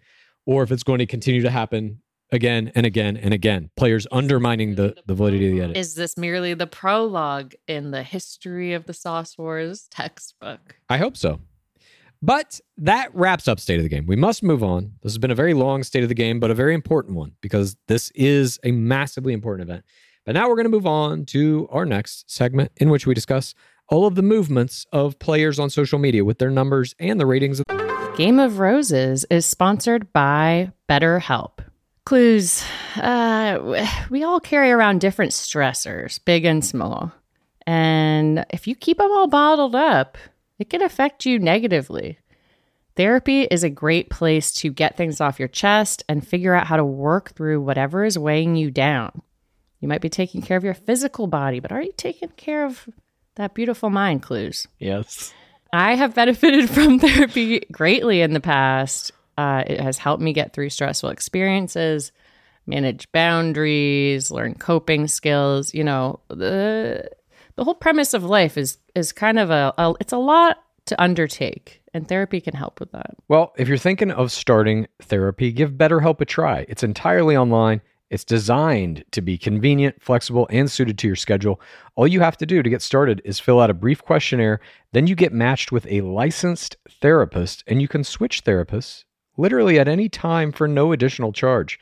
or 0.45 0.63
if 0.63 0.71
it's 0.71 0.83
going 0.83 0.99
to 0.99 1.05
continue 1.05 1.41
to 1.41 1.49
happen 1.49 2.01
again 2.31 2.71
and 2.75 2.85
again 2.85 3.17
and 3.17 3.33
again. 3.33 3.69
Players 3.75 4.05
undermining 4.11 4.75
the, 4.75 4.95
the 5.05 5.15
validity 5.15 5.49
of 5.49 5.55
the 5.55 5.61
edit. 5.63 5.77
Is 5.77 5.95
this 5.95 6.17
merely 6.17 6.53
the 6.53 6.67
prologue 6.67 7.53
in 7.67 7.91
the 7.91 8.03
history 8.03 8.73
of 8.73 8.85
the 8.85 8.93
Sauce 8.93 9.37
Wars 9.37 9.87
textbook? 9.89 10.75
I 10.89 10.97
hope 10.97 11.17
so. 11.17 11.39
But 12.21 12.59
that 12.77 13.13
wraps 13.15 13.47
up 13.47 13.59
State 13.59 13.77
of 13.77 13.83
the 13.83 13.89
Game. 13.89 14.05
We 14.05 14.17
must 14.17 14.43
move 14.43 14.61
on. 14.63 14.93
This 15.01 15.13
has 15.13 15.17
been 15.17 15.31
a 15.31 15.35
very 15.35 15.53
long 15.53 15.83
State 15.83 16.03
of 16.03 16.09
the 16.09 16.15
Game, 16.15 16.39
but 16.39 16.51
a 16.51 16.55
very 16.55 16.73
important 16.73 17.15
one 17.15 17.33
because 17.41 17.77
this 17.87 18.11
is 18.11 18.59
a 18.63 18.71
massively 18.71 19.31
important 19.31 19.69
event. 19.69 19.85
But 20.25 20.33
now 20.33 20.49
we're 20.49 20.55
going 20.55 20.65
to 20.65 20.69
move 20.69 20.85
on 20.85 21.25
to 21.27 21.67
our 21.71 21.85
next 21.85 22.29
segment 22.29 22.71
in 22.77 22.89
which 22.89 23.07
we 23.07 23.13
discuss 23.13 23.55
all 23.87 24.05
of 24.05 24.15
the 24.15 24.21
movements 24.21 24.85
of 24.91 25.17
players 25.19 25.59
on 25.59 25.69
social 25.69 25.97
media 25.97 26.23
with 26.25 26.39
their 26.39 26.51
numbers 26.51 26.93
and 26.99 27.19
the 27.19 27.25
ratings. 27.25 27.61
Game 28.15 28.37
of 28.37 28.59
Roses 28.59 29.25
is 29.29 29.45
sponsored 29.45 30.11
by 30.11 30.71
BetterHelp. 30.89 31.59
Clues. 32.05 32.63
Uh, 32.95 33.85
we 34.09 34.23
all 34.23 34.39
carry 34.39 34.71
around 34.71 34.99
different 34.99 35.31
stressors, 35.31 36.19
big 36.25 36.43
and 36.43 36.65
small. 36.65 37.11
And 37.65 38.45
if 38.49 38.67
you 38.67 38.75
keep 38.75 38.97
them 38.97 39.11
all 39.11 39.27
bottled 39.27 39.75
up, 39.75 40.17
it 40.59 40.69
can 40.69 40.81
affect 40.83 41.25
you 41.25 41.39
negatively. 41.39 42.19
Therapy 42.95 43.43
is 43.43 43.63
a 43.63 43.69
great 43.69 44.09
place 44.09 44.51
to 44.55 44.73
get 44.73 44.97
things 44.97 45.21
off 45.21 45.39
your 45.39 45.47
chest 45.47 46.03
and 46.09 46.27
figure 46.27 46.53
out 46.53 46.67
how 46.67 46.75
to 46.75 46.83
work 46.83 47.31
through 47.31 47.61
whatever 47.61 48.03
is 48.03 48.19
weighing 48.19 48.57
you 48.57 48.69
down. 48.69 49.21
You 49.79 49.87
might 49.87 50.01
be 50.01 50.09
taking 50.09 50.41
care 50.41 50.57
of 50.57 50.65
your 50.65 50.73
physical 50.73 51.27
body, 51.27 51.61
but 51.61 51.71
are 51.71 51.81
you 51.81 51.93
taking 51.95 52.27
care 52.29 52.65
of 52.65 52.89
that 53.35 53.53
beautiful 53.53 53.89
mind, 53.89 54.21
Clues? 54.21 54.67
Yes. 54.79 55.33
I 55.71 55.95
have 55.95 56.13
benefited 56.13 56.69
from 56.69 56.99
therapy 56.99 57.61
greatly 57.71 58.21
in 58.21 58.33
the 58.33 58.41
past. 58.41 59.13
Uh, 59.37 59.63
it 59.65 59.79
has 59.79 59.97
helped 59.97 60.21
me 60.21 60.33
get 60.33 60.51
through 60.51 60.69
stressful 60.69 61.09
experiences, 61.09 62.11
manage 62.67 63.09
boundaries, 63.13 64.29
learn 64.31 64.55
coping 64.55 65.07
skills. 65.07 65.73
You 65.73 65.85
know, 65.85 66.19
the 66.27 67.09
the 67.59 67.65
whole 67.65 67.75
premise 67.75 68.13
of 68.13 68.23
life 68.23 68.57
is 68.57 68.77
is 68.95 69.11
kind 69.11 69.37
of 69.37 69.49
a, 69.49 69.73
a 69.77 69.93
it's 69.99 70.13
a 70.13 70.17
lot 70.17 70.63
to 70.85 70.99
undertake, 71.01 71.81
and 71.93 72.07
therapy 72.07 72.39
can 72.39 72.55
help 72.55 72.79
with 72.79 72.89
that. 72.93 73.17
Well, 73.27 73.51
if 73.57 73.67
you're 73.67 73.77
thinking 73.77 74.11
of 74.11 74.31
starting 74.31 74.87
therapy, 75.01 75.51
give 75.51 75.73
BetterHelp 75.73 76.21
a 76.21 76.25
try. 76.25 76.65
It's 76.69 76.83
entirely 76.83 77.35
online. 77.35 77.81
It's 78.09 78.23
designed 78.23 79.03
to 79.11 79.21
be 79.21 79.37
convenient, 79.37 80.01
flexible, 80.01 80.47
and 80.49 80.71
suited 80.71 80.97
to 80.99 81.07
your 81.07 81.17
schedule. 81.17 81.59
All 81.97 82.07
you 82.07 82.21
have 82.21 82.37
to 82.37 82.45
do 82.45 82.63
to 82.63 82.69
get 82.69 82.81
started 82.81 83.21
is 83.25 83.41
fill 83.41 83.59
out 83.59 83.69
a 83.69 83.73
brief 83.73 84.01
questionnaire. 84.01 84.61
Then 84.93 85.05
you 85.05 85.15
get 85.15 85.33
matched 85.33 85.73
with 85.73 85.85
a 85.89 85.99
licensed 85.99 86.77
therapist, 87.01 87.65
and 87.67 87.81
you 87.81 87.89
can 87.89 88.05
switch 88.05 88.45
therapists 88.45 89.03
literally 89.35 89.77
at 89.77 89.89
any 89.89 90.07
time 90.07 90.53
for 90.53 90.65
no 90.65 90.93
additional 90.93 91.33
charge. 91.33 91.77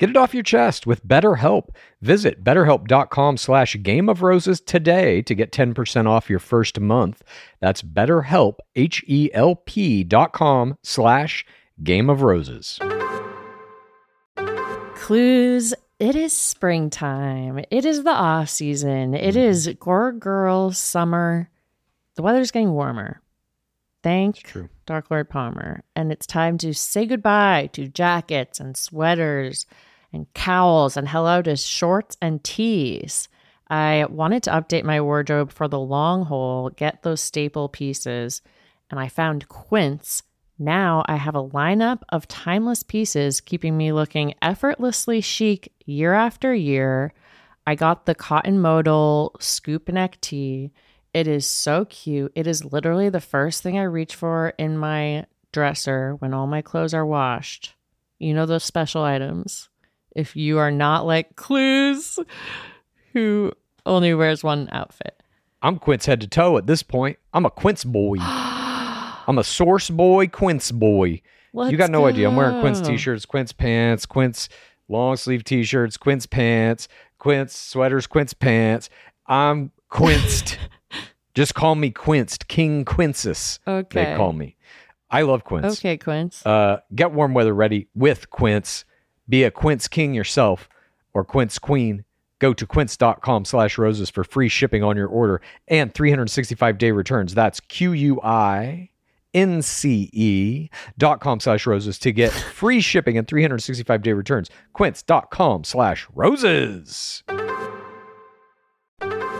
Get 0.00 0.08
it 0.08 0.16
off 0.16 0.32
your 0.32 0.42
chest 0.42 0.86
with 0.86 1.06
BetterHelp. 1.06 1.74
Visit 2.00 2.42
betterhelp.com 2.42 3.36
slash 3.36 3.76
game 3.82 4.08
of 4.08 4.22
roses 4.22 4.58
today 4.58 5.20
to 5.20 5.34
get 5.34 5.52
10% 5.52 6.06
off 6.06 6.30
your 6.30 6.38
first 6.38 6.80
month. 6.80 7.22
That's 7.60 7.82
betterhelp, 7.82 8.60
H-E-L-P 8.74 10.04
dot 10.04 10.32
com 10.32 10.78
slash 10.82 11.44
game 11.82 12.08
of 12.08 12.22
roses. 12.22 12.80
Clues. 14.94 15.74
It 15.98 16.16
is 16.16 16.32
springtime. 16.32 17.62
It 17.70 17.84
is 17.84 18.02
the 18.02 18.10
off 18.10 18.48
season. 18.48 19.12
It 19.12 19.34
mm-hmm. 19.34 19.38
is 19.38 19.68
Gore 19.78 20.12
Girl 20.12 20.72
summer. 20.72 21.50
The 22.14 22.22
weather's 22.22 22.50
getting 22.50 22.72
warmer. 22.72 23.20
Thank. 24.02 24.50
Dark 24.86 25.10
Lord 25.10 25.28
Palmer. 25.28 25.84
And 25.94 26.10
it's 26.10 26.26
time 26.26 26.56
to 26.56 26.72
say 26.72 27.04
goodbye 27.04 27.68
to 27.74 27.86
jackets 27.86 28.60
and 28.60 28.78
sweaters 28.78 29.66
and 30.12 30.32
cowls 30.34 30.96
and 30.96 31.08
hello 31.08 31.42
to 31.42 31.56
shorts 31.56 32.16
and 32.20 32.42
tees. 32.42 33.28
I 33.68 34.06
wanted 34.10 34.42
to 34.44 34.50
update 34.50 34.82
my 34.82 35.00
wardrobe 35.00 35.52
for 35.52 35.68
the 35.68 35.78
long 35.78 36.24
haul, 36.24 36.70
get 36.70 37.02
those 37.02 37.20
staple 37.20 37.68
pieces, 37.68 38.42
and 38.90 38.98
I 38.98 39.08
found 39.08 39.48
Quince. 39.48 40.24
Now 40.58 41.04
I 41.06 41.16
have 41.16 41.36
a 41.36 41.48
lineup 41.48 42.02
of 42.08 42.28
timeless 42.28 42.82
pieces 42.82 43.40
keeping 43.40 43.76
me 43.76 43.92
looking 43.92 44.34
effortlessly 44.42 45.20
chic 45.20 45.72
year 45.86 46.12
after 46.12 46.52
year. 46.52 47.14
I 47.66 47.76
got 47.76 48.04
the 48.04 48.14
cotton 48.14 48.60
modal 48.60 49.36
scoop 49.40 49.88
neck 49.88 50.20
tee. 50.20 50.72
It 51.14 51.26
is 51.26 51.46
so 51.46 51.86
cute. 51.86 52.32
It 52.34 52.46
is 52.46 52.64
literally 52.64 53.08
the 53.08 53.20
first 53.20 53.62
thing 53.62 53.78
I 53.78 53.84
reach 53.84 54.14
for 54.14 54.52
in 54.58 54.76
my 54.76 55.24
dresser 55.52 56.16
when 56.16 56.34
all 56.34 56.46
my 56.46 56.60
clothes 56.60 56.92
are 56.92 57.06
washed. 57.06 57.74
You 58.18 58.34
know 58.34 58.44
those 58.44 58.64
special 58.64 59.02
items. 59.02 59.69
If 60.14 60.36
you 60.36 60.58
are 60.58 60.70
not 60.70 61.06
like 61.06 61.36
Clues, 61.36 62.18
who 63.12 63.52
only 63.86 64.14
wears 64.14 64.42
one 64.42 64.68
outfit. 64.72 65.22
I'm 65.62 65.78
Quince 65.78 66.06
head 66.06 66.20
to 66.22 66.26
toe 66.26 66.56
at 66.56 66.66
this 66.66 66.82
point. 66.82 67.18
I'm 67.32 67.46
a 67.46 67.50
Quince 67.50 67.84
boy. 67.84 68.16
I'm 68.20 69.38
a 69.38 69.44
source 69.44 69.90
boy, 69.90 70.26
Quince 70.28 70.72
boy. 70.72 71.20
Let's 71.52 71.72
you 71.72 71.78
got 71.78 71.90
no 71.90 72.06
idea. 72.06 72.28
I'm 72.28 72.36
wearing 72.36 72.60
Quince 72.60 72.80
t-shirts, 72.80 73.26
Quince 73.26 73.52
pants, 73.52 74.06
Quince 74.06 74.48
long 74.88 75.16
sleeve 75.16 75.44
t-shirts, 75.44 75.96
Quince 75.96 76.26
pants, 76.26 76.88
Quince 77.18 77.56
sweaters, 77.56 78.06
Quince 78.06 78.32
pants. 78.32 78.88
I'm 79.26 79.72
quinced. 79.88 80.58
Just 81.34 81.54
call 81.54 81.74
me 81.74 81.90
quinced, 81.90 82.48
King 82.48 82.84
Quinces. 82.84 83.60
Okay. 83.66 84.04
They 84.04 84.16
call 84.16 84.32
me. 84.32 84.56
I 85.10 85.22
love 85.22 85.44
Quince. 85.44 85.78
Okay, 85.78 85.96
Quince. 85.96 86.44
Uh, 86.46 86.80
get 86.94 87.12
warm 87.12 87.34
weather 87.34 87.54
ready 87.54 87.88
with 87.94 88.30
Quince. 88.30 88.84
Be 89.30 89.44
a 89.44 89.50
Quince 89.50 89.88
king 89.88 90.12
yourself 90.12 90.68
or 91.14 91.24
Quince 91.24 91.58
queen. 91.58 92.04
Go 92.40 92.52
to 92.54 92.66
quince.com 92.66 93.44
slash 93.44 93.78
roses 93.78 94.10
for 94.10 94.24
free 94.24 94.48
shipping 94.48 94.82
on 94.82 94.96
your 94.96 95.08
order 95.08 95.40
and 95.68 95.92
365 95.94 96.78
day 96.78 96.90
returns. 96.90 97.34
That's 97.34 97.60
Q 97.60 97.92
U 97.92 98.20
I 98.22 98.90
N 99.34 99.62
C 99.62 100.08
E 100.12 100.68
dot 100.98 101.20
com 101.20 101.38
slash 101.38 101.66
roses 101.66 101.98
to 102.00 102.12
get 102.12 102.32
free 102.32 102.80
shipping 102.80 103.16
and 103.18 103.28
365 103.28 104.02
day 104.02 104.12
returns. 104.14 104.50
Quince.com 104.72 105.64
slash 105.64 106.08
roses. 106.14 107.22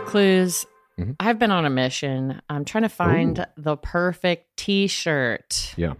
Clues. 0.05 0.65
Mhm. 0.99 1.15
I've 1.19 1.39
been 1.39 1.51
on 1.51 1.65
a 1.65 1.69
mission. 1.69 2.41
I'm 2.49 2.65
trying 2.65 2.83
to 2.83 2.89
find 2.89 3.45
the 3.57 3.77
perfect 3.77 4.57
t-shirt. 4.57 5.73
Yeah. 5.75 5.93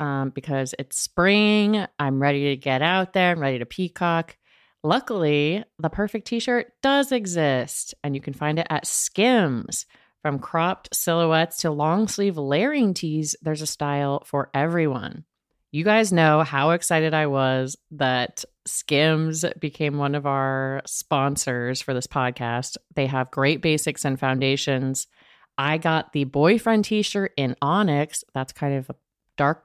Um, 0.00 0.30
because 0.30 0.74
it's 0.78 0.98
spring. 0.98 1.86
I'm 1.98 2.20
ready 2.20 2.50
to 2.50 2.56
get 2.56 2.82
out 2.82 3.12
there. 3.12 3.30
I'm 3.30 3.40
ready 3.40 3.60
to 3.60 3.66
peacock. 3.66 4.36
Luckily, 4.82 5.64
the 5.78 5.88
perfect 5.88 6.26
t-shirt 6.26 6.72
does 6.82 7.10
exist, 7.10 7.94
and 8.02 8.14
you 8.14 8.20
can 8.20 8.34
find 8.34 8.58
it 8.58 8.66
at 8.68 8.86
Skims. 8.86 9.86
From 10.20 10.38
cropped 10.38 10.94
silhouettes 10.94 11.58
to 11.58 11.70
long 11.70 12.08
sleeve 12.08 12.36
layering 12.36 12.92
tees, 12.92 13.36
there's 13.40 13.62
a 13.62 13.66
style 13.66 14.22
for 14.26 14.50
everyone. 14.52 15.24
You 15.70 15.84
guys 15.84 16.12
know 16.12 16.42
how 16.42 16.70
excited 16.70 17.14
I 17.14 17.26
was 17.26 17.76
that 17.90 18.44
Skims 18.64 19.44
became 19.58 19.98
one 19.98 20.14
of 20.14 20.24
our 20.24 20.82
sponsors 20.86 21.82
for 21.82 21.92
this 21.92 22.06
podcast. 22.06 22.76
They 22.94 23.06
have 23.06 23.30
great 23.30 23.60
basics 23.60 24.04
and 24.04 24.18
foundations. 24.18 25.06
I 25.58 25.78
got 25.78 26.12
the 26.12 26.24
boyfriend 26.24 26.84
t 26.84 27.02
shirt 27.02 27.32
in 27.36 27.56
Onyx. 27.60 28.22
That's 28.34 28.52
kind 28.52 28.76
of 28.76 28.90
a 28.90 28.94
dark 29.36 29.64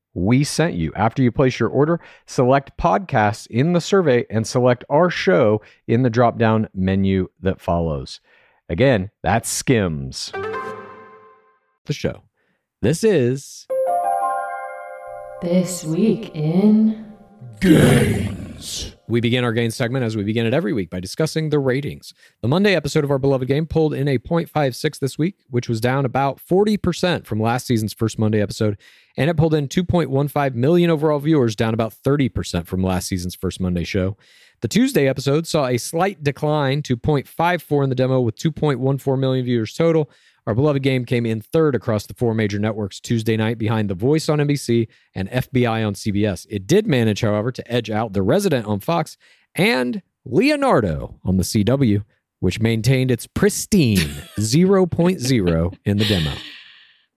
we 0.13 0.43
sent 0.43 0.73
you. 0.73 0.91
After 0.95 1.21
you 1.21 1.31
place 1.31 1.59
your 1.59 1.69
order, 1.69 1.99
select 2.25 2.77
podcasts 2.77 3.47
in 3.47 3.73
the 3.73 3.81
survey 3.81 4.25
and 4.29 4.45
select 4.45 4.83
our 4.89 5.09
show 5.09 5.61
in 5.87 6.03
the 6.03 6.09
drop 6.09 6.37
down 6.37 6.69
menu 6.73 7.29
that 7.41 7.61
follows. 7.61 8.19
Again, 8.69 9.11
that's 9.23 9.49
Skims. 9.49 10.31
The 11.85 11.93
show. 11.93 12.23
This 12.81 13.03
is. 13.03 13.67
This 15.41 15.83
week 15.83 16.31
in. 16.35 17.05
We 19.07 19.21
begin 19.21 19.43
our 19.43 19.53
game 19.53 19.71
segment 19.71 20.05
as 20.05 20.15
we 20.15 20.23
begin 20.23 20.45
it 20.45 20.53
every 20.53 20.73
week 20.73 20.89
by 20.89 20.99
discussing 20.99 21.49
the 21.49 21.59
ratings. 21.59 22.13
The 22.41 22.47
Monday 22.47 22.75
episode 22.75 23.03
of 23.03 23.11
our 23.11 23.17
beloved 23.17 23.47
game 23.47 23.65
pulled 23.65 23.93
in 23.93 24.07
a 24.07 24.17
0.56 24.17 24.99
this 24.99 25.17
week, 25.17 25.35
which 25.49 25.67
was 25.67 25.81
down 25.81 26.05
about 26.05 26.39
40% 26.39 27.25
from 27.25 27.41
last 27.41 27.65
season's 27.65 27.93
first 27.93 28.19
Monday 28.19 28.41
episode, 28.41 28.77
and 29.17 29.29
it 29.29 29.37
pulled 29.37 29.53
in 29.53 29.67
2.15 29.67 30.53
million 30.53 30.89
overall 30.89 31.19
viewers, 31.19 31.55
down 31.55 31.73
about 31.73 31.93
30% 31.93 32.67
from 32.67 32.83
last 32.83 33.07
season's 33.07 33.35
first 33.35 33.59
Monday 33.59 33.83
show. 33.83 34.15
The 34.61 34.67
Tuesday 34.67 35.07
episode 35.07 35.47
saw 35.47 35.65
a 35.65 35.77
slight 35.77 36.23
decline 36.23 36.83
to 36.83 36.95
0.54 36.95 37.83
in 37.83 37.89
the 37.89 37.95
demo 37.95 38.21
with 38.21 38.35
2.14 38.35 39.19
million 39.19 39.43
viewers 39.43 39.73
total. 39.73 40.09
Our 40.47 40.55
beloved 40.55 40.81
game 40.81 41.05
came 41.05 41.25
in 41.25 41.41
third 41.41 41.75
across 41.75 42.07
the 42.07 42.13
four 42.15 42.33
major 42.33 42.57
networks 42.57 42.99
Tuesday 42.99 43.37
night 43.37 43.57
behind 43.57 43.89
The 43.89 43.95
Voice 43.95 44.27
on 44.27 44.39
NBC 44.39 44.87
and 45.13 45.29
FBI 45.29 45.85
on 45.85 45.93
CBS. 45.93 46.47
It 46.49 46.65
did 46.65 46.87
manage, 46.87 47.21
however, 47.21 47.51
to 47.51 47.71
edge 47.71 47.91
out 47.91 48.13
The 48.13 48.23
Resident 48.23 48.65
on 48.65 48.79
Fox 48.79 49.17
and 49.55 50.01
Leonardo 50.25 51.19
on 51.23 51.37
the 51.37 51.43
CW, 51.43 52.03
which 52.39 52.59
maintained 52.59 53.11
its 53.11 53.27
pristine 53.27 53.97
0.0 54.39 55.77
in 55.85 55.97
the 55.97 56.05
demo. 56.05 56.31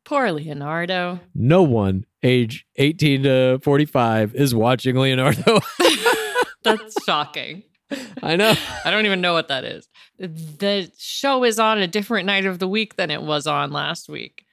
Poor 0.04 0.30
Leonardo. 0.30 1.20
No 1.34 1.62
one 1.62 2.04
age 2.22 2.66
18 2.76 3.22
to 3.22 3.58
45 3.62 4.34
is 4.34 4.54
watching 4.54 4.96
Leonardo. 4.96 5.60
That's 6.62 6.94
shocking. 7.04 7.62
I 8.22 8.36
know. 8.36 8.54
I 8.84 8.90
don't 8.90 9.06
even 9.06 9.20
know 9.20 9.32
what 9.34 9.48
that 9.48 9.64
is. 9.64 9.88
The 10.18 10.90
show 10.98 11.44
is 11.44 11.58
on 11.58 11.78
a 11.78 11.86
different 11.86 12.26
night 12.26 12.46
of 12.46 12.58
the 12.58 12.68
week 12.68 12.96
than 12.96 13.10
it 13.10 13.22
was 13.22 13.46
on 13.46 13.72
last 13.72 14.08
week. 14.08 14.44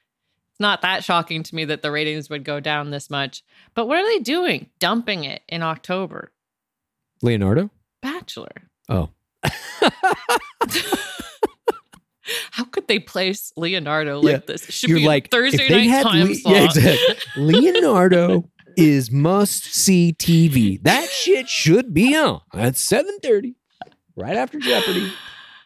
It's 0.51 0.59
not 0.59 0.81
that 0.81 1.03
shocking 1.03 1.43
to 1.43 1.55
me 1.55 1.65
that 1.65 1.81
the 1.81 1.91
ratings 1.91 2.29
would 2.29 2.43
go 2.43 2.59
down 2.59 2.89
this 2.91 3.09
much. 3.09 3.43
But 3.73 3.87
what 3.87 3.97
are 3.97 4.05
they 4.05 4.19
doing? 4.19 4.69
Dumping 4.79 5.23
it 5.23 5.41
in 5.47 5.63
October. 5.63 6.31
Leonardo? 7.21 7.69
Bachelor. 8.01 8.51
Oh. 8.89 9.09
How 12.51 12.63
could 12.65 12.87
they 12.87 12.99
place 12.99 13.51
Leonardo 13.57 14.21
like 14.21 14.31
Yeah. 14.31 14.37
this? 14.45 14.69
It 14.69 14.73
should 14.73 14.89
You're 14.89 14.99
be 14.99 15.05
like 15.07 15.31
Thursday 15.31 15.67
night 15.87 16.03
time 16.03 16.27
Le- 16.27 16.35
slot. 16.35 16.53
yeah, 16.55 16.63
exactly. 16.65 17.15
Leonardo 17.43 18.49
is 18.77 19.11
must 19.11 19.65
see 19.73 20.13
TV. 20.17 20.81
That 20.83 21.09
shit 21.09 21.49
should 21.49 21.93
be 21.93 22.15
on 22.15 22.41
at 22.53 22.77
seven 22.77 23.17
thirty, 23.21 23.55
right 24.15 24.35
after 24.35 24.59
Jeopardy. 24.59 25.11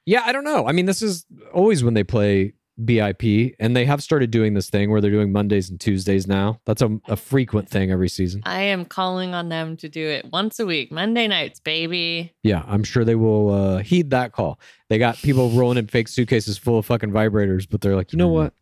Yeah, 0.06 0.24
I 0.26 0.32
don't 0.32 0.43
know. 0.43 0.68
I 0.68 0.72
mean, 0.72 0.86
this 0.86 1.01
is 1.01 1.26
always 1.53 1.84
when 1.84 1.95
they 1.95 2.03
play 2.03 2.53
BIP, 2.84 3.56
and 3.60 3.76
they 3.76 3.86
have 3.86 4.03
started 4.03 4.32
doing 4.32 4.53
this 4.53 4.70
thing 4.70 4.91
where 4.91 4.99
they're 4.99 5.12
doing 5.12 5.32
Mondays 5.32 5.70
and 5.70 5.80
Tuesdays 5.80 6.28
now. 6.28 6.60
That's 6.66 6.82
a, 6.82 6.99
a 7.08 7.16
frequent 7.16 7.70
thing 7.70 7.91
every 7.91 8.10
season. 8.10 8.41
I 8.45 8.62
am 8.62 8.86
calling 8.86 9.34
on 9.34 9.49
them 9.49 9.78
to 9.78 9.89
do 9.89 10.06
it 10.06 10.32
once 10.32 10.60
a 10.60 10.66
week, 10.66 10.91
Monday 10.91 11.28
nights, 11.28 11.60
baby. 11.60 12.34
Yeah, 12.43 12.64
I'm 12.68 12.84
sure 12.84 13.06
they 13.06 13.16
will 13.16 13.53
uh, 13.53 13.78
heed 13.80 14.10
that 14.10 14.34
call. 14.34 14.60
They 14.89 14.97
got 14.97 15.16
people 15.18 15.49
rolling 15.51 15.78
in 15.78 15.88
fake 15.88 16.08
suitcases 16.08 16.58
full 16.58 16.78
of 16.78 16.86
fucking 16.86 17.12
vibrators, 17.12 17.66
but 17.70 17.82
they're 17.82 17.95
like, 17.95 18.12
you 18.12 18.18
know 18.18 18.28
what? 18.28 18.53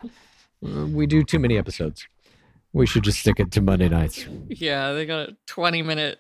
Uh, 0.66 0.86
we 0.86 1.08
do 1.08 1.24
too 1.24 1.40
many 1.40 1.58
episodes. 1.58 2.08
We 2.74 2.86
should 2.88 3.04
just 3.04 3.20
stick 3.20 3.40
it 3.40 3.52
to 3.52 3.62
Monday 3.62 3.88
nights. 3.88 4.26
Yeah, 4.50 4.94
they 4.94 5.06
got 5.06 5.30
a 5.30 5.38
20 5.48 5.84
minute 5.84 6.20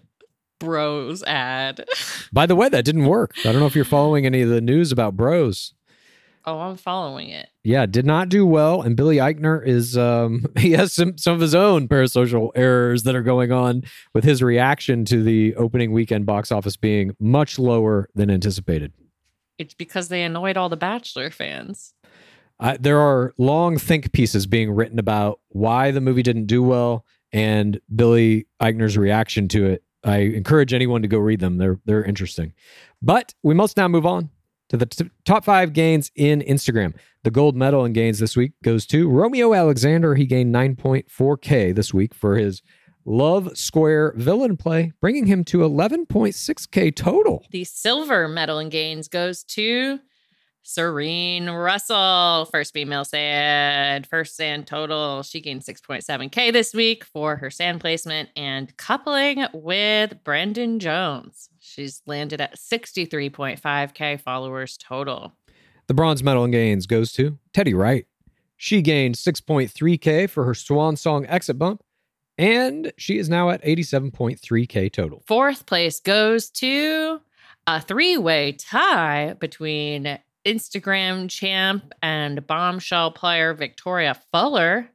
bros 0.59 1.23
ad. 1.23 1.85
By 2.33 2.45
the 2.45 2.55
way, 2.55 2.69
that 2.69 2.85
didn't 2.85 3.05
work. 3.05 3.33
I 3.39 3.51
don't 3.51 3.59
know 3.59 3.65
if 3.65 3.75
you're 3.75 3.85
following 3.85 4.25
any 4.25 4.41
of 4.41 4.49
the 4.49 4.61
news 4.61 4.91
about 4.91 5.17
Bros. 5.17 5.73
oh, 6.45 6.59
I'm 6.59 6.77
following 6.77 7.29
it. 7.29 7.49
Yeah, 7.63 7.85
did 7.85 8.05
not 8.05 8.29
do 8.29 8.45
well. 8.45 8.81
And 8.81 8.95
Billy 8.95 9.17
Eichner 9.17 9.65
is 9.65 9.97
um 9.97 10.45
he 10.57 10.71
has 10.73 10.93
some 10.93 11.17
some 11.17 11.33
of 11.33 11.41
his 11.41 11.55
own 11.55 11.87
parasocial 11.87 12.51
errors 12.55 13.03
that 13.03 13.15
are 13.15 13.23
going 13.23 13.51
on 13.51 13.83
with 14.13 14.23
his 14.23 14.41
reaction 14.43 15.05
to 15.05 15.23
the 15.23 15.55
opening 15.55 15.91
weekend 15.91 16.25
box 16.25 16.51
office 16.51 16.77
being 16.77 17.15
much 17.19 17.57
lower 17.57 18.09
than 18.15 18.29
anticipated. 18.29 18.93
It's 19.57 19.73
because 19.73 20.07
they 20.09 20.23
annoyed 20.23 20.57
all 20.57 20.69
the 20.69 20.77
Bachelor 20.77 21.29
fans. 21.29 21.93
I, 22.59 22.77
there 22.77 22.99
are 22.99 23.33
long 23.37 23.77
think 23.77 24.11
pieces 24.13 24.45
being 24.45 24.71
written 24.71 24.99
about 24.99 25.39
why 25.49 25.91
the 25.91 26.01
movie 26.01 26.23
didn't 26.23 26.45
do 26.45 26.63
well 26.63 27.05
and 27.31 27.79
Billy 27.93 28.47
Eichner's 28.61 28.97
reaction 28.97 29.47
to 29.49 29.65
it. 29.65 29.83
I 30.03 30.17
encourage 30.17 30.73
anyone 30.73 31.01
to 31.01 31.07
go 31.07 31.17
read 31.17 31.39
them. 31.39 31.57
They're 31.57 31.79
they're 31.85 32.03
interesting. 32.03 32.53
But 33.01 33.33
we 33.41 33.53
must 33.53 33.77
now 33.77 33.87
move 33.87 34.05
on 34.05 34.29
to 34.69 34.77
the 34.77 34.85
t- 34.85 35.09
top 35.25 35.45
five 35.45 35.73
gains 35.73 36.11
in 36.15 36.41
Instagram. 36.41 36.93
The 37.23 37.31
gold 37.31 37.55
medal 37.55 37.85
in 37.85 37.93
gains 37.93 38.19
this 38.19 38.35
week 38.35 38.51
goes 38.63 38.85
to 38.87 39.09
Romeo 39.09 39.53
Alexander. 39.53 40.15
He 40.15 40.25
gained 40.25 40.53
9.4K 40.53 41.73
this 41.73 41.93
week 41.93 42.13
for 42.13 42.35
his 42.35 42.61
Love 43.05 43.57
Square 43.57 44.13
villain 44.17 44.57
play, 44.57 44.93
bringing 45.01 45.25
him 45.25 45.43
to 45.45 45.59
11.6K 45.59 46.95
total. 46.95 47.45
The 47.51 47.63
silver 47.63 48.27
medal 48.27 48.59
in 48.59 48.69
gains 48.69 49.07
goes 49.07 49.43
to 49.45 49.99
Serene 50.65 51.49
Russell, 51.49 52.45
first 52.45 52.73
female 52.73 53.03
sand, 53.03 54.07
first 54.07 54.37
sand 54.37 54.65
total. 54.65 55.21
She 55.21 55.41
gained 55.41 55.61
6.7K 55.61 56.53
this 56.53 56.73
week 56.73 57.03
for 57.03 57.35
her 57.35 57.51
sand 57.51 57.81
placement 57.81 58.29
and 58.37 58.75
coupling 58.77 59.45
with 59.53 60.23
Brandon 60.23 60.79
Jones. 60.79 61.49
She's 61.59 62.01
landed 62.07 62.39
at 62.39 62.57
63.5K 62.57 64.21
followers 64.21 64.77
total. 64.77 65.33
The 65.87 65.93
bronze 65.93 66.23
medal 66.23 66.45
in 66.45 66.51
gains 66.51 66.87
goes 66.87 67.11
to 67.13 67.37
Teddy 67.53 67.73
Wright. 67.73 68.05
She 68.55 68.81
gained 68.81 69.15
6.3K 69.15 70.29
for 70.29 70.45
her 70.45 70.53
swan 70.53 70.95
song 70.95 71.25
exit 71.27 71.59
bump, 71.59 71.83
and 72.37 72.93
she 72.97 73.17
is 73.17 73.27
now 73.27 73.49
at 73.49 73.61
87.3K 73.65 74.93
total. 74.93 75.23
Fourth 75.27 75.65
place 75.65 75.99
goes 75.99 76.49
to 76.51 77.19
a 77.67 77.81
three 77.81 78.17
way 78.17 78.53
tie 78.53 79.35
between 79.39 80.19
Instagram 80.45 81.29
champ 81.29 81.93
and 82.01 82.45
bombshell 82.45 83.11
player 83.11 83.53
Victoria 83.53 84.15
Fuller, 84.31 84.89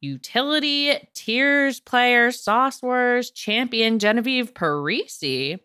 utility 0.00 0.96
tears 1.14 1.80
player 1.80 2.30
Sauce 2.30 2.82
Wars 2.82 3.30
champion 3.30 3.98
Genevieve 3.98 4.54
Parisi, 4.54 5.58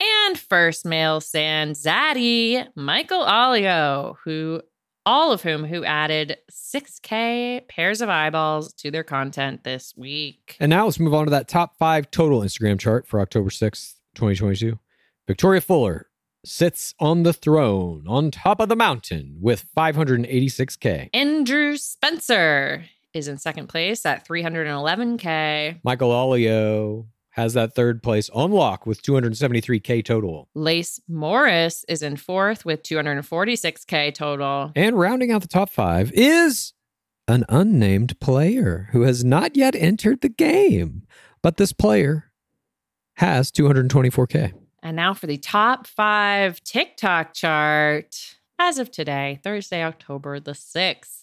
and 0.00 0.38
first 0.38 0.84
male 0.84 1.20
sand 1.20 1.76
zaddy 1.76 2.66
Michael 2.74 3.24
Allio, 3.24 4.16
who 4.24 4.62
all 5.04 5.32
of 5.32 5.42
whom 5.42 5.64
who 5.64 5.84
added 5.84 6.38
6k 6.50 7.66
pairs 7.68 8.00
of 8.00 8.08
eyeballs 8.08 8.72
to 8.74 8.90
their 8.90 9.02
content 9.04 9.64
this 9.64 9.94
week. 9.96 10.56
And 10.60 10.70
now 10.70 10.84
let's 10.84 11.00
move 11.00 11.14
on 11.14 11.24
to 11.24 11.30
that 11.30 11.48
top 11.48 11.76
five 11.76 12.10
total 12.10 12.40
Instagram 12.40 12.78
chart 12.78 13.06
for 13.06 13.20
October 13.20 13.50
6th, 13.50 13.94
2022. 14.14 14.78
Victoria 15.26 15.60
Fuller 15.60 16.06
sits 16.44 16.94
on 16.98 17.22
the 17.22 17.32
throne 17.32 18.04
on 18.08 18.30
top 18.30 18.60
of 18.60 18.68
the 18.68 18.76
mountain 18.76 19.36
with 19.40 19.66
586K. 19.76 21.10
Andrew 21.14 21.76
Spencer 21.76 22.84
is 23.14 23.28
in 23.28 23.38
second 23.38 23.68
place 23.68 24.04
at 24.06 24.26
311k. 24.26 25.80
Michael 25.84 26.10
Allio 26.10 27.06
has 27.30 27.54
that 27.54 27.74
third 27.74 28.02
place 28.02 28.28
on 28.30 28.50
lock 28.50 28.86
with 28.86 29.02
273K 29.02 30.04
total. 30.04 30.48
Lace 30.54 31.00
Morris 31.08 31.84
is 31.88 32.02
in 32.02 32.16
fourth 32.16 32.64
with 32.64 32.82
246k 32.82 34.14
total. 34.14 34.72
And 34.76 34.98
rounding 34.98 35.32
out 35.32 35.42
the 35.42 35.48
top 35.48 35.70
five 35.70 36.12
is 36.12 36.74
an 37.28 37.44
unnamed 37.48 38.18
player 38.20 38.88
who 38.92 39.02
has 39.02 39.24
not 39.24 39.56
yet 39.56 39.74
entered 39.74 40.20
the 40.20 40.28
game. 40.28 41.06
But 41.42 41.56
this 41.56 41.72
player 41.72 42.32
has 43.16 43.50
224K. 43.50 44.52
And 44.82 44.96
now 44.96 45.14
for 45.14 45.26
the 45.26 45.38
top 45.38 45.86
five 45.86 46.62
TikTok 46.64 47.34
chart 47.34 48.36
as 48.58 48.78
of 48.78 48.90
today, 48.90 49.40
Thursday, 49.42 49.82
October 49.82 50.40
the 50.40 50.52
6th. 50.52 51.22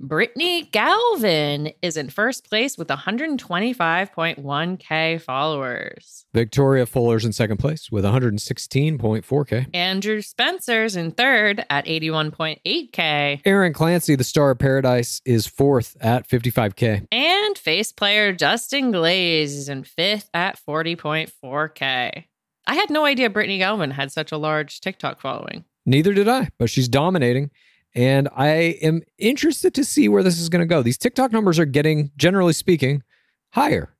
Brittany 0.00 0.62
Galvin 0.62 1.72
is 1.82 1.96
in 1.96 2.08
first 2.08 2.48
place 2.48 2.78
with 2.78 2.86
125.1k 2.86 5.20
followers. 5.20 6.24
Victoria 6.32 6.86
Fuller's 6.86 7.24
in 7.24 7.32
second 7.32 7.56
place 7.56 7.90
with 7.90 8.04
116.4K. 8.04 9.74
Andrew 9.74 10.22
Spencer's 10.22 10.94
in 10.94 11.10
third 11.10 11.64
at 11.68 11.84
81.8k. 11.86 13.40
Aaron 13.44 13.72
Clancy, 13.72 14.14
the 14.14 14.22
star 14.22 14.52
of 14.52 14.60
paradise, 14.60 15.20
is 15.24 15.48
fourth 15.48 15.96
at 16.00 16.28
55K. 16.28 17.08
And 17.10 17.58
face 17.58 17.90
player 17.90 18.32
Justin 18.32 18.92
Glaze 18.92 19.56
is 19.56 19.68
in 19.68 19.82
fifth 19.82 20.30
at 20.32 20.60
40.4k. 20.64 22.26
I 22.68 22.74
had 22.74 22.90
no 22.90 23.04
idea 23.06 23.30
Brittany 23.30 23.58
Galvin 23.58 23.90
had 23.90 24.12
such 24.12 24.30
a 24.30 24.36
large 24.36 24.80
TikTok 24.80 25.20
following. 25.20 25.64
Neither 25.86 26.12
did 26.12 26.28
I, 26.28 26.50
but 26.58 26.68
she's 26.68 26.86
dominating. 26.86 27.50
And 27.94 28.28
I 28.36 28.76
am 28.82 29.00
interested 29.16 29.72
to 29.74 29.84
see 29.84 30.06
where 30.08 30.22
this 30.22 30.38
is 30.38 30.50
going 30.50 30.60
to 30.60 30.66
go. 30.66 30.82
These 30.82 30.98
TikTok 30.98 31.32
numbers 31.32 31.58
are 31.58 31.64
getting, 31.64 32.10
generally 32.18 32.52
speaking, 32.52 33.02
higher. 33.50 33.94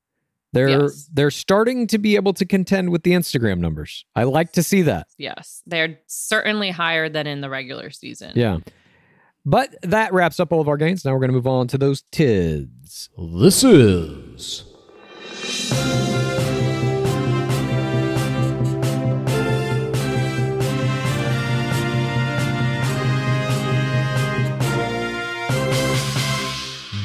They're 0.52 0.82
Yes. 0.82 1.08
they're 1.12 1.30
starting 1.30 1.86
to 1.88 1.98
be 1.98 2.16
able 2.16 2.32
to 2.34 2.44
contend 2.44 2.90
with 2.90 3.02
the 3.02 3.12
Instagram 3.12 3.58
numbers. 3.58 4.04
I 4.14 4.24
like 4.24 4.52
to 4.52 4.62
see 4.62 4.82
that. 4.82 5.06
Yes, 5.16 5.62
they're 5.66 5.98
certainly 6.06 6.70
higher 6.70 7.08
than 7.08 7.26
in 7.26 7.40
the 7.40 7.50
regular 7.50 7.90
season. 7.90 8.32
Yeah. 8.34 8.58
But 9.46 9.76
that 9.82 10.12
wraps 10.12 10.40
up 10.40 10.52
all 10.52 10.60
of 10.60 10.68
our 10.68 10.76
gains. 10.76 11.04
Now 11.04 11.12
we're 11.12 11.20
going 11.20 11.30
to 11.30 11.34
move 11.34 11.46
on 11.46 11.68
to 11.68 11.78
those 11.78 12.02
TIDs. 12.12 13.08
This 13.16 13.64
is 13.64 14.64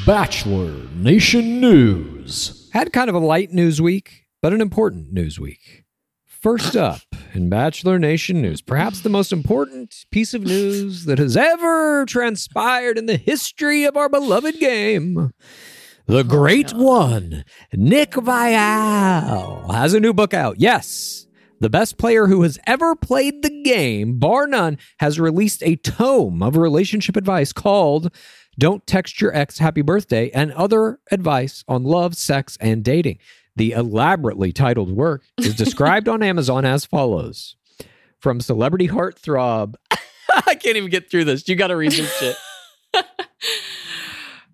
Bachelor 0.06 0.70
Nation 0.94 1.62
News. 1.62 2.68
had 2.74 2.92
kind 2.92 3.08
of 3.08 3.14
a 3.14 3.20
light 3.20 3.52
news 3.52 3.80
week, 3.80 4.26
but 4.42 4.52
an 4.52 4.60
important 4.60 5.14
news 5.14 5.40
week. 5.40 5.84
First 6.26 6.76
up 6.76 7.00
in 7.32 7.48
Bachelor 7.48 7.98
Nation 7.98 8.42
news, 8.42 8.60
perhaps 8.60 9.00
the 9.00 9.08
most 9.08 9.32
important 9.32 10.04
piece 10.10 10.34
of 10.34 10.42
news 10.42 11.06
that 11.06 11.18
has 11.18 11.38
ever 11.38 12.04
transpired 12.04 12.98
in 12.98 13.06
the 13.06 13.16
history 13.16 13.84
of 13.84 13.96
our 13.96 14.10
beloved 14.10 14.60
game. 14.60 15.32
The 16.04 16.22
great 16.22 16.74
oh, 16.74 16.78
God. 16.78 16.84
one, 16.84 17.44
Nick 17.72 18.10
Viall, 18.10 19.74
has 19.74 19.94
a 19.94 20.00
new 20.00 20.12
book 20.12 20.34
out. 20.34 20.60
Yes, 20.60 21.26
the 21.60 21.70
best 21.70 21.96
player 21.96 22.26
who 22.26 22.42
has 22.42 22.58
ever 22.66 22.94
played 22.94 23.42
the 23.42 23.62
game, 23.62 24.18
bar 24.18 24.46
none, 24.46 24.76
has 24.98 25.18
released 25.18 25.62
a 25.62 25.76
tome 25.76 26.42
of 26.42 26.58
relationship 26.58 27.16
advice 27.16 27.54
called 27.54 28.14
Don't 28.58 28.86
Text 28.86 29.20
Your 29.20 29.34
Ex 29.34 29.58
Happy 29.58 29.82
Birthday 29.82 30.30
and 30.30 30.52
other 30.52 31.00
advice 31.10 31.64
on 31.66 31.82
love, 31.82 32.14
sex, 32.16 32.56
and 32.60 32.84
dating. 32.84 33.18
The 33.56 33.72
elaborately 33.72 34.52
titled 34.52 34.90
work 34.90 35.22
is 35.38 35.54
described 35.56 36.08
on 36.08 36.22
Amazon 36.22 36.64
as 36.64 36.84
follows 36.84 37.56
From 38.20 38.40
celebrity 38.40 38.88
heartthrob. 38.88 39.74
I 39.90 40.54
can't 40.54 40.76
even 40.76 40.90
get 40.90 41.10
through 41.10 41.24
this. 41.24 41.48
You 41.48 41.56
got 41.56 41.68
to 41.68 41.76
read 41.76 41.92
this 41.92 42.12
shit. 42.18 42.36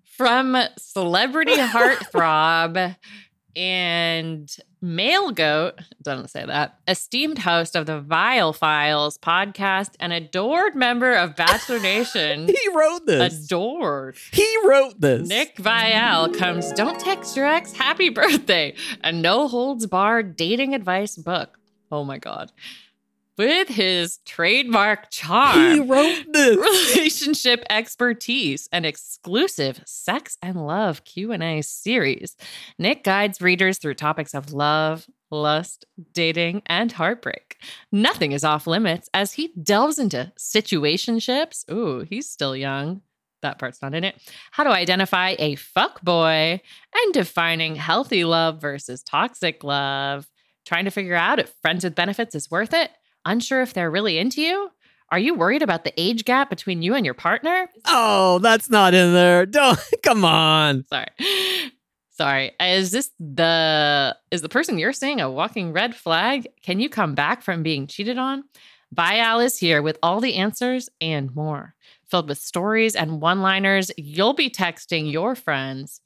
From 0.03 0.57
celebrity 0.77 1.55
heartthrob 1.55 2.95
and 3.55 4.53
male 4.81 5.31
goat, 5.31 5.79
doesn't 6.01 6.29
say 6.29 6.45
that, 6.45 6.79
esteemed 6.87 7.39
host 7.39 7.75
of 7.75 7.85
the 7.85 8.01
Viall 8.01 8.55
Files 8.55 9.17
podcast 9.17 9.91
and 9.99 10.11
adored 10.13 10.75
member 10.75 11.13
of 11.13 11.35
Bachelor 11.35 11.79
Nation. 11.79 12.49
He 12.61 12.69
wrote 12.75 13.05
this. 13.05 13.45
adored. 13.45 14.15
He 14.31 14.57
wrote 14.65 14.99
this. 15.01 15.27
Nick 15.27 15.55
Viall 15.57 16.35
comes 16.37 16.71
Don't 16.73 16.99
Text 16.99 17.35
Your 17.35 17.45
Ex 17.45 17.73
Happy 17.73 18.09
Birthday, 18.09 18.75
a 19.03 19.11
no 19.11 19.47
holds 19.47 19.87
barred 19.87 20.35
dating 20.35 20.75
advice 20.75 21.15
book. 21.15 21.57
Oh 21.91 22.03
my 22.03 22.17
God. 22.17 22.51
With 23.41 23.69
his 23.69 24.19
trademark 24.23 25.09
charm. 25.09 25.71
He 25.71 25.79
wrote 25.79 26.25
this. 26.31 26.57
relationship 26.57 27.63
expertise 27.71 28.69
and 28.71 28.85
exclusive 28.85 29.81
sex 29.83 30.37
and 30.43 30.67
love 30.67 31.03
q&a 31.05 31.63
series. 31.63 32.37
Nick 32.77 33.03
guides 33.03 33.41
readers 33.41 33.79
through 33.79 33.95
topics 33.95 34.35
of 34.35 34.53
love 34.53 35.07
lust 35.31 35.85
dating 36.13 36.61
and 36.67 36.91
heartbreak. 36.91 37.57
Nothing 37.91 38.31
is 38.31 38.43
off 38.43 38.67
limits 38.67 39.09
as 39.11 39.33
he 39.33 39.51
delves 39.63 39.97
into 39.97 40.31
situationships. 40.37 41.67
Ooh 41.71 42.05
he's 42.07 42.29
still 42.29 42.55
young. 42.55 43.01
That 43.41 43.57
part's 43.57 43.81
not 43.81 43.95
in 43.95 44.03
it. 44.03 44.21
How 44.51 44.65
to 44.65 44.69
identify 44.69 45.33
a 45.39 45.55
fuck 45.55 45.99
boy 46.03 46.61
and 46.93 47.13
defining 47.15 47.75
healthy 47.75 48.23
love 48.23 48.61
versus 48.61 49.01
toxic 49.01 49.63
love. 49.63 50.27
Trying 50.63 50.85
to 50.85 50.91
figure 50.91 51.15
out 51.15 51.39
if 51.39 51.51
friends 51.63 51.83
with 51.83 51.95
benefits 51.95 52.35
is 52.35 52.51
worth 52.51 52.75
it 52.75 52.91
unsure 53.25 53.61
if 53.61 53.73
they're 53.73 53.91
really 53.91 54.17
into 54.17 54.41
you 54.41 54.71
are 55.11 55.19
you 55.19 55.33
worried 55.33 55.61
about 55.61 55.83
the 55.83 55.93
age 55.97 56.23
gap 56.23 56.49
between 56.49 56.81
you 56.81 56.95
and 56.95 57.05
your 57.05 57.13
partner? 57.13 57.67
Oh, 57.85 58.39
that's 58.39 58.69
not 58.69 58.93
in 58.93 59.13
there. 59.13 59.45
Don't 59.45 59.79
come 60.03 60.23
on. 60.23 60.85
Sorry. 60.87 61.07
Sorry. 62.11 62.51
Is 62.61 62.91
this 62.91 63.11
the 63.19 64.15
is 64.31 64.41
the 64.41 64.49
person 64.49 64.79
you're 64.79 64.93
seeing 64.93 65.19
a 65.19 65.29
walking 65.29 65.73
red 65.73 65.95
flag? 65.95 66.47
Can 66.63 66.79
you 66.79 66.87
come 66.87 67.13
back 67.13 67.41
from 67.41 67.61
being 67.61 67.87
cheated 67.87 68.17
on? 68.17 68.43
Bial 68.93 69.39
is 69.39 69.57
here 69.57 69.81
with 69.81 69.97
all 70.01 70.21
the 70.21 70.35
answers 70.35 70.89
and 71.01 71.33
more. 71.35 71.75
Filled 72.09 72.27
with 72.27 72.37
stories 72.37 72.93
and 72.95 73.21
one-liners, 73.21 73.89
you'll 73.97 74.33
be 74.33 74.49
texting 74.49 75.09
your 75.09 75.33
friends. 75.33 76.01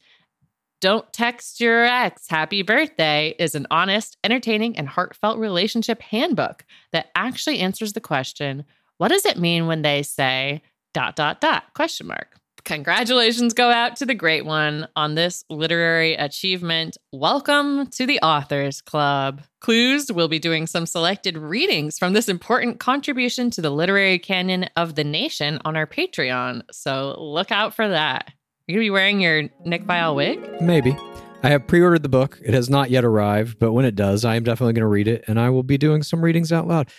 Don't 0.82 1.12
text 1.14 1.62
your 1.62 1.86
ex 1.86 2.26
happy 2.30 2.62
birthday 2.62 3.34
is 3.40 3.56
an 3.56 3.66
honest, 3.72 4.18
entertaining, 4.24 4.78
and 4.78 4.90
heartfelt 4.90 5.40
relationship 5.40 6.02
handbook 6.02 6.66
that 6.92 7.12
actually 7.16 7.60
answers 7.60 7.94
the 7.94 8.02
question 8.02 8.66
What 8.98 9.08
does 9.08 9.26
it 9.26 9.40
mean 9.40 9.68
when 9.68 9.84
they 9.84 10.04
say 10.04 10.62
dot 10.94 11.16
dot 11.16 11.40
dot 11.40 11.74
question 11.74 12.08
mark? 12.08 12.40
Congratulations 12.66 13.54
go 13.54 13.70
out 13.70 13.96
to 13.98 14.06
the 14.06 14.16
great 14.16 14.44
one 14.44 14.88
on 14.96 15.16
this 15.16 15.46
literary 15.50 16.16
achievement. 16.16 16.98
Welcome 17.12 17.88
to 17.92 18.06
the 18.06 18.20
Authors 18.22 18.82
Club. 18.82 19.44
Clues 19.62 20.12
will 20.12 20.28
be 20.28 20.40
doing 20.40 20.66
some 20.66 20.88
selected 20.88 21.38
readings 21.38 22.00
from 22.00 22.14
this 22.14 22.28
important 22.28 22.80
contribution 22.80 23.50
to 23.52 23.62
the 23.62 23.70
literary 23.70 24.18
canon 24.18 24.68
of 24.76 24.96
the 24.96 25.04
nation 25.04 25.60
on 25.64 25.78
our 25.78 25.86
Patreon. 25.86 26.64
So 26.72 27.16
look 27.20 27.52
out 27.52 27.76
for 27.76 27.88
that. 27.88 28.32
You 28.68 28.74
gonna 28.74 28.86
be 28.86 28.90
wearing 28.90 29.20
your 29.20 29.44
Nick 29.64 29.86
Viall 29.86 30.16
wig? 30.16 30.60
Maybe. 30.60 30.98
I 31.44 31.50
have 31.50 31.68
pre 31.68 31.82
ordered 31.82 32.02
the 32.02 32.10
book. 32.10 32.40
It 32.44 32.56
has 32.56 32.68
not 32.68 32.90
yet 32.90 33.06
arrived, 33.06 33.60
but 33.60 33.74
when 33.74 33.86
it 33.86 33.94
does, 33.94 34.26
I 34.26 34.36
am 34.36 34.44
definitely 34.44 34.74
going 34.74 34.82
to 34.82 34.88
read 34.88 35.08
it 35.08 35.24
and 35.28 35.40
I 35.40 35.52
will 35.52 35.62
be 35.62 35.78
doing 35.78 36.02
some 36.02 36.24
readings 36.24 36.52
out 36.52 36.68
loud. 36.68 36.90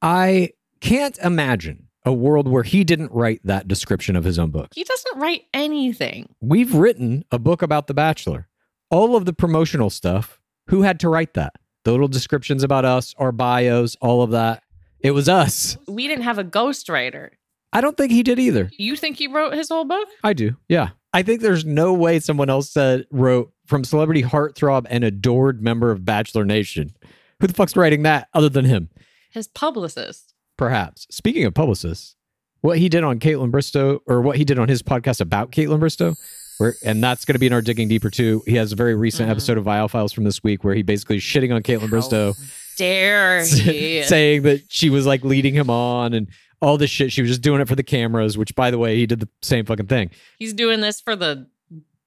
I 0.00 0.50
can't 0.80 1.18
imagine 1.18 1.88
a 2.04 2.12
world 2.12 2.46
where 2.46 2.62
he 2.62 2.84
didn't 2.84 3.10
write 3.10 3.40
that 3.42 3.66
description 3.66 4.14
of 4.14 4.22
his 4.22 4.38
own 4.38 4.50
book. 4.50 4.68
He 4.76 4.84
doesn't 4.84 5.18
write 5.18 5.46
anything. 5.52 6.32
We've 6.40 6.72
written 6.72 7.24
a 7.32 7.40
book 7.40 7.62
about 7.62 7.88
The 7.88 7.94
Bachelor. 7.94 8.46
All 8.88 9.16
of 9.16 9.24
the 9.24 9.32
promotional 9.32 9.90
stuff, 9.90 10.40
who 10.68 10.82
had 10.82 11.00
to 11.00 11.08
write 11.08 11.34
that? 11.34 11.54
The 11.82 11.90
little 11.90 12.06
descriptions 12.06 12.62
about 12.62 12.84
us, 12.84 13.12
our 13.18 13.32
bios, 13.32 13.96
all 14.00 14.22
of 14.22 14.30
that. 14.30 14.62
It 15.00 15.10
was 15.10 15.28
us. 15.28 15.76
We 15.88 16.06
didn't 16.06 16.24
have 16.24 16.38
a 16.38 16.44
ghostwriter. 16.44 17.30
I 17.72 17.80
don't 17.80 17.96
think 17.96 18.12
he 18.12 18.22
did 18.22 18.38
either. 18.38 18.70
You 18.78 18.94
think 18.94 19.16
he 19.16 19.26
wrote 19.26 19.54
his 19.54 19.68
whole 19.68 19.84
book? 19.84 20.08
I 20.22 20.32
do. 20.32 20.56
Yeah. 20.68 20.90
I 21.12 21.22
think 21.22 21.40
there's 21.40 21.64
no 21.64 21.92
way 21.94 22.20
someone 22.20 22.50
else 22.50 22.70
said 22.70 23.06
wrote 23.10 23.52
from 23.66 23.84
celebrity 23.84 24.22
heartthrob 24.22 24.86
and 24.90 25.04
adored 25.04 25.62
member 25.62 25.90
of 25.90 26.04
Bachelor 26.04 26.44
Nation. 26.44 26.94
Who 27.40 27.46
the 27.46 27.54
fuck's 27.54 27.76
writing 27.76 28.02
that 28.02 28.28
other 28.34 28.48
than 28.48 28.64
him? 28.64 28.90
His 29.30 29.46
publicist. 29.48 30.34
Perhaps. 30.56 31.06
Speaking 31.10 31.44
of 31.44 31.54
publicists, 31.54 32.16
what 32.60 32.78
he 32.78 32.88
did 32.88 33.04
on 33.04 33.20
Kaitlyn 33.20 33.50
Bristowe, 33.52 34.00
or 34.06 34.20
what 34.20 34.36
he 34.36 34.44
did 34.44 34.58
on 34.58 34.68
his 34.68 34.82
podcast 34.82 35.20
about 35.20 35.52
Kaitlyn 35.52 35.78
Bristowe, 35.78 36.16
where 36.58 36.74
and 36.84 37.02
that's 37.02 37.24
going 37.24 37.34
to 37.34 37.38
be 37.38 37.46
in 37.46 37.52
our 37.52 37.62
digging 37.62 37.86
deeper 37.88 38.10
too. 38.10 38.42
He 38.46 38.56
has 38.56 38.72
a 38.72 38.76
very 38.76 38.96
recent 38.96 39.28
Mhm. 39.28 39.32
episode 39.32 39.56
of 39.58 39.64
Viall 39.64 39.88
Files 39.88 40.12
from 40.12 40.24
this 40.24 40.42
week 40.42 40.64
where 40.64 40.74
he 40.74 40.82
basically 40.82 41.16
is 41.18 41.22
shitting 41.22 41.54
on 41.54 41.62
Kaitlyn 41.62 41.88
Bristowe, 41.88 42.34
Dare 42.76 43.44
he? 43.46 44.02
saying 44.02 44.42
that 44.42 44.62
she 44.68 44.90
was 44.90 45.06
like 45.06 45.24
leading 45.24 45.54
him 45.54 45.70
on 45.70 46.12
and 46.14 46.28
all 46.60 46.76
this 46.78 46.90
shit. 46.90 47.12
She 47.12 47.22
was 47.22 47.30
just 47.30 47.42
doing 47.42 47.60
it 47.60 47.68
for 47.68 47.74
the 47.76 47.82
cameras. 47.82 48.36
Which, 48.38 48.54
by 48.54 48.70
the 48.70 48.78
way, 48.78 48.96
he 48.96 49.06
did 49.06 49.20
the 49.20 49.28
same 49.42 49.64
fucking 49.64 49.86
thing. 49.86 50.10
He's 50.38 50.52
doing 50.52 50.80
this 50.80 51.00
for 51.00 51.14
the 51.16 51.46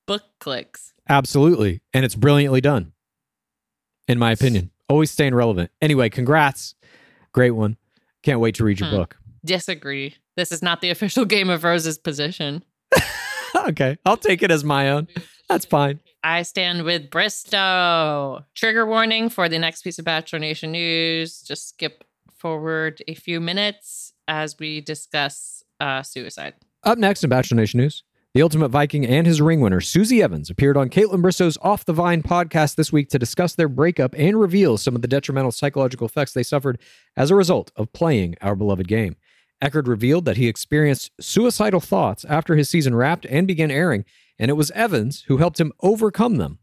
book 0.08 0.24
clicks. 0.40 0.94
Absolutely. 1.10 1.82
And 1.94 2.06
it's 2.06 2.16
brilliantly 2.16 2.62
done, 2.62 2.94
in 4.08 4.18
my 4.20 4.32
opinion. 4.32 4.72
Always 4.90 5.12
staying 5.12 5.34
relevant. 5.36 5.72
Anyway, 5.82 6.10
congrats. 6.10 6.76
Great 7.34 7.52
one. 7.52 7.78
Can't 8.24 8.40
wait 8.40 8.56
to 8.56 8.64
read 8.64 8.80
your 8.80 8.90
Hmm. 8.90 8.96
book. 8.98 9.18
Disagree. 9.44 10.16
This 10.38 10.52
is 10.52 10.62
not 10.62 10.82
the 10.82 10.90
official 10.90 11.26
Game 11.36 11.50
of 11.50 11.64
Roses 11.64 11.98
position. 11.98 12.64
okay. 13.56 13.98
I'll 14.06 14.18
take 14.18 14.44
it 14.44 14.52
as 14.52 14.64
my 14.64 14.90
own. 14.90 15.08
That's 15.50 15.66
fine. 15.66 16.00
I 16.24 16.44
stand 16.44 16.84
with 16.84 17.10
Bristowe. 17.10 18.46
Trigger 18.56 18.86
warning 18.86 19.30
for 19.30 19.50
the 19.50 19.60
next 19.60 19.82
piece 19.82 19.98
of 20.00 20.06
Bachelor 20.06 20.40
Nation 20.40 20.72
news. 20.72 21.42
Just 21.42 21.70
skip 21.70 22.04
forward 22.38 23.02
a 23.08 23.14
few 23.16 23.40
minutes 23.42 24.11
as 24.32 24.58
we 24.58 24.80
discuss 24.80 25.62
uh, 25.82 26.02
suicide. 26.02 26.54
Up 26.84 26.98
next 26.98 27.22
in 27.22 27.30
Bachelor 27.30 27.58
Nation 27.58 27.82
News, 27.82 28.04
the 28.34 28.42
Ultimate 28.42 28.70
Viking 28.70 29.06
and 29.06 29.28
his 29.28 29.42
ring 29.42 29.60
winner, 29.60 29.82
Susie 29.82 30.24
Evans, 30.24 30.50
appeared 30.50 30.78
on 30.78 30.90
Kaitlyn 30.90 31.22
Bristowe's 31.22 31.58
Off 31.62 31.84
the 31.84 31.92
Vine 31.92 32.24
podcast 32.24 32.76
this 32.76 32.94
week 32.94 33.10
to 33.10 33.20
discuss 33.20 33.56
their 33.56 33.68
breakup 33.68 34.16
and 34.18 34.40
reveal 34.40 34.78
some 34.78 34.96
of 34.96 35.02
the 35.02 35.08
detrimental 35.10 35.52
psychological 35.52 36.08
effects 36.08 36.32
they 36.32 36.44
suffered 36.44 36.80
as 37.18 37.30
a 37.30 37.36
result 37.36 37.74
of 37.76 37.92
playing 37.92 38.36
our 38.42 38.56
beloved 38.56 38.88
game. 38.88 39.18
Echard 39.62 39.86
revealed 39.86 40.24
that 40.24 40.38
he 40.38 40.48
experienced 40.48 41.12
suicidal 41.20 41.82
thoughts 41.82 42.24
after 42.24 42.56
his 42.56 42.70
season 42.70 42.96
wrapped 42.96 43.26
and 43.26 43.46
began 43.46 43.70
airing, 43.70 44.06
and 44.40 44.50
it 44.50 44.56
was 44.56 44.72
Evans 44.72 45.26
who 45.28 45.38
helped 45.38 45.60
him 45.60 45.74
overcome 45.82 46.38
them 46.38 46.60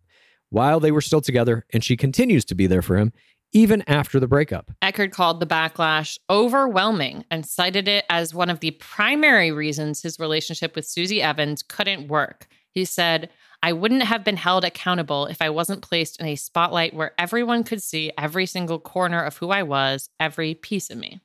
while 0.48 0.80
they 0.80 0.90
were 0.90 1.02
still 1.02 1.20
together, 1.20 1.66
and 1.70 1.84
she 1.84 1.98
continues 1.98 2.46
to 2.46 2.54
be 2.54 2.66
there 2.66 2.80
for 2.80 2.96
him 2.96 3.12
even 3.53 3.82
after 3.86 4.20
the 4.20 4.26
breakup. 4.26 4.70
Echard 4.82 5.12
called 5.12 5.40
the 5.40 5.46
backlash 5.46 6.18
overwhelming 6.28 7.24
and 7.30 7.46
cited 7.46 7.88
it 7.88 8.05
as 8.11 8.34
one 8.34 8.51
of 8.51 8.61
the 8.61 8.72
primary 8.72 9.51
reasons 9.53 10.03
his 10.03 10.18
relationship 10.18 10.76
with 10.76 10.86
Susie 10.86 11.22
Evans 11.22 11.62
couldn't 11.62 12.09
work. 12.09 12.49
He 12.72 12.84
said, 12.84 13.30
I 13.62 13.72
wouldn't 13.72 14.05
have 14.05 14.24
been 14.24 14.36
held 14.36 14.64
accountable 14.64 15.26
if 15.26 15.42
I 15.42 15.51
wasn't 15.51 15.82
placed 15.82 16.20
in 16.20 16.26
a 16.26 16.36
spotlight 16.36 16.94
where 16.94 17.12
everyone 17.18 17.64
could 17.64 17.82
see 17.82 18.12
every 18.16 18.46
single 18.46 18.78
corner 18.78 19.22
of 19.22 19.36
who 19.38 19.51
I 19.51 19.64
was, 19.64 20.11
every 20.20 20.55
piece 20.55 20.90
of 20.90 20.99
me. 20.99 21.20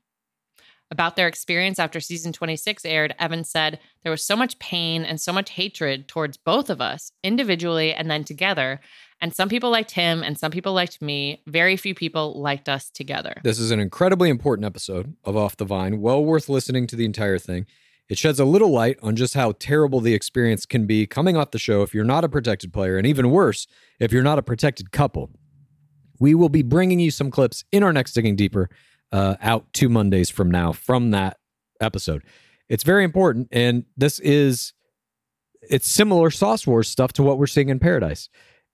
About 0.89 1.15
their 1.15 1.27
experience 1.27 1.79
after 1.79 1.99
season 1.99 2.33
26 2.33 2.85
aired, 2.85 3.15
Evans 3.17 3.49
said, 3.49 3.79
There 4.03 4.11
was 4.11 4.23
so 4.23 4.35
much 4.35 4.59
pain 4.59 5.03
and 5.03 5.19
so 5.19 5.33
much 5.33 5.51
hatred 5.51 6.07
towards 6.07 6.37
both 6.37 6.69
of 6.69 6.81
us, 6.81 7.11
individually 7.23 7.93
and 7.93 8.11
then 8.11 8.23
together. 8.23 8.79
And 9.23 9.33
some 9.33 9.47
people 9.47 9.71
liked 9.71 9.91
him 9.91 10.21
and 10.21 10.37
some 10.37 10.51
people 10.51 10.73
liked 10.73 11.01
me. 11.01 11.41
Very 11.47 11.77
few 11.77 11.95
people 11.95 12.41
liked 12.41 12.67
us 12.67 12.89
together. 12.89 13.39
This 13.45 13.57
is 13.57 13.71
an 13.71 13.79
incredibly 13.79 14.29
important 14.29 14.65
episode 14.65 15.15
of 15.23 15.37
Off 15.37 15.55
the 15.55 15.63
Vine, 15.63 16.01
well 16.01 16.21
worth 16.21 16.49
listening 16.49 16.87
to 16.87 16.97
the 16.97 17.05
entire 17.05 17.39
thing. 17.39 17.65
It 18.09 18.17
sheds 18.17 18.37
a 18.37 18.43
little 18.43 18.69
light 18.69 18.99
on 19.01 19.15
just 19.15 19.33
how 19.33 19.53
terrible 19.53 20.01
the 20.01 20.13
experience 20.13 20.65
can 20.65 20.85
be 20.85 21.07
coming 21.07 21.37
off 21.37 21.51
the 21.51 21.57
show 21.57 21.83
if 21.83 21.93
you're 21.93 22.03
not 22.03 22.25
a 22.25 22.29
protected 22.29 22.73
player, 22.73 22.97
and 22.97 23.07
even 23.07 23.31
worse, 23.31 23.65
if 23.97 24.11
you're 24.11 24.23
not 24.23 24.39
a 24.39 24.43
protected 24.43 24.91
couple. 24.91 25.29
We 26.19 26.35
will 26.35 26.49
be 26.49 26.61
bringing 26.61 26.99
you 26.99 27.09
some 27.09 27.31
clips 27.31 27.63
in 27.71 27.81
our 27.81 27.93
next 27.93 28.11
Digging 28.11 28.35
Deeper 28.35 28.69
uh, 29.13 29.37
out 29.41 29.71
two 29.71 29.87
Mondays 29.87 30.29
from 30.29 30.51
now 30.51 30.73
from 30.73 31.11
that 31.11 31.37
episode. 31.79 32.23
It's 32.67 32.83
very 32.83 33.05
important, 33.05 33.47
and 33.53 33.85
this 33.95 34.19
is 34.19 34.73
it's 35.61 35.89
similar 35.89 36.29
Sauce 36.29 36.67
Wars 36.67 36.89
stuff 36.89 37.13
to 37.13 37.23
what 37.23 37.37
we're 37.37 37.47
seeing 37.47 37.69
in 37.69 37.79
Paradise. 37.79 38.27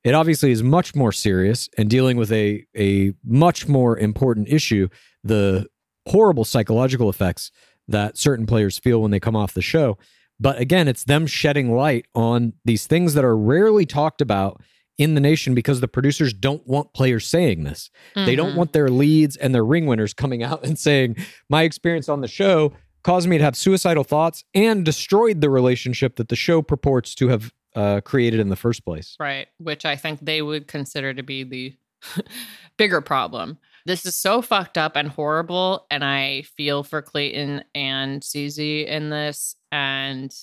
It 0.03 0.13
obviously 0.13 0.51
is 0.51 0.63
much 0.63 0.95
more 0.95 1.11
serious 1.11 1.69
and 1.77 1.89
dealing 1.89 2.17
with 2.17 2.31
a 2.31 2.65
a 2.77 3.13
much 3.25 3.67
more 3.67 3.97
important 3.97 4.47
issue, 4.49 4.87
the 5.23 5.67
horrible 6.07 6.45
psychological 6.45 7.09
effects 7.09 7.51
that 7.87 8.17
certain 8.17 8.45
players 8.45 8.79
feel 8.79 9.01
when 9.01 9.11
they 9.11 9.19
come 9.19 9.35
off 9.35 9.53
the 9.53 9.61
show. 9.61 9.97
But 10.39 10.59
again, 10.59 10.87
it's 10.87 11.03
them 11.03 11.27
shedding 11.27 11.75
light 11.75 12.05
on 12.15 12.53
these 12.63 12.87
things 12.87 13.13
that 13.15 13.25
are 13.25 13.35
rarely 13.37 13.85
talked 13.85 14.21
about 14.21 14.61
in 14.97 15.13
the 15.15 15.21
nation 15.21 15.53
because 15.53 15.79
the 15.81 15.87
producers 15.87 16.33
don't 16.33 16.65
want 16.67 16.93
players 16.93 17.25
saying 17.27 17.63
this. 17.63 17.89
They 18.15 18.35
don't 18.35 18.53
Mhm. 18.53 18.55
want 18.55 18.73
their 18.73 18.89
leads 18.89 19.35
and 19.37 19.53
their 19.55 19.65
ring 19.65 19.85
winners 19.85 20.13
coming 20.13 20.43
out 20.43 20.63
and 20.65 20.77
saying, 20.79 21.15
My 21.49 21.63
experience 21.63 22.07
on 22.09 22.21
the 22.21 22.27
show 22.27 22.73
caused 23.03 23.27
me 23.27 23.37
to 23.37 23.43
have 23.43 23.55
suicidal 23.55 24.03
thoughts 24.03 24.43
and 24.53 24.83
destroyed 24.85 25.41
the 25.41 25.49
relationship 25.49 26.15
that 26.17 26.27
the 26.29 26.35
show 26.35 26.61
purports 26.61 27.15
to 27.15 27.29
have 27.29 27.51
uh, 27.75 28.01
created 28.01 28.39
in 28.39 28.49
the 28.49 28.55
first 28.55 28.83
place. 28.83 29.15
Right. 29.19 29.47
Which 29.57 29.85
I 29.85 29.95
think 29.95 30.19
they 30.21 30.41
would 30.41 30.67
consider 30.67 31.13
to 31.13 31.23
be 31.23 31.43
the 31.43 31.75
bigger 32.77 33.01
problem. 33.01 33.57
This 33.85 34.05
is 34.05 34.15
so 34.15 34.41
fucked 34.41 34.77
up 34.77 34.95
and 34.95 35.07
horrible. 35.07 35.85
And 35.89 36.03
I 36.03 36.43
feel 36.57 36.83
for 36.83 37.01
Clayton 37.01 37.63
and 37.73 38.23
Susie 38.23 38.85
in 38.85 39.09
this. 39.09 39.55
And 39.71 40.33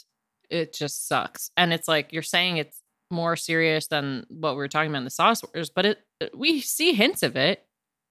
it 0.50 0.72
just 0.72 1.08
sucks. 1.08 1.50
And 1.56 1.72
it's 1.72 1.88
like 1.88 2.12
you're 2.12 2.22
saying 2.22 2.56
it's 2.56 2.82
more 3.10 3.36
serious 3.36 3.86
than 3.86 4.26
what 4.28 4.54
we 4.54 4.58
were 4.58 4.68
talking 4.68 4.90
about 4.90 4.98
in 4.98 5.04
the 5.04 5.10
Sauce 5.10 5.42
Wars, 5.54 5.70
but 5.70 5.86
it 5.86 5.98
we 6.34 6.60
see 6.60 6.92
hints 6.92 7.22
of 7.22 7.36
it. 7.36 7.64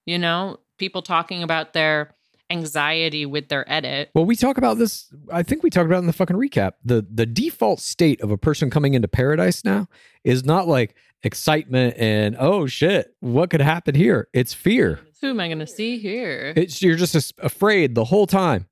You 0.05 0.19
know, 0.19 0.59
people 0.77 1.01
talking 1.01 1.43
about 1.43 1.73
their 1.73 2.14
anxiety 2.49 3.25
with 3.25 3.49
their 3.49 3.69
edit. 3.71 4.09
Well, 4.13 4.25
we 4.25 4.35
talk 4.35 4.57
about 4.57 4.77
this. 4.77 5.11
I 5.31 5.43
think 5.43 5.63
we 5.63 5.69
talked 5.69 5.87
about 5.87 5.99
in 5.99 6.07
the 6.07 6.13
fucking 6.13 6.35
recap. 6.35 6.73
The 6.83 7.05
the 7.09 7.25
default 7.25 7.79
state 7.79 8.21
of 8.21 8.31
a 8.31 8.37
person 8.37 8.69
coming 8.69 8.93
into 8.93 9.07
paradise 9.07 9.63
now 9.63 9.87
is 10.23 10.45
not 10.45 10.67
like 10.67 10.95
excitement 11.23 11.95
and 11.97 12.35
oh 12.39 12.67
shit, 12.67 13.15
what 13.19 13.49
could 13.49 13.61
happen 13.61 13.95
here? 13.95 14.27
It's 14.33 14.53
fear. 14.53 14.99
Who 15.21 15.29
am 15.31 15.39
I 15.39 15.47
going 15.47 15.59
to 15.59 15.67
see 15.67 15.97
here? 15.97 16.53
It's 16.55 16.81
you're 16.81 16.97
just 16.97 17.33
afraid 17.39 17.95
the 17.95 18.05
whole 18.05 18.27
time. 18.27 18.67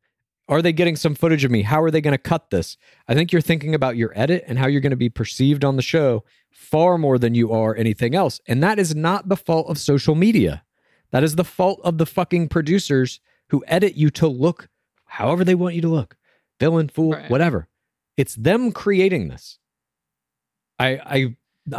Are 0.50 0.62
they 0.62 0.74
getting 0.74 0.98
some 0.98 1.16
footage 1.16 1.46
of 1.46 1.52
me? 1.52 1.62
How 1.62 1.82
are 1.82 1.90
they 1.90 2.02
going 2.02 2.14
to 2.14 2.18
cut 2.18 2.50
this? 2.50 2.76
I 3.08 3.14
think 3.14 3.32
you're 3.32 3.42
thinking 3.42 3.74
about 3.74 3.96
your 3.96 4.12
edit 4.14 4.44
and 4.46 4.60
how 4.60 4.68
you're 4.68 4.82
going 4.82 4.92
to 4.92 4.98
be 4.98 5.10
perceived 5.10 5.64
on 5.64 5.78
the 5.78 5.82
show 5.82 6.26
far 6.52 6.98
more 6.98 7.18
than 7.18 7.34
you 7.34 7.52
are 7.54 7.76
anything 7.76 8.14
else. 8.14 8.42
And 8.46 8.62
that 8.62 8.78
is 8.78 8.94
not 8.94 9.30
the 9.30 9.38
fault 9.38 9.70
of 9.70 9.78
social 9.78 10.16
media. 10.16 10.64
That 11.12 11.24
is 11.24 11.36
the 11.36 11.46
fault 11.46 11.80
of 11.84 11.98
the 11.98 12.06
fucking 12.06 12.50
producers 12.50 13.20
who 13.54 13.64
edit 13.68 13.94
you 13.94 14.10
to 14.10 14.28
look 14.28 14.68
however 15.06 15.44
they 15.44 15.54
want 15.54 15.76
you 15.76 15.82
to 15.82 15.88
look. 15.88 16.18
Villain, 16.60 16.90
fool, 16.90 17.12
Right. 17.12 17.30
whatever. 17.30 17.68
It's 18.18 18.34
them 18.34 18.72
creating 18.72 19.28
this. 19.28 19.60
I 20.80 20.90
I 21.06 21.36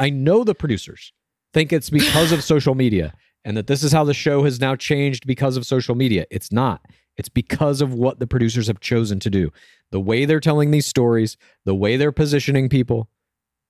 I 0.06 0.10
know 0.10 0.44
the 0.44 0.54
producers 0.54 1.12
think 1.52 1.72
it's 1.72 1.90
because 1.90 2.30
of 2.30 2.44
social 2.54 2.76
media 2.76 3.12
and 3.44 3.56
that 3.56 3.66
this 3.66 3.82
is 3.82 3.90
how 3.92 4.04
the 4.04 4.14
show 4.14 4.44
has 4.44 4.60
now 4.60 4.76
changed 4.76 5.26
because 5.26 5.56
of 5.56 5.66
social 5.66 5.96
media. 5.96 6.26
It's 6.30 6.52
not. 6.52 6.80
It's 7.16 7.28
because 7.28 7.80
of 7.80 7.92
what 7.92 8.20
the 8.20 8.26
producers 8.28 8.68
have 8.68 8.78
chosen 8.80 9.18
to 9.20 9.30
do. 9.30 9.50
The 9.90 10.00
way 10.00 10.24
they're 10.26 10.40
telling 10.40 10.70
these 10.70 10.86
stories, 10.86 11.36
the 11.64 11.74
way 11.74 11.96
they're 11.96 12.12
positioning 12.12 12.68
people, 12.68 13.08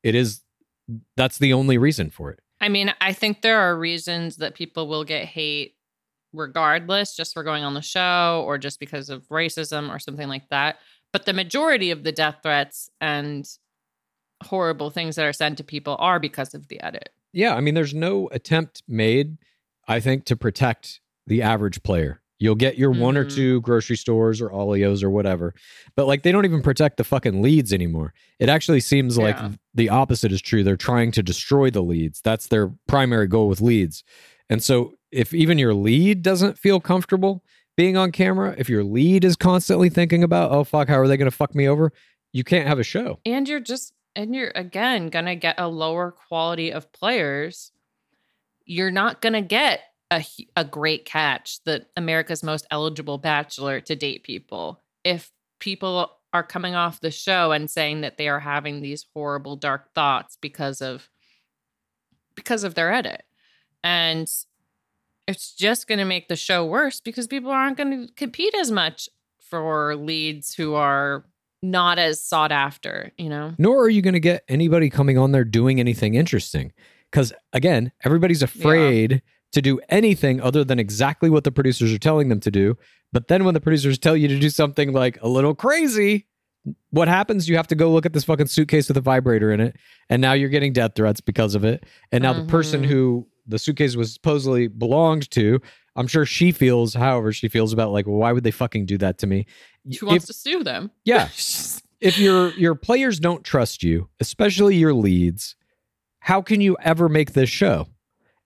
it 0.03 0.15
is 0.15 0.43
that's 1.17 1.39
the 1.39 1.55
only 1.55 1.79
reason 1.79 2.11
for 2.11 2.31
it. 2.31 2.41
I 2.61 2.69
mean, 2.69 2.93
I 3.01 3.15
think 3.15 3.41
there 3.41 3.61
are 3.61 3.77
reasons 3.79 4.37
that 4.37 4.55
people 4.55 4.89
will 4.89 5.05
get 5.05 5.25
hate 5.25 5.74
regardless, 6.35 7.17
just 7.17 7.33
for 7.33 7.43
going 7.43 7.65
on 7.65 7.75
the 7.75 7.81
show 7.83 8.43
or 8.47 8.59
just 8.59 8.79
because 8.81 9.09
of 9.09 9.27
racism 9.29 9.89
or 9.95 9.99
something 9.99 10.29
like 10.29 10.49
that. 10.51 10.77
But 11.13 11.25
the 11.27 11.33
majority 11.33 11.91
of 11.91 12.03
the 12.03 12.13
death 12.13 12.39
threats 12.43 12.91
and 13.01 13.49
horrible 14.43 14.91
things 14.91 15.17
that 15.17 15.25
are 15.25 15.33
sent 15.33 15.59
to 15.59 15.65
people 15.65 15.97
are 15.99 16.19
because 16.19 16.55
of 16.55 16.69
the 16.69 16.81
edit. 16.83 17.11
Yeah, 17.33 17.55
I 17.55 17.61
mean, 17.61 17.75
there's 17.75 17.95
no 17.95 18.29
attempt 18.33 18.83
made, 18.87 19.39
I 19.89 20.01
think, 20.01 20.25
to 20.27 20.37
protect 20.37 21.01
the 21.27 21.43
average 21.43 21.83
player. 21.83 22.21
You'll 22.41 22.57
get 22.57 22.77
your 22.77 22.91
one 22.91 23.17
or 23.17 23.25
Mhm. 23.25 23.35
two 23.35 23.61
grocery 23.63 23.97
stores 23.97 24.41
or 24.41 24.51
Allios 24.51 25.03
or 25.03 25.09
whatever, 25.09 25.55
but 25.97 26.07
like 26.07 26.25
they 26.25 26.33
don't 26.33 26.45
even 26.45 26.63
protect 26.63 26.97
the 26.97 27.05
fucking 27.05 27.41
leads 27.41 27.73
anymore. 27.73 28.13
It 28.39 28.49
actually 28.49 28.81
seems 28.81 29.17
like 29.17 29.37
Yeah. 29.37 29.53
the 29.73 29.89
opposite 29.89 30.33
is 30.33 30.43
true. 30.43 30.63
They're 30.65 30.77
trying 30.77 31.13
to 31.13 31.23
destroy 31.23 31.71
the 31.71 31.81
leads. 31.83 32.21
That's 32.21 32.49
their 32.49 32.73
primary 32.89 33.29
goal 33.29 33.49
with 33.49 33.61
leads. 33.61 34.03
And 34.51 34.63
so 34.63 34.95
if 35.11 35.33
even 35.33 35.59
your 35.59 35.75
lead 35.75 36.23
doesn't 36.23 36.59
feel 36.59 36.81
comfortable 36.81 37.43
being 37.77 37.97
on 37.97 38.13
camera, 38.13 38.55
if 38.59 38.69
your 38.69 38.85
lead 38.85 39.25
is 39.25 39.37
constantly 39.37 39.89
thinking 39.89 40.23
about, 40.23 40.53
oh 40.53 40.65
fuck, 40.65 40.89
how 40.89 40.99
are 40.99 41.09
they 41.09 41.17
going 41.17 41.31
to 41.31 41.37
fuck 41.37 41.55
me 41.55 41.69
over? 41.69 41.93
You 42.33 42.45
can't 42.45 42.69
have 42.69 42.79
a 42.79 42.85
show. 42.85 43.21
And 43.25 43.49
you're 43.49 43.61
just, 43.61 43.93
and 44.17 44.35
you're 44.35 44.53
again 44.55 45.09
going 45.09 45.27
to 45.27 45.37
get 45.37 45.57
a 45.59 45.69
lower 45.69 46.11
quality 46.11 46.73
of 46.73 46.93
players. 46.93 47.73
You're 48.65 48.91
not 48.91 49.21
going 49.21 49.33
to 49.35 49.43
get 49.43 49.81
a, 50.11 50.25
a 50.57 50.65
great 50.65 51.05
catch 51.05 51.63
that 51.65 51.87
America's 51.97 52.43
most 52.43 52.67
eligible 52.71 53.19
bachelor 53.19 53.81
to 53.81 53.97
date 53.97 54.23
people 54.23 54.81
if 55.03 55.31
people 55.59 56.11
are 56.33 56.43
coming 56.43 56.75
off 56.75 57.01
the 57.01 57.11
show 57.11 57.53
and 57.53 57.71
saying 57.71 58.01
that 58.01 58.19
they 58.19 58.29
are 58.29 58.41
having 58.41 58.81
these 58.81 59.07
horrible 59.15 59.57
dark 59.57 59.93
thoughts 59.95 60.37
because 60.41 60.83
of 60.83 61.09
because 62.35 62.65
of 62.65 62.75
their 62.75 62.93
edit. 62.93 63.23
And 63.85 64.29
it's 65.29 65.55
just 65.55 65.87
going 65.87 65.99
to 65.99 66.05
make 66.05 66.29
the 66.29 66.37
show 66.37 66.65
worse 66.67 67.01
because 67.01 67.27
people 67.27 67.51
aren't 67.51 67.77
going 67.77 68.09
to 68.09 68.13
compete 68.15 68.55
as 68.55 68.71
much 68.71 69.09
for 69.39 69.95
leads 69.95 70.55
who 70.55 70.75
are 70.75 71.25
not 71.63 71.99
as 71.99 72.21
sought 72.23 72.53
after, 72.53 73.13
you 73.17 73.29
know? 73.29 73.55
nor 73.59 73.83
are 73.85 73.89
you 73.89 74.03
going 74.03 74.15
to 74.15 74.21
get 74.21 74.45
anybody 74.49 74.91
coming 74.91 75.17
on 75.17 75.33
there 75.33 75.45
doing 75.45 75.81
anything 75.81 76.15
interesting. 76.15 76.73
Because 77.11 77.33
again, 77.53 77.93
everybody's 78.05 78.43
afraid 78.43 79.23
to 79.53 79.63
do 79.63 79.81
anything 79.89 80.41
other 80.41 80.65
than 80.65 80.79
exactly 80.79 81.31
what 81.31 81.45
the 81.45 81.53
producers 81.53 81.93
are 81.93 81.99
telling 81.99 82.29
them 82.29 82.41
to 82.41 82.51
do. 82.51 82.77
But 83.13 83.29
then 83.29 83.45
when 83.45 83.55
the 83.55 83.61
producers 83.61 83.99
tell 83.99 84.17
you 84.17 84.29
to 84.29 84.39
do 84.39 84.51
something 84.51 84.93
like 84.93 85.19
a 85.23 85.29
little 85.29 85.55
crazy, 85.55 86.27
what 86.91 87.09
happens? 87.09 87.49
You 87.49 87.57
have 87.57 87.69
to 87.69 87.75
go 87.75 87.91
look 87.91 88.05
at 88.05 88.13
this 88.13 88.25
fucking 88.25 88.47
suitcase 88.47 88.89
with 88.89 88.97
a 88.97 89.01
vibrator 89.01 89.53
in 89.53 89.61
it. 89.61 89.77
And 90.11 90.21
now 90.21 90.33
you're 90.33 90.49
getting 90.49 90.73
death 90.73 90.93
threats 90.97 91.21
because 91.21 91.55
of 91.55 91.65
it. 91.65 91.85
And 92.11 92.23
now 92.23 92.33
the 92.33 92.45
person 92.45 92.83
Mhm. 92.83 92.87
who 92.87 93.27
the 93.47 93.59
suitcase 93.59 93.97
was 93.97 94.13
supposedly 94.15 94.69
belonged 94.69 95.31
to, 95.33 95.61
I'm 95.97 96.07
sure 96.07 96.27
she 96.27 96.51
feels 96.53 96.95
however 96.95 97.33
she 97.33 97.49
feels 97.49 97.73
about 97.73 97.93
like, 97.93 98.07
well, 98.07 98.17
why 98.17 98.33
would 98.33 98.45
they 98.45 98.51
fucking 98.51 98.87
do 98.87 98.99
that 98.99 99.19
to 99.19 99.27
me? 99.27 99.47
Who 100.01 100.07
wants 100.07 100.25
If- 100.25 100.29
to 100.29 100.33
sue 100.35 100.65
them? 100.65 100.91
yeah, 101.05 101.29
if 102.01 102.19
your 102.19 102.51
your 102.55 102.75
players 102.75 103.19
don't 103.21 103.45
trust 103.45 103.83
you, 103.83 104.09
especially 104.21 104.77
your 104.77 104.95
leads, 104.95 105.57
how 106.21 106.41
can 106.43 106.61
you 106.61 106.77
ever 106.83 107.09
make 107.09 107.33
this 107.33 107.51
show? 107.51 107.87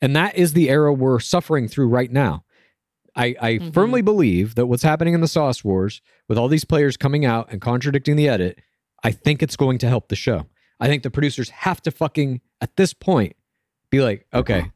And 0.00 0.14
that 0.14 0.36
is 0.36 0.52
the 0.52 0.68
era 0.70 0.92
we're 0.92 1.20
suffering 1.20 1.68
through 1.68 1.88
right 1.88 2.10
now. 2.12 2.44
I, 3.16 3.34
I 3.40 3.52
Mhm. 3.58 3.74
firmly 3.74 4.02
believe 4.02 4.54
that 4.54 4.66
what's 4.66 4.82
happening 4.84 5.14
in 5.14 5.20
the 5.20 5.26
Sauce 5.28 5.64
Wars, 5.64 6.00
with 6.28 6.38
all 6.38 6.46
these 6.48 6.64
players 6.64 6.96
coming 6.96 7.24
out 7.24 7.48
and 7.50 7.60
contradicting 7.60 8.14
the 8.14 8.28
edit, 8.28 8.60
I 9.02 9.10
think 9.10 9.42
it's 9.42 9.56
going 9.56 9.78
to 9.78 9.88
help 9.88 10.08
the 10.08 10.14
show. 10.16 10.46
I 10.78 10.86
think 10.86 11.02
the 11.02 11.10
producers 11.10 11.50
have 11.50 11.80
to 11.82 11.90
fucking, 11.90 12.40
at 12.60 12.76
this 12.76 12.92
point, 12.94 13.34
be 13.90 14.00
like, 14.00 14.26
okay, 14.32 14.70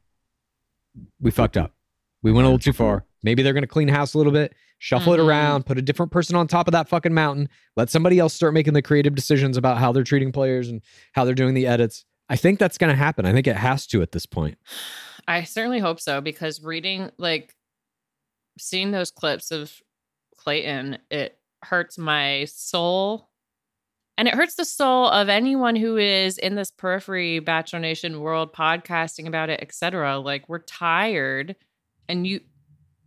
we 1.19 1.31
fucked 1.31 1.57
up. 1.57 1.73
We 2.21 2.31
went 2.31 2.45
a 2.45 2.49
little 2.49 2.59
too 2.59 2.73
far. 2.73 3.05
Maybe 3.23 3.41
they're 3.43 3.53
going 3.53 3.63
to 3.63 3.67
clean 3.67 3.87
house 3.87 4.13
a 4.13 4.17
little 4.17 4.33
bit, 4.33 4.53
shuffle 4.79 5.13
it 5.13 5.17
Mhm. 5.17 5.27
around, 5.27 5.65
put 5.65 5.77
a 5.77 5.81
different 5.81 6.11
person 6.11 6.35
on 6.35 6.47
top 6.47 6.67
of 6.67 6.71
that 6.73 6.89
fucking 6.89 7.13
mountain, 7.13 7.49
let 7.75 7.89
somebody 7.89 8.19
else 8.19 8.33
start 8.33 8.53
making 8.53 8.73
the 8.73 8.81
creative 8.81 9.15
decisions 9.15 9.57
about 9.57 9.77
how 9.77 9.91
they're 9.91 10.03
treating 10.03 10.31
players 10.31 10.69
and 10.69 10.81
how 11.13 11.25
they're 11.25 11.33
doing 11.35 11.53
the 11.53 11.67
edits. 11.67 12.05
I 12.29 12.35
think 12.35 12.59
that's 12.59 12.77
going 12.77 12.89
to 12.91 12.95
happen. 12.97 13.25
I 13.25 13.33
think 13.33 13.47
it 13.47 13.55
has 13.57 13.85
to 13.87 14.01
at 14.01 14.11
this 14.11 14.25
point. 14.25 14.57
I 15.27 15.43
certainly 15.43 15.79
hope 15.79 15.99
so 15.99 16.21
because 16.21 16.61
reading, 16.61 17.11
like, 17.17 17.55
seeing 18.59 18.91
those 18.91 19.11
clips 19.11 19.51
of 19.51 19.81
Clayton, 20.37 20.97
it 21.09 21.37
hurts 21.63 21.97
my 21.97 22.45
soul. 22.45 23.29
And 24.17 24.27
it 24.27 24.35
hurts 24.35 24.55
the 24.55 24.65
soul 24.65 25.07
of 25.07 25.27
anyone 25.27 25.75
who 25.75 25.97
is 25.97 26.37
in 26.37 26.55
this 26.55 26.69
periphery 26.69 27.39
Bachelor 27.39 27.79
Nation 27.79 28.19
world 28.19 28.53
podcasting 28.53 29.27
about 29.27 29.49
it, 29.49 29.59
etc. 29.61 30.19
Like 30.19 30.47
we're 30.47 30.59
tired 30.59 31.55
and 32.07 32.27
you 32.27 32.41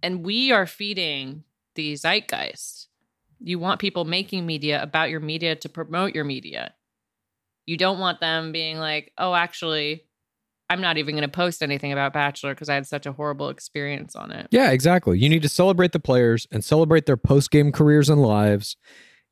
and 0.02 0.24
we 0.24 0.50
are 0.52 0.66
feeding 0.66 1.44
the 1.74 1.94
zeitgeist. 1.94 2.88
You 3.40 3.58
want 3.58 3.80
people 3.80 4.04
making 4.04 4.46
media 4.46 4.82
about 4.82 5.10
your 5.10 5.20
media 5.20 5.54
to 5.56 5.68
promote 5.68 6.14
your 6.14 6.24
media. 6.24 6.74
You 7.66 7.76
don't 7.76 7.98
want 7.98 8.20
them 8.20 8.50
being 8.50 8.78
like, 8.78 9.12
"Oh, 9.18 9.34
actually, 9.34 10.06
I'm 10.68 10.80
not 10.80 10.98
even 10.98 11.14
going 11.14 11.22
to 11.22 11.28
post 11.28 11.62
anything 11.62 11.92
about 11.92 12.12
Bachelor 12.12 12.54
because 12.54 12.68
I 12.68 12.74
had 12.74 12.86
such 12.86 13.06
a 13.06 13.12
horrible 13.12 13.48
experience 13.50 14.16
on 14.16 14.32
it. 14.32 14.48
Yeah, 14.50 14.70
exactly. 14.70 15.18
You 15.18 15.28
need 15.28 15.42
to 15.42 15.48
celebrate 15.48 15.92
the 15.92 16.00
players 16.00 16.46
and 16.50 16.64
celebrate 16.64 17.06
their 17.06 17.16
post 17.16 17.50
game 17.50 17.70
careers 17.70 18.08
and 18.08 18.20
lives. 18.20 18.76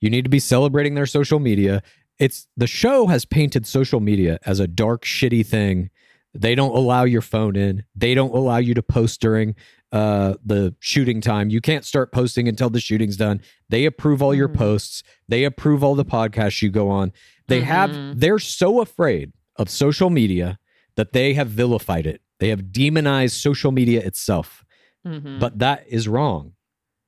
You 0.05 0.11
need 0.11 0.25
to 0.25 0.29
be 0.31 0.39
celebrating 0.39 0.95
their 0.97 1.07
social 1.07 1.39
media. 1.41 1.83
It's 2.19 2.47
the 2.59 2.67
show 2.67 3.07
has 3.07 3.25
painted 3.25 3.67
social 3.67 4.01
media 4.01 4.39
as 4.45 4.61
a 4.61 4.67
dark, 4.69 5.03
shitty 5.07 5.47
thing. 5.47 5.89
They 6.35 6.55
don't 6.55 6.77
allow 6.77 7.05
your 7.05 7.23
phone 7.23 7.57
in. 7.57 7.85
They 7.97 8.13
don't 8.13 8.35
allow 8.35 8.59
you 8.59 8.75
to 8.75 8.83
post 8.83 9.23
during 9.23 9.55
uh, 9.93 10.35
the 10.45 10.75
shooting 10.81 11.23
time. 11.23 11.49
You 11.49 11.63
can't 11.63 11.87
start 11.87 12.13
posting 12.13 12.49
until 12.49 12.69
the 12.69 12.81
shooting's 12.81 13.17
done. 13.17 13.41
They 13.71 13.87
approve 13.87 14.21
all 14.21 14.35
your 14.35 14.49
Mhm. 14.51 14.57
posts. 14.57 15.03
They 15.27 15.45
approve 15.45 15.83
all 15.83 15.95
the 15.95 16.05
podcasts 16.05 16.61
you 16.61 16.69
go 16.69 16.91
on. 16.91 17.11
They 17.47 17.61
Mhm. 17.63 17.65
have. 17.65 18.21
They're 18.21 18.39
so 18.41 18.83
afraid 18.83 19.33
of 19.57 19.71
social 19.71 20.11
media 20.11 20.59
that 20.97 21.13
they 21.15 21.33
have 21.33 21.49
vilified 21.49 22.07
it. 22.07 22.21
They 22.41 22.49
have 22.51 22.73
demonized 22.73 23.37
social 23.37 23.73
media 23.73 24.01
itself. 24.03 24.67
Mhm. 25.07 25.39
But 25.41 25.61
that 25.61 25.85
is 25.89 26.09
wrong. 26.09 26.53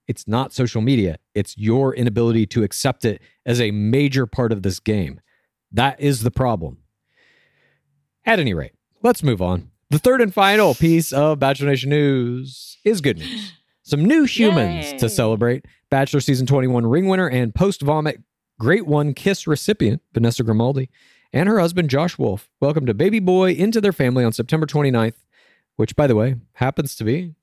It's 0.09 0.29
not 0.29 0.53
social 0.53 0.81
media. 0.81 1.19
It's 1.35 1.57
your 1.59 1.95
inability 1.95 2.47
to 2.47 2.63
accept 2.63 3.05
it 3.05 3.21
as 3.45 3.61
a 3.61 3.71
major 3.71 4.27
part 4.27 4.53
of 4.53 4.63
this 4.63 4.79
game. 4.79 5.21
That 5.73 6.01
is 6.01 6.23
the 6.23 6.31
problem. 6.31 6.79
At 8.25 8.41
any 8.41 8.55
rate, 8.55 8.73
let's 9.03 9.23
move 9.23 9.43
on. 9.43 9.71
The 9.91 9.99
third 9.99 10.21
and 10.21 10.35
final 10.35 10.75
piece 10.75 11.13
of 11.13 11.39
Bachelor 11.39 11.69
Nation 11.69 11.91
news 11.91 12.79
is 12.85 13.01
good 13.01 13.19
news. 13.19 13.53
Some 13.83 14.05
new 14.05 14.25
humans 14.25 14.93
Yay. 14.93 14.99
to 14.99 15.09
celebrate. 15.09 15.65
Bachelor 15.91 16.21
Season 16.21 16.45
21 16.45 16.87
ring 16.87 17.07
winner 17.07 17.29
and 17.29 17.55
post 17.55 17.83
vomit 17.83 18.21
Great 18.59 18.85
One 18.85 19.15
Kiss 19.15 19.47
recipient, 19.47 20.03
Vanessa 20.13 20.43
Grimaldi, 20.43 20.91
and 21.33 21.49
her 21.49 21.61
husband, 21.61 21.91
Josh 21.91 22.19
Wolf, 22.19 22.49
welcomed 22.61 22.89
a 22.89 22.95
baby 22.95 23.21
boy 23.21 23.53
into 23.53 23.81
their 23.81 23.93
family 23.93 24.25
on 24.25 24.33
September 24.33 24.67
29th, 24.67 25.15
which, 25.77 25.95
by 25.95 26.09
the 26.09 26.17
way, 26.17 26.37
happens 26.55 26.97
to 26.97 27.05
be 27.05 27.35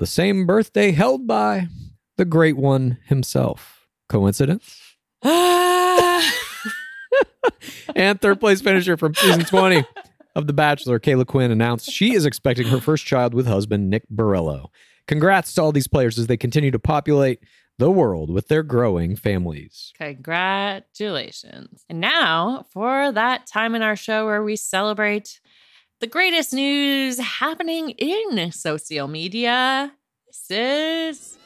the 0.00 0.06
same 0.06 0.46
birthday 0.46 0.90
held 0.92 1.26
by 1.26 1.68
the 2.16 2.24
Great 2.24 2.56
One 2.56 2.96
himself. 3.04 3.86
Coincidence? 4.08 4.96
and 5.22 6.24
third 8.18 8.40
place 8.40 8.62
finisher 8.62 8.96
from 8.96 9.14
season 9.14 9.44
20 9.44 9.84
of 10.34 10.46
The 10.46 10.54
Bachelor, 10.54 10.98
Kayla 10.98 11.26
Quinn, 11.26 11.50
announced 11.50 11.92
she 11.92 12.14
is 12.14 12.24
expecting 12.24 12.68
her 12.68 12.80
first 12.80 13.04
child 13.04 13.34
with 13.34 13.46
husband 13.46 13.90
Nick 13.90 14.08
Burrello. 14.08 14.68
Congrats 15.06 15.52
to 15.54 15.62
all 15.62 15.70
these 15.70 15.86
players 15.86 16.18
as 16.18 16.28
they 16.28 16.38
continue 16.38 16.70
to 16.70 16.78
populate 16.78 17.40
the 17.76 17.90
world 17.90 18.30
with 18.30 18.48
their 18.48 18.62
growing 18.62 19.16
families. 19.16 19.92
Congratulations. 19.98 21.84
And 21.90 22.00
now 22.00 22.64
for 22.70 23.12
that 23.12 23.46
time 23.46 23.74
in 23.74 23.82
our 23.82 23.96
show 23.96 24.24
where 24.24 24.42
we 24.42 24.56
celebrate 24.56 25.40
the 26.00 26.06
greatest 26.06 26.54
news 26.54 27.18
happening 27.18 27.90
in 27.90 28.50
social 28.52 29.06
media. 29.06 29.92
This 30.26 30.50
is 30.50 31.38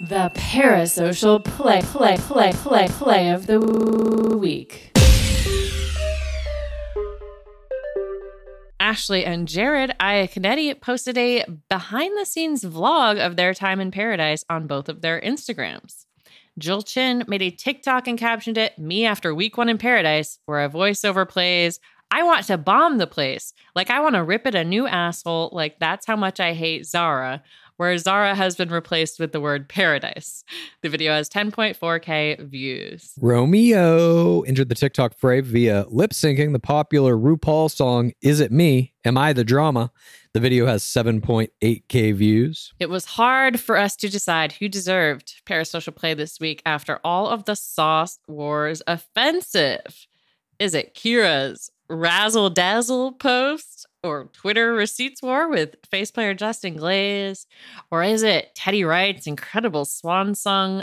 The 0.00 0.30
parasocial 0.34 1.42
play, 1.42 1.80
play, 1.80 2.18
play, 2.18 2.52
play, 2.52 2.88
play 2.88 3.30
of 3.30 3.46
the 3.46 3.58
week. 3.58 4.90
Ashley 8.78 9.24
and 9.24 9.48
Jared 9.48 9.94
Iaconetti 9.98 10.78
posted 10.78 11.16
a 11.16 11.46
behind 11.70 12.18
the 12.18 12.26
scenes 12.26 12.64
vlog 12.64 13.18
of 13.18 13.36
their 13.36 13.54
time 13.54 13.80
in 13.80 13.90
paradise 13.90 14.44
on 14.50 14.66
both 14.66 14.90
of 14.90 15.00
their 15.00 15.18
Instagrams. 15.22 16.04
Jill 16.58 16.82
Chin 16.82 17.24
made 17.26 17.42
a 17.42 17.50
TikTok 17.50 18.06
and 18.06 18.18
captioned 18.18 18.58
it 18.58 18.78
Me 18.78 19.04
after 19.04 19.34
week 19.34 19.56
one 19.56 19.68
in 19.68 19.78
paradise, 19.78 20.38
where 20.46 20.64
a 20.64 20.70
voiceover 20.70 21.28
plays, 21.28 21.80
I 22.10 22.22
want 22.22 22.46
to 22.46 22.56
bomb 22.58 22.98
the 22.98 23.08
place. 23.08 23.52
Like, 23.74 23.90
I 23.90 23.98
want 24.00 24.14
to 24.14 24.22
rip 24.22 24.46
it 24.46 24.54
a 24.54 24.62
new 24.62 24.86
asshole. 24.86 25.50
Like, 25.52 25.80
that's 25.80 26.06
how 26.06 26.14
much 26.14 26.38
I 26.38 26.52
hate 26.52 26.86
Zara. 26.86 27.42
where 27.76 27.96
Zara 27.98 28.34
has 28.34 28.56
been 28.56 28.68
replaced 28.68 29.18
with 29.18 29.32
the 29.32 29.40
word 29.40 29.68
paradise. 29.68 30.44
The 30.82 30.88
video 30.88 31.12
has 31.12 31.28
10.4K 31.28 32.48
views. 32.48 33.12
Romeo 33.20 34.42
entered 34.42 34.68
the 34.68 34.74
TikTok 34.74 35.16
fray 35.16 35.40
via 35.40 35.84
lip 35.88 36.12
syncing 36.12 36.52
the 36.52 36.60
popular 36.60 37.16
RuPaul 37.16 37.70
song 37.70 38.12
Is 38.22 38.40
It 38.40 38.52
Me? 38.52 38.92
Am 39.04 39.18
I 39.18 39.32
the 39.32 39.44
Drama? 39.44 39.90
The 40.34 40.40
video 40.40 40.66
has 40.66 40.82
7.8K 40.82 42.12
views. 42.12 42.74
It 42.80 42.90
was 42.90 43.04
hard 43.04 43.60
for 43.60 43.76
us 43.76 43.94
to 43.94 44.08
decide 44.08 44.50
who 44.50 44.68
deserved 44.68 45.42
Parasocial 45.46 45.94
Play 45.94 46.14
this 46.14 46.40
week 46.40 46.60
after 46.66 46.98
all 47.04 47.28
of 47.28 47.44
the 47.44 47.54
sauce 47.54 48.18
wars 48.26 48.82
offensive. 48.88 50.08
Is 50.58 50.74
it 50.74 50.96
Kira's 50.96 51.70
razzle 51.88 52.50
dazzle 52.50 53.12
post 53.12 53.86
or 54.02 54.24
Twitter 54.32 54.74
receipts 54.74 55.22
war 55.22 55.48
with 55.48 55.76
face 55.88 56.10
player 56.10 56.34
Justin 56.34 56.78
Glaze? 56.78 57.46
Or 57.92 58.02
is 58.02 58.24
it 58.24 58.56
Teddy 58.56 58.82
Wright's 58.82 59.28
incredible 59.28 59.84
swan 59.84 60.34
song 60.34 60.82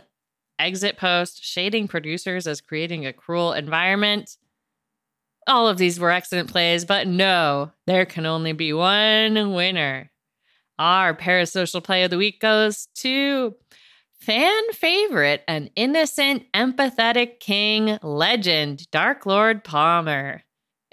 exit 0.60 0.95
post 0.95 1.43
shading 1.43 1.89
producers 1.89 2.47
as 2.47 2.62
creating 2.62 3.06
a 3.06 3.12
cruel 3.12 3.52
environment? 3.52 4.38
All 5.48 5.68
of 5.68 5.78
these 5.78 6.00
were 6.00 6.12
excellent 6.12 6.50
plays, 6.50 6.86
but 6.86 7.08
no, 7.08 7.72
there 7.88 8.06
can 8.06 8.26
only 8.26 8.54
be 8.54 8.74
one 8.74 9.54
winner. 9.54 10.12
Our 10.78 11.16
parasocial 11.16 11.84
play 11.84 12.04
of 12.04 12.12
the 12.12 12.18
week 12.18 12.39
goes 12.39 12.88
to 12.96 13.56
fan 14.20 14.72
favorite 14.74 15.44
and 15.48 15.72
innocent, 15.76 16.46
empathetic 16.54 17.39
king 17.39 17.98
legend, 18.04 18.89
Dark 18.92 19.26
Lord 19.26 19.64
Palmer. 19.64 20.44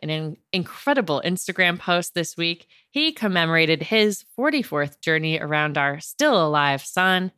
In 0.01 0.11
an 0.11 0.37
incredible 0.53 1.21
Instagram 1.25 1.79
post 1.79 2.15
this 2.15 2.37
week, 2.37 2.69
he 2.91 3.13
commemorated 3.13 3.83
his 3.83 4.25
44th 4.39 5.01
journey 5.01 5.39
around 5.39 5.77
our 5.77 6.01
still 6.01 6.47
alive 6.47 6.83
sun. 6.83 7.33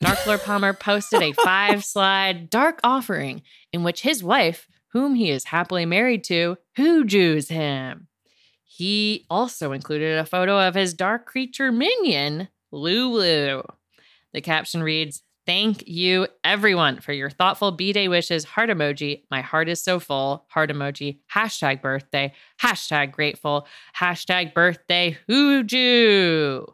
Dark 0.00 0.26
Lord 0.26 0.40
Palmer 0.42 0.72
posted 0.72 1.22
a 1.22 1.32
five 1.44 1.84
slide 1.84 2.48
dark 2.48 2.80
offering 2.82 3.42
in 3.72 3.82
which 3.82 4.00
his 4.00 4.24
wife, 4.24 4.66
whom 4.92 5.14
he 5.14 5.30
is 5.30 5.44
happily 5.44 5.86
married 5.86 6.24
to, 6.24 6.56
hoojoos 6.76 7.48
him. 7.48 8.08
He 8.64 9.26
also 9.28 9.72
included 9.72 10.18
a 10.18 10.24
photo 10.24 10.66
of 10.66 10.74
his 10.74 10.94
dark 10.94 11.26
creature 11.26 11.72
minion, 11.72 12.48
Lulu. 12.72 13.62
The 14.32 14.40
caption 14.40 14.82
reads, 14.82 15.22
Thank 15.46 15.88
you, 15.88 16.28
everyone, 16.44 17.00
for 17.00 17.12
your 17.12 17.30
thoughtful 17.30 17.72
B 17.72 17.92
Day 17.92 18.08
wishes. 18.08 18.44
Heart 18.44 18.70
emoji. 18.70 19.24
My 19.30 19.40
heart 19.40 19.68
is 19.68 19.82
so 19.82 19.98
full. 19.98 20.46
Heart 20.48 20.70
emoji. 20.70 21.18
Hashtag 21.34 21.82
birthday. 21.82 22.34
Hashtag 22.62 23.10
grateful. 23.12 23.66
Hashtag 23.96 24.54
birthday 24.54 25.18
hoojoo. 25.28 26.66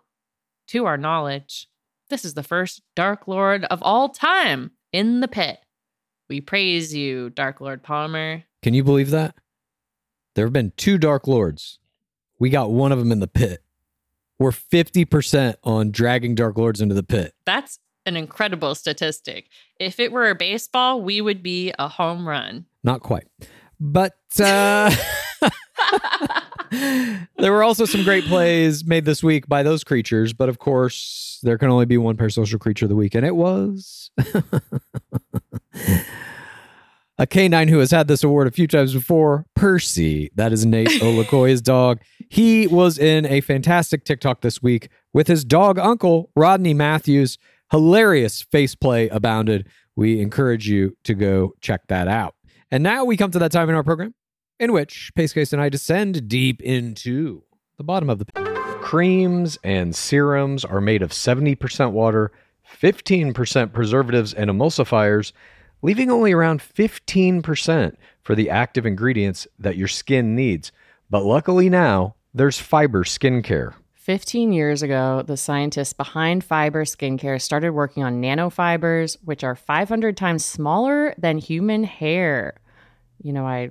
To 0.68 0.84
our 0.84 0.96
knowledge, 0.96 1.68
this 2.10 2.24
is 2.24 2.34
the 2.34 2.42
first 2.42 2.82
Dark 2.94 3.26
Lord 3.26 3.64
of 3.64 3.82
all 3.82 4.08
time 4.08 4.72
in 4.92 5.20
the 5.20 5.28
pit. 5.28 5.58
We 6.28 6.40
praise 6.40 6.94
you, 6.94 7.30
Dark 7.30 7.60
Lord 7.60 7.82
Palmer. 7.82 8.44
Can 8.62 8.74
you 8.74 8.82
believe 8.82 9.10
that? 9.10 9.36
There 10.34 10.44
have 10.44 10.52
been 10.52 10.72
two 10.76 10.98
Dark 10.98 11.26
Lords. 11.26 11.78
We 12.38 12.50
got 12.50 12.70
one 12.70 12.92
of 12.92 12.98
them 12.98 13.12
in 13.12 13.20
the 13.20 13.28
pit. 13.28 13.62
We're 14.38 14.50
50% 14.50 15.56
on 15.64 15.90
dragging 15.92 16.34
Dark 16.34 16.58
Lords 16.58 16.80
into 16.80 16.94
the 16.94 17.02
pit. 17.02 17.34
That's 17.46 17.78
an 18.04 18.16
incredible 18.16 18.74
statistic. 18.74 19.48
If 19.80 19.98
it 19.98 20.12
were 20.12 20.28
a 20.28 20.34
baseball, 20.34 21.00
we 21.00 21.20
would 21.20 21.42
be 21.42 21.72
a 21.78 21.88
home 21.88 22.28
run. 22.28 22.66
Not 22.84 23.00
quite. 23.00 23.26
But 23.80 24.18
uh, 24.38 24.94
there 26.70 27.52
were 27.52 27.62
also 27.62 27.84
some 27.84 28.02
great 28.02 28.24
plays 28.24 28.84
made 28.84 29.04
this 29.04 29.22
week 29.22 29.48
by 29.48 29.62
those 29.62 29.84
creatures. 29.84 30.32
But 30.32 30.48
of 30.48 30.58
course, 30.58 31.38
there 31.42 31.58
can 31.58 31.70
only 31.70 31.86
be 31.86 31.98
one 31.98 32.16
parasocial 32.16 32.58
creature 32.58 32.86
of 32.86 32.88
the 32.88 32.96
week, 32.96 33.14
and 33.14 33.24
it 33.24 33.36
was 33.36 34.10
a 37.18 37.26
canine 37.26 37.68
who 37.68 37.78
has 37.78 37.90
had 37.90 38.08
this 38.08 38.22
award 38.22 38.46
a 38.46 38.50
few 38.50 38.66
times 38.66 38.92
before, 38.92 39.46
Percy. 39.54 40.30
That 40.34 40.52
is 40.52 40.66
Nayte 40.66 40.86
Olukoya's 41.00 41.62
dog. 41.62 42.00
He 42.28 42.66
was 42.66 42.98
in 42.98 43.26
a 43.26 43.40
fantastic 43.40 44.04
TikTok 44.04 44.40
this 44.40 44.62
week 44.62 44.88
with 45.12 45.28
his 45.28 45.44
dog 45.44 45.78
uncle, 45.78 46.30
Rodney 46.36 46.74
Mathews. 46.74 47.38
Hilarious 47.72 48.42
faceplay 48.42 49.08
abounded. 49.08 49.66
We 49.96 50.20
encourage 50.20 50.68
you 50.68 50.96
to 51.02 51.14
go 51.14 51.54
check 51.60 51.88
that 51.88 52.06
out. 52.06 52.36
And 52.70 52.82
now 52.82 53.04
we 53.04 53.16
come 53.16 53.30
to 53.32 53.38
that 53.40 53.50
time 53.50 53.68
in 53.68 53.74
our 53.74 53.82
program 53.82 54.14
in 54.58 54.72
which 54.72 55.12
Pacecase 55.14 55.52
and 55.52 55.60
I 55.60 55.68
descend 55.68 56.28
deep 56.28 56.62
into 56.62 57.42
the 57.76 57.84
bottom 57.84 58.08
of 58.08 58.18
the 58.18 58.24
pit. 58.24 58.44
Creams 58.80 59.58
and 59.64 59.94
serums 59.94 60.64
are 60.64 60.80
made 60.80 61.02
of 61.02 61.10
70% 61.10 61.92
water, 61.92 62.32
15% 62.80 63.72
preservatives 63.72 64.32
and 64.32 64.50
emulsifiers, 64.50 65.32
leaving 65.82 66.10
only 66.10 66.32
around 66.32 66.60
15% 66.60 67.96
for 68.22 68.34
the 68.34 68.50
active 68.50 68.86
ingredients 68.86 69.46
that 69.58 69.76
your 69.76 69.88
skin 69.88 70.34
needs. 70.34 70.72
But 71.10 71.24
luckily 71.24 71.68
now, 71.68 72.14
there's 72.34 72.58
fiber 72.58 73.04
skincare. 73.04 73.74
15 73.94 74.52
years 74.52 74.82
ago, 74.82 75.22
the 75.26 75.36
scientists 75.36 75.92
behind 75.92 76.44
fiber 76.44 76.84
skincare 76.84 77.40
started 77.42 77.72
working 77.72 78.04
on 78.04 78.22
nanofibers, 78.22 79.16
which 79.24 79.42
are 79.42 79.56
500 79.56 80.16
times 80.16 80.44
smaller 80.44 81.12
than 81.18 81.38
human 81.38 81.82
hair. 81.82 82.54
You 83.20 83.32
know, 83.32 83.46
I 83.46 83.70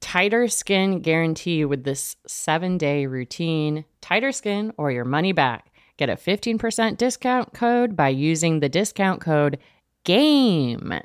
tighter 0.00 0.48
skin 0.48 1.00
guarantee 1.00 1.64
with 1.64 1.84
this 1.84 2.16
seven 2.26 2.78
day 2.78 3.06
routine. 3.06 3.84
Tighter 4.00 4.32
skin 4.32 4.72
or 4.76 4.90
your 4.90 5.04
money 5.04 5.32
back. 5.32 5.70
Get 5.96 6.08
a 6.08 6.16
15% 6.16 6.96
discount 6.96 7.52
code 7.52 7.94
by 7.94 8.08
using 8.08 8.60
the 8.60 8.68
discount 8.68 9.20
code 9.20 9.58
GAME. 10.04 11.00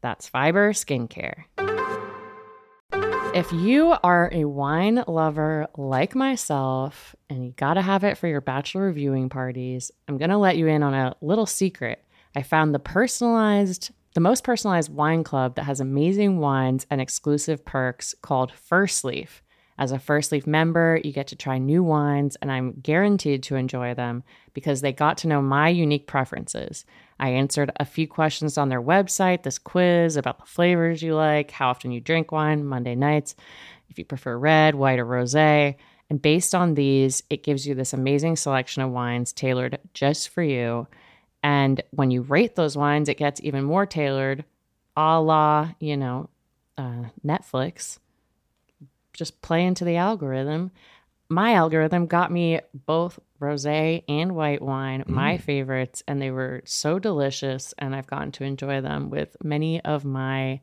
That's 0.00 0.28
Fiber 0.28 0.72
Skincare. 0.72 1.44
If 3.34 3.50
you 3.52 3.96
are 4.02 4.28
a 4.32 4.44
wine 4.44 5.02
lover 5.08 5.66
like 5.76 6.14
myself 6.14 7.16
and 7.28 7.44
you 7.44 7.52
gotta 7.56 7.82
have 7.82 8.04
it 8.04 8.18
for 8.18 8.28
your 8.28 8.40
bachelor 8.40 8.92
viewing 8.92 9.28
parties, 9.28 9.90
I'm 10.06 10.18
gonna 10.18 10.38
let 10.38 10.56
you 10.56 10.66
in 10.66 10.82
on 10.82 10.94
a 10.94 11.16
little 11.20 11.46
secret. 11.46 12.04
I 12.36 12.42
found 12.42 12.74
the 12.74 12.78
personalized, 12.78 13.90
the 14.14 14.20
most 14.20 14.44
personalized 14.44 14.92
wine 14.92 15.24
club 15.24 15.56
that 15.56 15.64
has 15.64 15.80
amazing 15.80 16.38
wines 16.38 16.86
and 16.88 17.00
exclusive 17.00 17.64
perks 17.64 18.14
called 18.22 18.52
First 18.52 19.04
Leaf. 19.04 19.42
As 19.76 19.90
a 19.90 19.98
First 19.98 20.30
Leaf 20.30 20.46
member, 20.46 21.00
you 21.02 21.12
get 21.12 21.26
to 21.28 21.36
try 21.36 21.58
new 21.58 21.82
wines, 21.82 22.36
and 22.40 22.50
I'm 22.50 22.78
guaranteed 22.80 23.42
to 23.44 23.56
enjoy 23.56 23.92
them 23.92 24.22
because 24.52 24.80
they 24.80 24.92
got 24.92 25.18
to 25.18 25.26
know 25.26 25.42
my 25.42 25.68
unique 25.68 26.06
preferences. 26.06 26.84
I 27.18 27.30
answered 27.30 27.72
a 27.74 27.84
few 27.84 28.06
questions 28.06 28.56
on 28.56 28.68
their 28.68 28.80
website, 28.80 29.42
this 29.42 29.58
quiz 29.58 30.16
about 30.16 30.38
the 30.38 30.46
flavors 30.46 31.02
you 31.02 31.16
like, 31.16 31.50
how 31.50 31.70
often 31.70 31.90
you 31.90 32.00
drink 32.00 32.30
wine, 32.30 32.64
Monday 32.64 32.94
nights, 32.94 33.34
if 33.90 33.98
you 33.98 34.04
prefer 34.04 34.38
red, 34.38 34.76
white, 34.76 35.00
or 35.00 35.04
rose. 35.04 35.34
And 35.34 35.74
based 36.22 36.54
on 36.54 36.74
these, 36.74 37.24
it 37.30 37.42
gives 37.42 37.66
you 37.66 37.74
this 37.74 37.92
amazing 37.92 38.36
selection 38.36 38.82
of 38.82 38.92
wines 38.92 39.32
tailored 39.32 39.80
just 39.92 40.28
for 40.28 40.42
you. 40.44 40.86
And 41.44 41.82
when 41.90 42.10
you 42.10 42.22
rate 42.22 42.56
those 42.56 42.74
wines, 42.74 43.10
it 43.10 43.18
gets 43.18 43.38
even 43.42 43.64
more 43.64 43.84
tailored, 43.84 44.46
a 44.96 45.20
la, 45.20 45.72
you 45.78 45.94
know, 45.94 46.30
uh, 46.78 47.04
Netflix. 47.24 47.98
Just 49.12 49.42
play 49.42 49.66
into 49.66 49.84
the 49.84 49.96
algorithm. 49.96 50.70
My 51.28 51.52
algorithm 51.52 52.06
got 52.06 52.32
me 52.32 52.60
both 52.72 53.20
rosé 53.40 54.04
and 54.08 54.34
white 54.34 54.62
wine, 54.62 55.04
my 55.06 55.36
favorites, 55.36 56.02
and 56.08 56.20
they 56.20 56.30
were 56.30 56.62
so 56.64 56.98
delicious. 56.98 57.74
And 57.76 57.94
I've 57.94 58.06
gotten 58.06 58.32
to 58.32 58.44
enjoy 58.44 58.80
them 58.80 59.10
with 59.10 59.36
many 59.44 59.82
of 59.82 60.04
my 60.04 60.60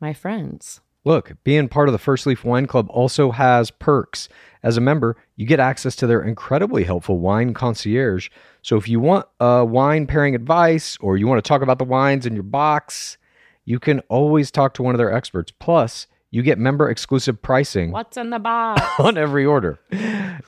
my 0.00 0.12
friends. 0.12 0.80
Look, 1.04 1.32
being 1.44 1.68
part 1.68 1.88
of 1.88 1.92
the 1.92 1.98
First 1.98 2.26
Leaf 2.26 2.44
Wine 2.44 2.66
Club 2.66 2.86
also 2.90 3.30
has 3.30 3.70
perks. 3.70 4.28
As 4.62 4.76
a 4.76 4.80
member, 4.82 5.16
you 5.36 5.46
get 5.46 5.58
access 5.58 5.96
to 5.96 6.06
their 6.06 6.22
incredibly 6.22 6.84
helpful 6.84 7.18
wine 7.18 7.54
concierge. 7.54 8.28
So 8.60 8.76
if 8.76 8.88
you 8.88 9.00
want 9.00 9.26
uh, 9.40 9.64
wine 9.66 10.06
pairing 10.06 10.34
advice 10.34 10.98
or 11.00 11.16
you 11.16 11.26
want 11.26 11.42
to 11.42 11.48
talk 11.48 11.62
about 11.62 11.78
the 11.78 11.84
wines 11.84 12.26
in 12.26 12.34
your 12.34 12.42
box, 12.42 13.16
you 13.64 13.78
can 13.78 14.00
always 14.00 14.50
talk 14.50 14.74
to 14.74 14.82
one 14.82 14.94
of 14.94 14.98
their 14.98 15.12
experts. 15.12 15.52
Plus, 15.58 16.06
you 16.30 16.42
get 16.42 16.58
member 16.58 16.90
exclusive 16.90 17.40
pricing 17.40 17.90
What's 17.90 18.16
in 18.18 18.30
the 18.30 18.38
box? 18.38 18.82
on 18.98 19.16
every 19.16 19.46
order. 19.46 19.80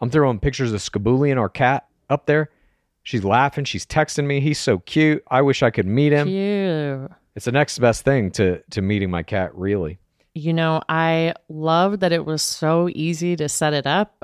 I'm 0.00 0.10
throwing 0.10 0.40
pictures 0.40 0.72
of 0.72 0.80
Skaboolian, 0.80 1.38
our 1.38 1.48
cat, 1.48 1.86
up 2.10 2.26
there. 2.26 2.50
She's 3.02 3.24
laughing. 3.24 3.64
She's 3.64 3.86
texting 3.86 4.26
me. 4.26 4.40
He's 4.40 4.58
so 4.58 4.78
cute. 4.80 5.22
I 5.30 5.42
wish 5.42 5.62
I 5.62 5.70
could 5.70 5.86
meet 5.86 6.12
him. 6.12 6.26
Cute. 6.26 7.10
It's 7.36 7.44
the 7.44 7.52
next 7.52 7.78
best 7.78 8.04
thing 8.04 8.30
to 8.32 8.62
to 8.70 8.82
meeting 8.82 9.10
my 9.10 9.22
cat. 9.22 9.54
Really. 9.54 9.98
You 10.34 10.52
know, 10.52 10.82
I 10.88 11.34
love 11.48 12.00
that 12.00 12.12
it 12.12 12.24
was 12.24 12.42
so 12.42 12.88
easy 12.92 13.36
to 13.36 13.48
set 13.48 13.72
it 13.72 13.86
up. 13.86 14.23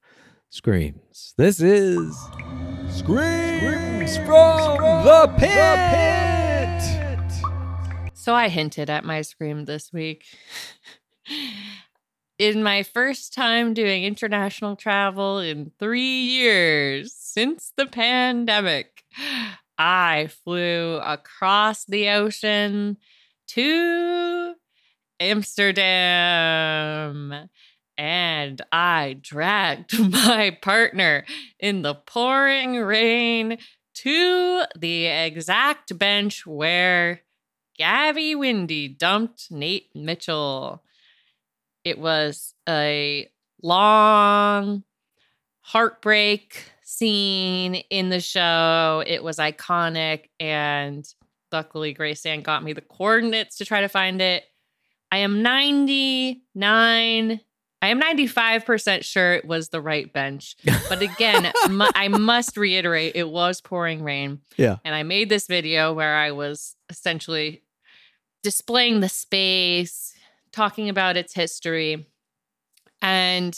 screams. 0.51 1.33
This 1.37 1.59
is 1.61 2.15
Screams 2.89 4.17
from 4.17 4.77
the 5.05 5.33
Pit. 5.37 6.81
So 8.13 8.35
I 8.35 8.49
hinted 8.49 8.89
at 8.89 9.05
my 9.05 9.21
scream 9.21 9.63
this 9.63 9.93
week. 9.93 10.25
in 12.37 12.61
my 12.63 12.83
first 12.83 13.33
time 13.33 13.73
doing 13.73 14.03
international 14.03 14.75
travel 14.75 15.39
in 15.39 15.71
three 15.79 16.23
years 16.23 17.13
since 17.13 17.71
the 17.77 17.85
pandemic, 17.85 19.05
I 19.77 20.29
flew 20.43 20.97
across 20.97 21.85
the 21.85 22.09
ocean 22.09 22.97
to 23.47 24.55
Amsterdam 25.21 25.71
and 28.01 28.59
I 28.71 29.17
dragged 29.21 29.99
my 30.11 30.57
partner 30.59 31.23
in 31.59 31.83
the 31.83 31.93
pouring 31.93 32.77
rain 32.77 33.59
to 33.93 34.63
the 34.75 35.05
exact 35.05 35.95
bench 35.99 36.47
where 36.47 37.21
Gabby 37.77 38.33
Windey 38.33 38.97
dumped 38.97 39.51
Nate 39.51 39.95
Mitchell. 39.95 40.81
It 41.83 41.99
was 41.99 42.55
a 42.67 43.29
long 43.61 44.83
heartbreak 45.59 46.71
scene 46.81 47.75
in 47.75 48.09
the 48.09 48.19
show. 48.19 49.03
It 49.05 49.23
was 49.23 49.37
iconic, 49.37 50.29
and 50.39 51.05
luckily, 51.51 51.93
Grace 51.93 52.25
Ann 52.25 52.41
got 52.41 52.63
me 52.63 52.73
the 52.73 52.81
coordinates 52.81 53.57
to 53.57 53.65
try 53.65 53.81
to 53.81 53.89
find 53.89 54.23
it. 54.23 54.43
I 55.11 55.17
am 55.17 55.43
99. 55.43 57.41
I 57.81 57.87
am 57.87 57.99
95% 57.99 59.03
sure 59.03 59.33
it 59.33 59.45
was 59.45 59.69
the 59.69 59.81
right 59.81 60.11
bench. 60.11 60.55
But 60.89 61.01
again, 61.01 61.51
mu- 61.69 61.87
I 61.95 62.09
must 62.09 62.57
reiterate 62.57 63.15
it 63.15 63.29
was 63.29 63.61
pouring 63.61 64.03
rain. 64.03 64.41
Yeah. 64.57 64.77
And 64.83 64.93
I 64.93 65.03
made 65.03 65.29
this 65.29 65.47
video 65.47 65.93
where 65.93 66.15
I 66.15 66.31
was 66.31 66.75
essentially 66.89 67.63
displaying 68.43 68.99
the 68.99 69.07
space, 69.09 70.13
talking 70.51 70.89
about 70.89 71.15
its 71.15 71.33
history. 71.33 72.07
And 73.01 73.57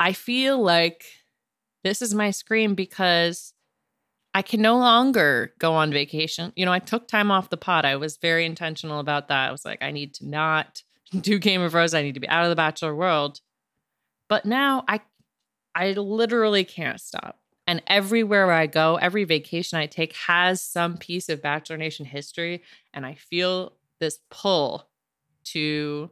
I 0.00 0.14
feel 0.14 0.60
like 0.62 1.04
this 1.84 2.00
is 2.00 2.14
my 2.14 2.30
scream 2.30 2.74
because 2.74 3.52
I 4.34 4.42
can 4.42 4.62
no 4.62 4.78
longer 4.78 5.52
go 5.58 5.74
on 5.74 5.92
vacation. 5.92 6.52
You 6.56 6.64
know, 6.64 6.72
I 6.72 6.78
took 6.78 7.06
time 7.06 7.30
off 7.30 7.50
the 7.50 7.56
pot. 7.58 7.84
I 7.84 7.96
was 7.96 8.16
very 8.16 8.46
intentional 8.46 9.00
about 9.00 9.28
that. 9.28 9.48
I 9.48 9.52
was 9.52 9.64
like, 9.64 9.82
I 9.82 9.90
need 9.90 10.14
to 10.14 10.26
not 10.26 10.82
do 11.20 11.38
Game 11.38 11.62
of 11.62 11.74
Roses. 11.74 11.94
I 11.94 12.02
need 12.02 12.14
to 12.14 12.20
be 12.20 12.28
out 12.28 12.44
of 12.44 12.50
the 12.50 12.56
bachelor 12.56 12.94
world. 12.94 13.40
But 14.28 14.44
now 14.44 14.84
I 14.88 15.00
I 15.74 15.92
literally 15.92 16.64
can't 16.64 17.00
stop. 17.00 17.38
And 17.66 17.82
everywhere 17.86 18.50
I 18.50 18.66
go, 18.66 18.96
every 18.96 19.24
vacation 19.24 19.78
I 19.78 19.86
take 19.86 20.14
has 20.16 20.62
some 20.62 20.98
piece 20.98 21.28
of 21.28 21.42
Bachelor 21.42 21.76
Nation 21.76 22.04
history. 22.04 22.62
And 22.92 23.06
I 23.06 23.14
feel 23.14 23.74
this 24.00 24.18
pull 24.30 24.88
to 25.44 26.10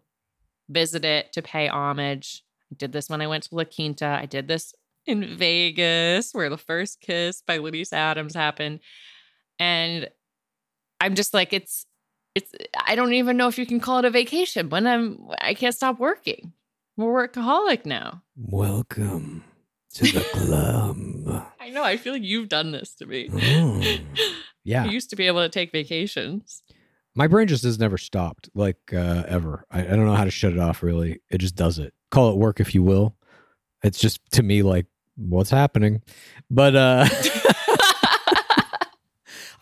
visit 0.69 1.05
it, 1.05 1.33
to 1.33 1.43
pay 1.43 1.67
homage. 1.67 2.45
I 2.73 2.77
did 2.77 2.93
this 2.93 3.11
when 3.11 3.21
I 3.21 3.27
went 3.27 3.45
to 3.45 3.55
La 3.55 3.65
Quinta. 3.65 4.19
I 4.21 4.27
did 4.27 4.49
this 4.49 4.73
in 5.07 5.37
Vegas, 5.37 6.33
where 6.33 6.49
the 6.49 6.57
first 6.57 7.01
kiss 7.01 7.43
by 7.45 7.59
Lydius 7.59 7.93
Adams 7.93 8.35
happened. 8.35 8.81
And 9.59 10.09
I'm 11.01 11.15
just 11.15 11.35
like, 11.35 11.53
it's 11.53 11.85
it's 12.35 12.53
I 12.87 12.95
don't 12.95 13.13
even 13.13 13.37
know 13.37 13.49
if 13.49 13.59
you 13.59 13.67
can 13.67 13.81
call 13.81 13.99
it 13.99 14.05
a 14.05 14.11
vacation 14.11 14.69
when 14.71 14.87
I'm 14.87 15.19
I 15.41 15.55
can't 15.55 15.75
stop 15.75 15.99
working. 15.99 16.53
I'm 16.99 17.05
a 17.05 17.07
workaholic 17.07 17.87
now. 17.87 18.23
Welcome 18.37 19.45
to 19.95 20.05
the 20.05 20.21
club. 20.33 21.47
I 21.61 21.71
know. 21.71 21.83
I 21.83 21.97
feel 21.97 22.13
like 22.13 22.23
you've 22.23 22.49
done 22.49 22.73
this 22.73 22.95
to 22.97 23.07
me. 23.07 23.29
Oh. 23.33 23.81
Yeah. 24.63 24.85
I 24.85 24.89
used 24.89 25.09
to 25.09 25.17
be 25.17 25.27
able 25.27 25.41
to 25.41 25.49
take 25.49 25.73
vacations. 25.73 26.63
My 27.15 27.27
brain 27.27 27.49
just 27.49 27.65
has 27.65 27.79
never 27.79 27.97
stopped, 27.97 28.51
like 28.55 28.93
uh, 28.93 29.25
ever. 29.27 29.65
I, 29.71 29.81
I 29.81 29.85
don't 29.85 30.05
know 30.05 30.15
how 30.15 30.25
to 30.25 30.31
shut 30.31 30.53
it 30.53 30.59
off. 30.59 30.83
Really, 30.83 31.23
it 31.31 31.39
just 31.39 31.57
does 31.57 31.79
it. 31.79 31.95
Call 32.11 32.31
it 32.31 32.37
work 32.37 32.61
if 32.61 32.75
you 32.75 32.83
will. 32.83 33.17
It's 33.83 33.99
just 33.99 34.21
to 34.33 34.43
me 34.43 34.63
like 34.63 34.85
what's 35.17 35.49
happening, 35.49 36.03
but 36.51 36.77
uh, 36.77 37.07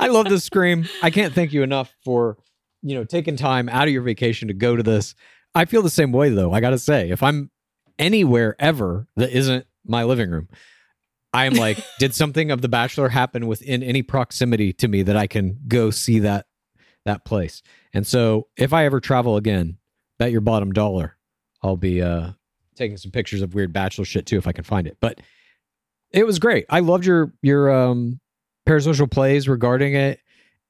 I 0.01 0.09
love 0.09 0.28
this 0.28 0.45
scream. 0.45 0.89
I 1.01 1.11
can't 1.11 1.32
thank 1.32 1.53
you 1.53 1.62
enough 1.62 1.95
for 2.05 2.39
you 2.82 2.94
know 2.94 3.05
taking 3.05 3.36
time 3.36 3.68
out 3.68 3.88
of 3.88 3.92
your 3.92 4.02
vacation 4.02 4.48
to 4.48 4.55
go 4.55 4.76
to 4.76 4.82
this. 4.82 5.14
I 5.55 5.64
feel 5.64 5.82
the 5.82 5.90
same 5.90 6.12
way 6.12 6.28
though. 6.28 6.52
I 6.52 6.60
got 6.60 6.70
to 6.70 6.78
say, 6.78 7.10
if 7.10 7.22
I'm 7.22 7.50
anywhere 7.98 8.56
ever 8.59 9.09
that 9.16 9.30
isn't 9.30 9.66
my 9.84 10.05
living 10.05 10.30
room, 10.30 10.48
I 11.32 11.46
am 11.46 11.55
like, 11.55 11.78
did 11.98 12.14
something 12.14 12.50
of 12.50 12.62
The 12.62 12.68
Bachelor 12.68 13.09
happen 13.09 13.46
within 13.46 13.82
any 13.82 14.02
proximity 14.02 14.72
to 14.74 14.88
me 14.88 15.02
that 15.02 15.16
I 15.16 15.26
can 15.26 15.60
go 15.66 15.90
see 15.90 16.20
that 16.20 16.46
that 17.05 17.24
place? 17.24 17.62
And 17.92 18.06
so, 18.06 18.48
if 18.56 18.72
I 18.72 18.84
ever 18.84 19.00
travel 19.00 19.36
again, 19.36 19.78
bet 20.18 20.32
your 20.32 20.40
bottom 20.40 20.72
dollar, 20.72 21.16
I'll 21.62 21.76
be 21.76 22.02
uh, 22.02 22.32
taking 22.76 22.96
some 22.96 23.10
pictures 23.10 23.42
of 23.42 23.55
weird 23.55 23.72
Bachelor 23.72 24.05
shit 24.05 24.26
too 24.26 24.38
if 24.38 24.46
I 24.46 24.52
can 24.52 24.64
find 24.64 24.86
it. 24.86 24.96
But 25.00 25.20
it 26.10 26.26
was 26.26 26.38
great. 26.38 26.66
I 26.70 26.80
loved 26.80 27.05
your 27.05 27.32
your 27.42 27.70
um, 27.70 28.20
parasocial 28.66 29.10
plays 29.10 29.48
regarding 29.48 29.94
it, 29.94 30.20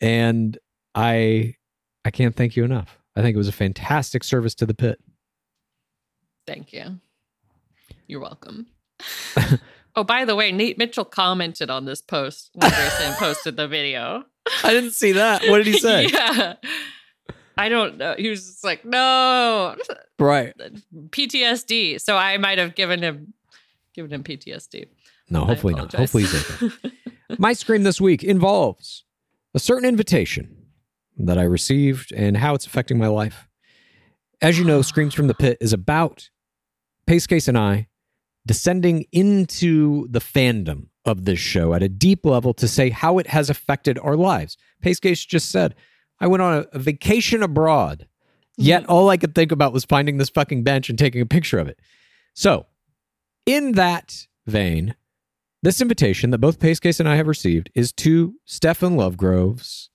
and 0.00 0.56
I 0.94 1.54
I 2.04 2.10
can't 2.10 2.34
thank 2.34 2.56
you 2.56 2.64
enough. 2.64 2.98
I 3.16 3.22
think 3.22 3.34
it 3.34 3.38
was 3.38 3.48
a 3.48 3.52
fantastic 3.52 4.24
service 4.24 4.54
to 4.56 4.66
the 4.66 4.74
pit. 4.74 5.00
Thank 6.46 6.72
you. 6.72 7.00
You're 8.06 8.20
welcome. 8.20 8.66
oh, 9.96 10.04
by 10.04 10.24
the 10.24 10.34
way, 10.34 10.52
Nate 10.52 10.78
Mitchell 10.78 11.04
commented 11.04 11.68
on 11.70 11.84
this 11.84 12.00
post 12.00 12.50
when 12.54 12.70
Grayson 12.70 13.14
posted 13.18 13.56
the 13.56 13.68
video. 13.68 14.24
I 14.64 14.72
didn't 14.72 14.92
see 14.92 15.12
that. 15.12 15.42
What 15.48 15.58
did 15.58 15.66
he 15.66 15.78
say? 15.78 16.06
yeah. 16.12 16.54
I 17.56 17.68
don't 17.68 17.98
know. 17.98 18.14
He 18.16 18.28
was 18.28 18.46
just 18.46 18.64
like, 18.64 18.84
no, 18.84 19.76
Right. 20.18 20.54
PTSD. 21.10 22.00
So 22.00 22.16
I 22.16 22.38
might 22.38 22.58
have 22.58 22.74
given 22.74 23.02
him 23.02 23.34
given 23.94 24.12
him 24.12 24.22
PTSD. 24.22 24.86
No, 25.28 25.44
hopefully 25.44 25.74
not. 25.74 25.92
Hopefully 25.92 26.24
he's 26.24 26.62
okay. 26.62 26.74
My 27.38 27.52
scream 27.52 27.82
this 27.82 28.00
week 28.00 28.24
involves 28.24 29.04
a 29.54 29.58
certain 29.58 29.88
invitation 29.88 30.57
that 31.18 31.38
I 31.38 31.42
received 31.42 32.12
and 32.12 32.36
how 32.36 32.54
it's 32.54 32.66
affecting 32.66 32.98
my 32.98 33.08
life. 33.08 33.48
As 34.40 34.58
you 34.58 34.64
know, 34.64 34.82
Screams 34.82 35.14
from 35.14 35.26
the 35.26 35.34
Pit 35.34 35.58
is 35.60 35.72
about 35.72 36.30
Pace 37.06 37.26
Case 37.26 37.48
and 37.48 37.58
I 37.58 37.88
descending 38.46 39.04
into 39.12 40.08
the 40.08 40.20
fandom 40.20 40.86
of 41.04 41.24
this 41.24 41.38
show 41.38 41.74
at 41.74 41.82
a 41.82 41.88
deep 41.88 42.24
level 42.24 42.54
to 42.54 42.68
say 42.68 42.90
how 42.90 43.18
it 43.18 43.26
has 43.28 43.50
affected 43.50 43.98
our 43.98 44.16
lives. 44.16 44.56
Pace 44.80 45.00
Case 45.00 45.24
just 45.24 45.50
said, 45.50 45.74
I 46.20 46.26
went 46.26 46.42
on 46.42 46.66
a, 46.72 46.78
vacation 46.78 47.42
abroad, 47.42 48.06
mm-hmm. 48.52 48.62
yet 48.62 48.86
all 48.86 49.10
I 49.10 49.16
could 49.16 49.34
think 49.34 49.52
about 49.52 49.72
was 49.72 49.84
finding 49.84 50.16
this 50.18 50.30
fucking 50.30 50.64
bench 50.64 50.88
and 50.88 50.98
taking 50.98 51.20
a 51.20 51.26
picture 51.26 51.58
of 51.58 51.68
it. 51.68 51.78
So, 52.34 52.66
in 53.46 53.72
that 53.72 54.26
vein, 54.46 54.94
this 55.62 55.80
invitation 55.80 56.30
that 56.30 56.38
both 56.38 56.60
Pace 56.60 56.80
Case 56.80 57.00
and 57.00 57.08
I 57.08 57.16
have 57.16 57.26
received 57.26 57.70
is 57.74 57.92
to 57.94 58.34
Stefan 58.44 58.96
Lovegrove's 58.96 59.90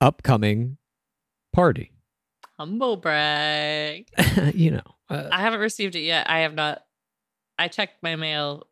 upcoming 0.00 0.78
party. 1.52 1.92
Humble 2.58 2.96
brag. 2.96 4.08
you 4.54 4.70
know, 4.72 4.82
uh, 5.10 5.28
I 5.30 5.40
haven't 5.40 5.60
received 5.60 5.94
it 5.94 6.00
yet. 6.00 6.28
I 6.30 6.40
have 6.40 6.54
not. 6.54 6.82
I 7.58 7.68
check 7.68 7.90
my 8.02 8.16
mail 8.16 8.66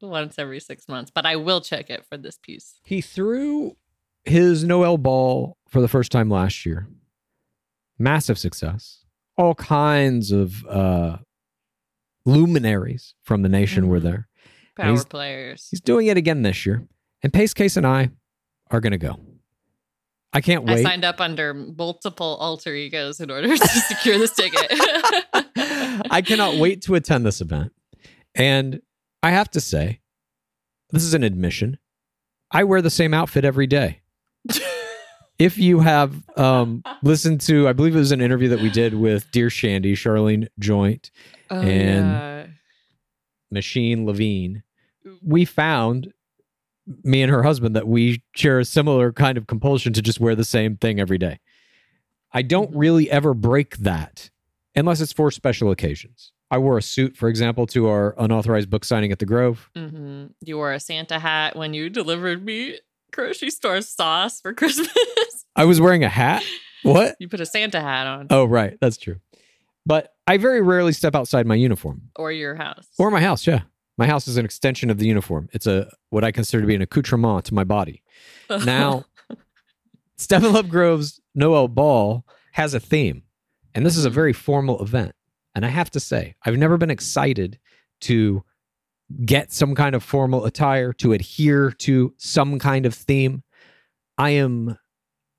once 0.00 0.38
every 0.38 0.60
six 0.60 0.88
months, 0.88 1.10
but 1.14 1.24
I 1.26 1.36
will 1.36 1.60
check 1.60 1.88
it 1.90 2.04
for 2.06 2.16
this 2.16 2.38
piece. 2.38 2.74
he 2.84 3.00
threw 3.00 3.76
his 4.24 4.64
Noel 4.64 4.98
ball 4.98 5.56
for 5.68 5.80
the 5.80 5.88
first 5.88 6.10
time 6.12 6.28
last 6.28 6.64
year. 6.66 6.88
Massive 7.98 8.38
success. 8.38 9.04
All 9.36 9.54
kinds 9.54 10.30
of 10.32 10.64
uh, 10.66 11.18
luminaries 12.24 13.14
from 13.22 13.42
the 13.42 13.48
nation 13.48 13.88
were 13.88 13.98
Mhm. 14.00 14.02
there. 14.02 14.28
Power 14.76 14.90
he's- 14.90 15.04
players. 15.04 15.68
He's 15.70 15.80
doing 15.80 16.06
it 16.06 16.16
again 16.16 16.42
this 16.42 16.64
year. 16.66 16.86
And 17.22 17.32
Pace 17.32 17.54
Case 17.54 17.76
and 17.76 17.86
I 17.86 18.10
are 18.70 18.80
going 18.80 18.92
to 18.92 18.98
go. 18.98 19.20
I 20.32 20.40
can't 20.40 20.64
wait. 20.64 20.78
I 20.78 20.82
signed 20.82 21.04
up 21.04 21.20
under 21.20 21.52
multiple 21.52 22.36
alter 22.40 22.74
egos 22.74 23.20
in 23.20 23.30
order 23.30 23.48
to 23.56 23.66
secure 23.68 24.18
this 24.18 24.34
ticket. 24.34 24.66
I 26.10 26.22
cannot 26.26 26.56
wait 26.56 26.82
to 26.82 26.94
attend 26.94 27.26
this 27.26 27.40
event. 27.40 27.72
And 28.34 28.80
I 29.22 29.30
have 29.30 29.50
to 29.50 29.60
say, 29.60 30.00
this 30.90 31.02
is 31.04 31.14
an 31.14 31.22
admission. 31.22 31.78
I 32.50 32.64
wear 32.64 32.80
the 32.82 32.90
same 32.90 33.12
outfit 33.14 33.44
every 33.44 33.66
day. 33.66 34.00
if 35.38 35.58
you 35.58 35.80
have 35.80 36.14
um, 36.38 36.82
listened 37.02 37.40
to, 37.42 37.68
I 37.68 37.72
believe 37.72 37.94
it 37.94 37.98
was 37.98 38.12
an 38.12 38.20
interview 38.20 38.48
that 38.48 38.60
we 38.60 38.70
did 38.70 38.94
with 38.94 39.30
Dear 39.32 39.50
Shandy, 39.50 39.94
Charlene 39.94 40.48
Joint, 40.58 41.10
Oh, 41.50 41.60
And- 41.60 41.68
yeah. 41.68 42.46
Machine 43.50 44.06
Levine, 44.06 44.62
we 45.22 45.44
found 45.44 46.10
me 47.04 47.22
and 47.22 47.30
her 47.30 47.42
husband 47.42 47.76
that 47.76 47.86
we 47.86 48.22
share 48.34 48.58
a 48.58 48.64
similar 48.64 49.12
kind 49.12 49.38
of 49.38 49.46
compulsion 49.46 49.92
to 49.92 50.02
just 50.02 50.18
wear 50.20 50.34
the 50.34 50.44
same 50.44 50.76
thing 50.76 50.98
every 51.00 51.18
day. 51.18 51.38
I 52.32 52.42
don't 52.42 52.72
Mhm. 52.72 52.78
really 52.78 53.10
ever 53.10 53.34
break 53.34 53.76
that 53.78 54.30
unless 54.74 55.00
it's 55.00 55.12
for 55.12 55.30
special 55.30 55.70
occasions. 55.70 56.32
I 56.50 56.58
wore 56.58 56.76
a 56.78 56.82
suit, 56.82 57.16
for 57.16 57.28
example, 57.28 57.66
to 57.68 57.86
our 57.88 58.14
unauthorized 58.18 58.68
book 58.70 58.84
signing 58.84 59.12
at 59.12 59.18
the 59.20 59.26
Grove. 59.26 59.70
hmm 59.76 60.26
You 60.40 60.56
wore 60.56 60.72
a 60.72 60.80
Santa 60.80 61.18
hat 61.18 61.56
when 61.56 61.72
you 61.74 61.88
delivered 61.88 62.44
me 62.44 62.78
grocery 63.12 63.50
store 63.50 63.80
sauce 63.82 64.40
for 64.40 64.52
Christmas. 64.60 64.88
I 65.56 65.64
was 65.66 65.80
wearing 65.80 66.04
a 66.04 66.08
hat. 66.08 66.42
What? 66.82 67.14
you 67.20 67.28
put 67.28 67.40
a 67.40 67.46
Santa 67.46 67.80
hat 67.80 68.06
on, 68.06 68.26
Oh, 68.30 68.44
right. 68.44 68.76
That's 68.80 68.96
true. 68.96 69.20
But 69.86 70.14
I 70.26 70.36
very 70.38 70.62
rarely 70.62 70.92
step 70.92 71.14
outside 71.14 71.46
my 71.46 71.54
uniform 71.54 72.02
or 72.16 72.32
your 72.32 72.54
house. 72.54 72.86
or 72.98 73.10
my 73.10 73.20
house. 73.20 73.46
Yeah. 73.46 73.62
My 73.98 74.06
house 74.06 74.26
is 74.26 74.36
an 74.36 74.44
extension 74.44 74.90
of 74.90 74.98
the 74.98 75.06
uniform. 75.06 75.48
It's 75.52 75.66
a 75.66 75.90
what 76.10 76.24
I 76.24 76.32
consider 76.32 76.62
to 76.62 76.66
be 76.66 76.74
an 76.74 76.82
accoutrement 76.82 77.44
to 77.46 77.54
my 77.54 77.64
body. 77.64 78.02
Now, 78.64 79.06
Stephen 80.16 80.52
Lovegrove's 80.52 81.20
Noel 81.34 81.68
Ball 81.68 82.24
has 82.52 82.74
a 82.74 82.80
theme, 82.80 83.22
and 83.74 83.84
this 83.84 83.96
is 83.96 84.04
a 84.04 84.08
mm-hmm. 84.08 84.14
very 84.14 84.32
formal 84.32 84.82
event. 84.82 85.12
And 85.54 85.64
I 85.64 85.68
have 85.68 85.90
to 85.92 86.00
say, 86.00 86.34
I've 86.44 86.58
never 86.58 86.76
been 86.76 86.90
excited 86.90 87.58
to 88.02 88.44
get 89.24 89.52
some 89.52 89.74
kind 89.74 89.94
of 89.94 90.02
formal 90.02 90.44
attire, 90.44 90.92
to 90.94 91.12
adhere 91.12 91.70
to 91.70 92.14
some 92.18 92.58
kind 92.58 92.86
of 92.86 92.94
theme. 92.94 93.42
I 94.16 94.30
am 94.30 94.78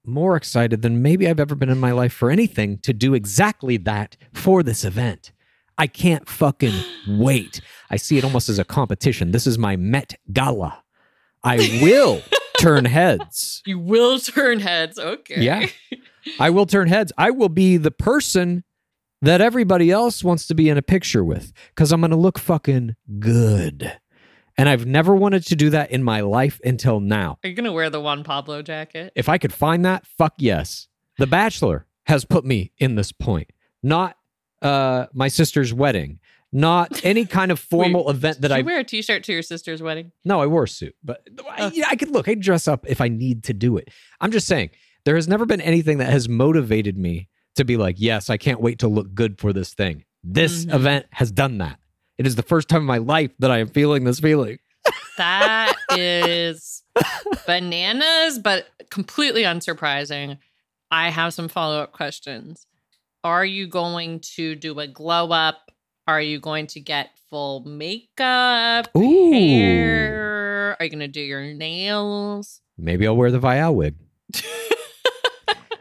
more 0.06 0.36
excited 0.36 0.82
than 0.82 1.02
maybe 1.02 1.28
I've 1.28 1.40
ever 1.40 1.56
been 1.56 1.70
in 1.70 1.80
my 1.80 1.92
life 1.92 2.14
for 2.14 2.30
anything 2.30 2.80
to 2.80 2.94
do 2.94 3.14
exactly 3.14 3.78
that 3.78 4.18
for 4.34 4.64
this 4.64 4.84
event. 4.84 5.32
I 5.78 5.88
can't 5.88 6.28
fucking 6.28 6.74
wait. 7.08 7.62
I 7.90 7.98
see 7.98 8.18
it 8.18 8.24
almost 8.24 8.50
as 8.50 8.60
a 8.60 8.64
competition. 8.66 9.32
This 9.32 9.46
is 9.48 9.58
my 9.58 9.76
Met 9.76 10.16
Gala. 10.32 10.84
I 11.44 11.58
will 11.82 12.22
turn 12.60 12.86
heads. 12.86 13.62
you 13.66 13.80
will 13.80 14.20
turn 14.20 14.60
heads. 14.60 14.98
Okay. 14.98 15.42
Yeah. 15.42 15.68
I 16.40 16.50
will 16.50 16.66
turn 16.66 16.88
heads. 16.88 17.12
I 17.18 17.32
will 17.32 17.50
be 17.50 17.78
the 17.78 17.92
person 17.92 18.64
that 19.22 19.42
everybody 19.42 19.92
else 19.92 20.24
wants 20.24 20.48
to 20.48 20.56
be 20.56 20.70
in 20.70 20.78
a 20.78 20.82
picture 20.82 21.24
with 21.24 21.54
because 21.70 21.92
I'm 21.92 22.02
going 22.02 22.12
to 22.12 22.18
look 22.18 22.40
fucking 22.40 22.96
good. 23.20 23.98
And 24.58 24.70
I've 24.70 24.86
never 24.86 25.16
wanted 25.16 25.46
to 25.48 25.56
do 25.56 25.70
that 25.72 25.92
in 25.92 26.04
my 26.04 26.22
life 26.22 26.60
until 26.64 27.00
now. 27.00 27.40
Are 27.44 27.50
you 27.50 27.56
gonna 27.56 27.72
wear 27.74 27.90
the 27.90 28.00
Juan 28.00 28.24
Pablo 28.24 28.62
jacket? 28.62 29.12
If 29.16 29.28
I 29.28 29.40
could 29.40 29.52
find 29.52 29.84
that, 29.84 30.06
fuck 30.06 30.36
yes. 30.38 30.88
The 31.18 31.26
Bachelor 31.26 31.88
has 32.06 32.24
put 32.24 32.46
me 32.46 32.72
in 32.78 32.94
this 32.94 33.12
point. 33.12 33.50
Not 33.82 34.16
uh, 34.62 35.08
my 35.12 35.28
sister's 35.28 35.74
wedding. 35.74 36.20
Not 36.56 37.04
any 37.04 37.26
kind 37.26 37.52
of 37.52 37.60
formal 37.60 38.10
event 38.12 38.42
that 38.42 38.52
I 38.52 38.62
wear 38.62 38.80
a 38.80 38.84
T-shirt 38.84 39.24
to 39.24 39.34
your 39.34 39.42
sister's 39.42 39.82
wedding? 39.82 40.12
No, 40.24 40.40
I 40.40 40.46
wore 40.46 40.64
a 40.64 40.68
suit, 40.68 40.96
but 41.04 41.28
I, 41.50 41.72
yeah, 41.74 41.88
I 41.90 41.96
could 41.96 42.12
look. 42.12 42.30
I 42.30 42.36
dress 42.36 42.68
up 42.68 42.86
if 42.88 43.02
I 43.02 43.08
need 43.08 43.44
to 43.46 43.54
do 43.54 43.78
it. 43.78 43.90
I'm 44.22 44.32
just 44.32 44.46
saying 44.48 44.70
there 45.04 45.16
has 45.16 45.28
never 45.28 45.46
been 45.48 45.62
anything 45.62 45.98
that 45.98 46.12
has 46.12 46.30
motivated 46.30 46.96
me 46.98 47.28
to 47.56 47.66
be 47.66 47.76
like, 47.76 47.96
yes, 48.00 48.30
I 48.30 48.38
can't 48.38 48.62
wait 48.62 48.80
to 48.80 48.88
look 48.88 49.14
good 49.16 49.40
for 49.40 49.52
this 49.52 49.74
thing. 49.74 50.06
This 50.24 50.66
Mhm. 50.66 50.74
event 50.76 51.06
has 51.12 51.32
done 51.32 51.58
that. 51.58 51.80
It 52.20 52.28
is 52.28 52.36
the 52.36 52.44
first 52.44 52.70
time 52.70 52.82
in 52.82 52.88
my 52.88 53.00
life 53.00 53.32
that 53.40 53.50
I 53.52 53.58
am 53.58 53.68
feeling 53.68 54.04
this 54.04 54.20
feeling. 54.20 54.60
That 55.18 55.74
is 55.98 56.84
bananas, 57.48 58.40
but 58.40 58.68
completely 58.90 59.44
unsurprising. 59.44 60.38
I 60.92 61.10
have 61.10 61.34
some 61.34 61.48
follow 61.48 61.80
up 61.80 61.92
questions. 61.92 62.68
Are 63.24 63.46
you 63.46 63.68
going 63.68 64.20
to 64.36 64.56
do 64.56 64.80
a 64.80 64.88
glow 64.88 65.32
up? 65.32 65.72
Are 66.08 66.22
you 66.22 66.40
going 66.40 66.68
to 66.68 66.80
get 66.80 67.12
full 67.30 67.62
makeup? 67.62 68.90
Ooh. 68.98 69.32
Hair? 69.32 70.76
Are 70.80 70.84
you 70.84 70.90
going 70.90 71.00
to 71.00 71.08
do 71.08 71.22
your 71.22 71.42
nails? 71.54 72.62
Maybe 72.78 73.08
I'll 73.08 73.16
wear 73.16 73.32
the 73.32 73.40
Viall 73.40 73.74
wig. 73.74 73.96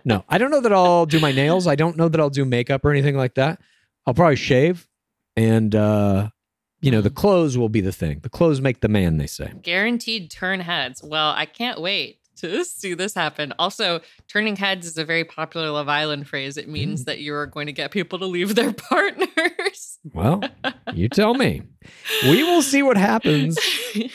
No, 0.04 0.24
I 0.28 0.38
don't 0.38 0.50
know 0.50 0.60
that 0.60 0.72
I'll 0.72 1.06
do 1.06 1.20
my 1.20 1.32
nails. 1.32 1.66
I 1.66 1.74
don't 1.74 1.96
know 1.96 2.08
that 2.08 2.20
I'll 2.20 2.30
do 2.30 2.44
makeup 2.44 2.84
or 2.84 2.90
anything 2.90 3.16
like 3.16 3.34
that. 3.34 3.60
I'll 4.06 4.14
probably 4.14 4.36
shave, 4.36 4.88
and 5.36 5.74
uh, 5.74 6.30
you 6.80 6.90
know, 6.90 7.00
the 7.00 7.10
clothes 7.10 7.56
will 7.56 7.68
be 7.68 7.80
the 7.80 7.92
thing. 7.92 8.18
The 8.20 8.28
clothes 8.28 8.60
make 8.60 8.80
the 8.80 8.88
man, 8.88 9.18
they 9.18 9.28
say. 9.28 9.52
Guaranteed 9.62 10.30
turn 10.30 10.60
heads. 10.60 11.02
Well, 11.04 11.32
I 11.36 11.46
can't 11.46 11.80
wait 11.80 12.18
to 12.42 12.64
see 12.64 12.94
this 12.94 13.14
happen. 13.14 13.52
Also, 13.58 14.00
turning 14.28 14.56
heads 14.56 14.86
is 14.86 14.98
a 14.98 15.04
very 15.04 15.24
popular 15.24 15.70
Love 15.70 15.88
Island 15.88 16.28
phrase. 16.28 16.56
It 16.56 16.68
means 16.68 17.02
mm. 17.02 17.04
that 17.06 17.18
you 17.18 17.34
are 17.34 17.46
going 17.46 17.66
to 17.66 17.72
get 17.72 17.90
people 17.90 18.18
to 18.18 18.26
leave 18.26 18.54
their 18.54 18.72
partners. 18.90 19.98
Well, 20.12 20.42
you 20.92 21.08
tell 21.08 21.34
me. 21.34 21.62
We 22.24 22.44
will 22.44 22.62
see 22.62 22.82
what 22.82 22.96
happens 22.96 23.58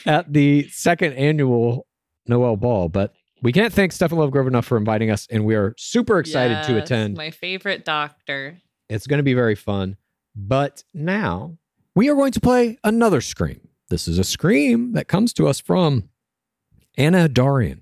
at 0.06 0.32
the 0.32 0.68
second 0.70 1.14
annual 1.14 1.88
Noel 2.28 2.58
Ball, 2.58 2.90
but 2.90 3.14
we 3.42 3.52
can't 3.52 3.74
thank 3.74 3.92
Stephen 3.92 4.18
Lovegrove 4.18 4.48
enough 4.48 4.66
for 4.66 4.78
inviting 4.78 5.10
us, 5.10 5.28
and 5.30 5.46
we 5.46 5.56
are 5.56 5.74
super 5.78 6.20
excited 6.20 6.64
to 6.68 6.82
attend. 6.82 7.18
My 7.18 7.32
favorite 7.32 7.86
doctor. 7.86 8.58
It's 8.90 9.08
going 9.08 9.20
to 9.20 9.24
be 9.24 9.34
very 9.34 9.56
fun. 9.56 9.98
But 10.38 10.84
now 10.94 11.58
we 11.96 12.10
are 12.10 12.16
going 12.16 12.32
to 12.34 12.40
play 12.40 12.78
another 12.84 13.22
scream. 13.22 13.68
This 13.90 14.08
is 14.08 14.20
a 14.20 14.24
scream 14.24 14.94
that 14.94 15.08
comes 15.08 15.34
to 15.34 15.48
us 15.48 15.60
from 15.60 16.10
Anna 16.96 17.28
Darian. 17.28 17.82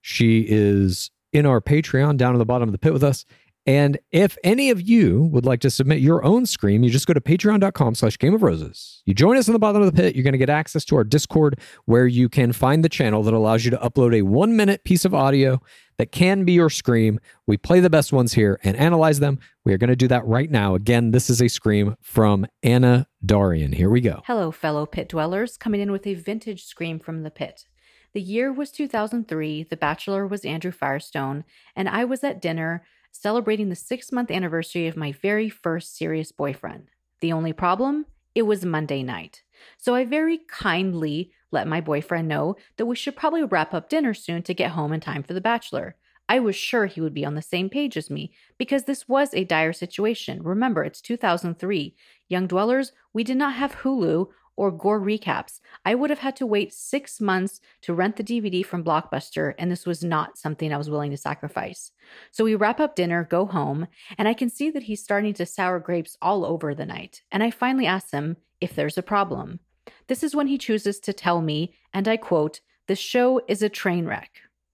She 0.00 0.44
is 0.48 1.10
in 1.32 1.46
our 1.46 1.60
Patreon 1.60 2.16
down 2.16 2.34
at 2.34 2.38
the 2.38 2.46
bottom 2.46 2.68
of 2.68 2.72
the 2.72 2.78
pit 2.78 2.92
with 2.92 3.04
us. 3.04 3.24
And 3.66 3.98
if 4.10 4.38
any 4.42 4.70
of 4.70 4.80
you 4.80 5.24
would 5.32 5.44
like 5.44 5.60
to 5.60 5.70
submit 5.70 6.00
your 6.00 6.24
own 6.24 6.46
scream, 6.46 6.82
you 6.82 6.90
just 6.90 7.06
go 7.06 7.12
to 7.12 7.20
patreon.com 7.20 7.94
slash 7.94 8.18
game 8.18 8.34
of 8.34 8.42
roses. 8.42 9.02
You 9.04 9.12
join 9.12 9.36
us 9.36 9.48
in 9.48 9.52
the 9.52 9.58
bottom 9.58 9.82
of 9.82 9.86
the 9.86 10.02
pit. 10.02 10.16
You're 10.16 10.24
going 10.24 10.32
to 10.32 10.38
get 10.38 10.48
access 10.48 10.84
to 10.86 10.96
our 10.96 11.04
Discord 11.04 11.60
where 11.84 12.06
you 12.06 12.28
can 12.30 12.52
find 12.52 12.82
the 12.82 12.88
channel 12.88 13.22
that 13.22 13.34
allows 13.34 13.64
you 13.64 13.70
to 13.70 13.76
upload 13.76 14.16
a 14.16 14.22
one 14.22 14.56
minute 14.56 14.82
piece 14.84 15.04
of 15.04 15.14
audio 15.14 15.60
that 15.98 16.10
can 16.10 16.44
be 16.44 16.52
your 16.52 16.70
scream. 16.70 17.20
We 17.46 17.58
play 17.58 17.80
the 17.80 17.90
best 17.90 18.14
ones 18.14 18.32
here 18.32 18.58
and 18.64 18.76
analyze 18.78 19.20
them. 19.20 19.38
We 19.64 19.74
are 19.74 19.78
going 19.78 19.88
to 19.88 19.96
do 19.96 20.08
that 20.08 20.24
right 20.24 20.50
now. 20.50 20.74
Again, 20.74 21.10
this 21.10 21.28
is 21.28 21.42
a 21.42 21.48
scream 21.48 21.96
from 22.00 22.46
Anna 22.62 23.06
Darian. 23.24 23.72
Here 23.72 23.90
we 23.90 24.00
go. 24.00 24.22
Hello, 24.26 24.50
fellow 24.50 24.86
pit 24.86 25.10
dwellers, 25.10 25.58
coming 25.58 25.80
in 25.82 25.92
with 25.92 26.06
a 26.06 26.14
vintage 26.14 26.64
scream 26.64 26.98
from 26.98 27.24
the 27.24 27.30
pit. 27.30 27.66
The 28.12 28.20
year 28.20 28.52
was 28.52 28.72
2003, 28.72 29.64
the 29.64 29.76
bachelor 29.76 30.26
was 30.26 30.44
Andrew 30.44 30.72
Firestone, 30.72 31.44
and 31.76 31.88
I 31.88 32.04
was 32.04 32.24
at 32.24 32.42
dinner 32.42 32.84
celebrating 33.12 33.68
the 33.68 33.76
six 33.76 34.10
month 34.10 34.30
anniversary 34.30 34.88
of 34.88 34.96
my 34.96 35.12
very 35.12 35.48
first 35.48 35.96
serious 35.96 36.32
boyfriend. 36.32 36.90
The 37.20 37.32
only 37.32 37.52
problem? 37.52 38.06
It 38.34 38.42
was 38.42 38.64
Monday 38.64 39.02
night. 39.02 39.42
So 39.78 39.94
I 39.94 40.04
very 40.04 40.38
kindly 40.48 41.32
let 41.52 41.68
my 41.68 41.80
boyfriend 41.80 42.26
know 42.26 42.56
that 42.76 42.86
we 42.86 42.96
should 42.96 43.16
probably 43.16 43.44
wrap 43.44 43.74
up 43.74 43.88
dinner 43.88 44.14
soon 44.14 44.42
to 44.44 44.54
get 44.54 44.72
home 44.72 44.92
in 44.92 45.00
time 45.00 45.22
for 45.22 45.34
the 45.34 45.40
bachelor. 45.40 45.96
I 46.28 46.38
was 46.38 46.54
sure 46.54 46.86
he 46.86 47.00
would 47.00 47.14
be 47.14 47.24
on 47.24 47.34
the 47.34 47.42
same 47.42 47.68
page 47.68 47.96
as 47.96 48.08
me 48.08 48.32
because 48.56 48.84
this 48.84 49.08
was 49.08 49.34
a 49.34 49.44
dire 49.44 49.72
situation. 49.72 50.42
Remember, 50.42 50.84
it's 50.84 51.00
2003. 51.00 51.96
Young 52.28 52.46
dwellers, 52.46 52.92
we 53.12 53.24
did 53.24 53.36
not 53.36 53.54
have 53.54 53.76
Hulu 53.76 54.28
or 54.60 54.70
gore 54.70 55.00
recaps. 55.00 55.58
I 55.86 55.94
would 55.94 56.10
have 56.10 56.18
had 56.18 56.36
to 56.36 56.46
wait 56.46 56.74
six 56.74 57.18
months 57.18 57.62
to 57.80 57.94
rent 57.94 58.16
the 58.16 58.22
DVD 58.22 58.62
from 58.62 58.84
Blockbuster, 58.84 59.54
and 59.58 59.72
this 59.72 59.86
was 59.86 60.04
not 60.04 60.36
something 60.36 60.70
I 60.70 60.76
was 60.76 60.90
willing 60.90 61.12
to 61.12 61.16
sacrifice. 61.16 61.92
So 62.30 62.44
we 62.44 62.56
wrap 62.56 62.78
up 62.78 62.94
dinner, 62.94 63.24
go 63.24 63.46
home, 63.46 63.86
and 64.18 64.28
I 64.28 64.34
can 64.34 64.50
see 64.50 64.68
that 64.72 64.82
he's 64.82 65.02
starting 65.02 65.32
to 65.32 65.46
sour 65.46 65.80
grapes 65.80 66.14
all 66.20 66.44
over 66.44 66.74
the 66.74 66.84
night. 66.84 67.22
And 67.32 67.42
I 67.42 67.50
finally 67.50 67.86
ask 67.86 68.10
him 68.10 68.36
if 68.60 68.74
there's 68.74 68.98
a 68.98 69.02
problem. 69.02 69.60
This 70.08 70.22
is 70.22 70.36
when 70.36 70.46
he 70.46 70.58
chooses 70.58 71.00
to 71.00 71.14
tell 71.14 71.40
me, 71.40 71.72
and 71.94 72.06
I 72.06 72.18
quote, 72.18 72.60
The 72.86 72.96
show 72.96 73.40
is 73.48 73.62
a 73.62 73.70
train 73.70 74.04
wreck. 74.04 74.30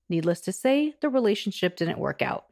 Needless 0.08 0.40
to 0.40 0.52
say, 0.52 0.94
the 1.00 1.08
relationship 1.08 1.76
didn't 1.76 2.00
work 2.00 2.22
out. 2.22 2.46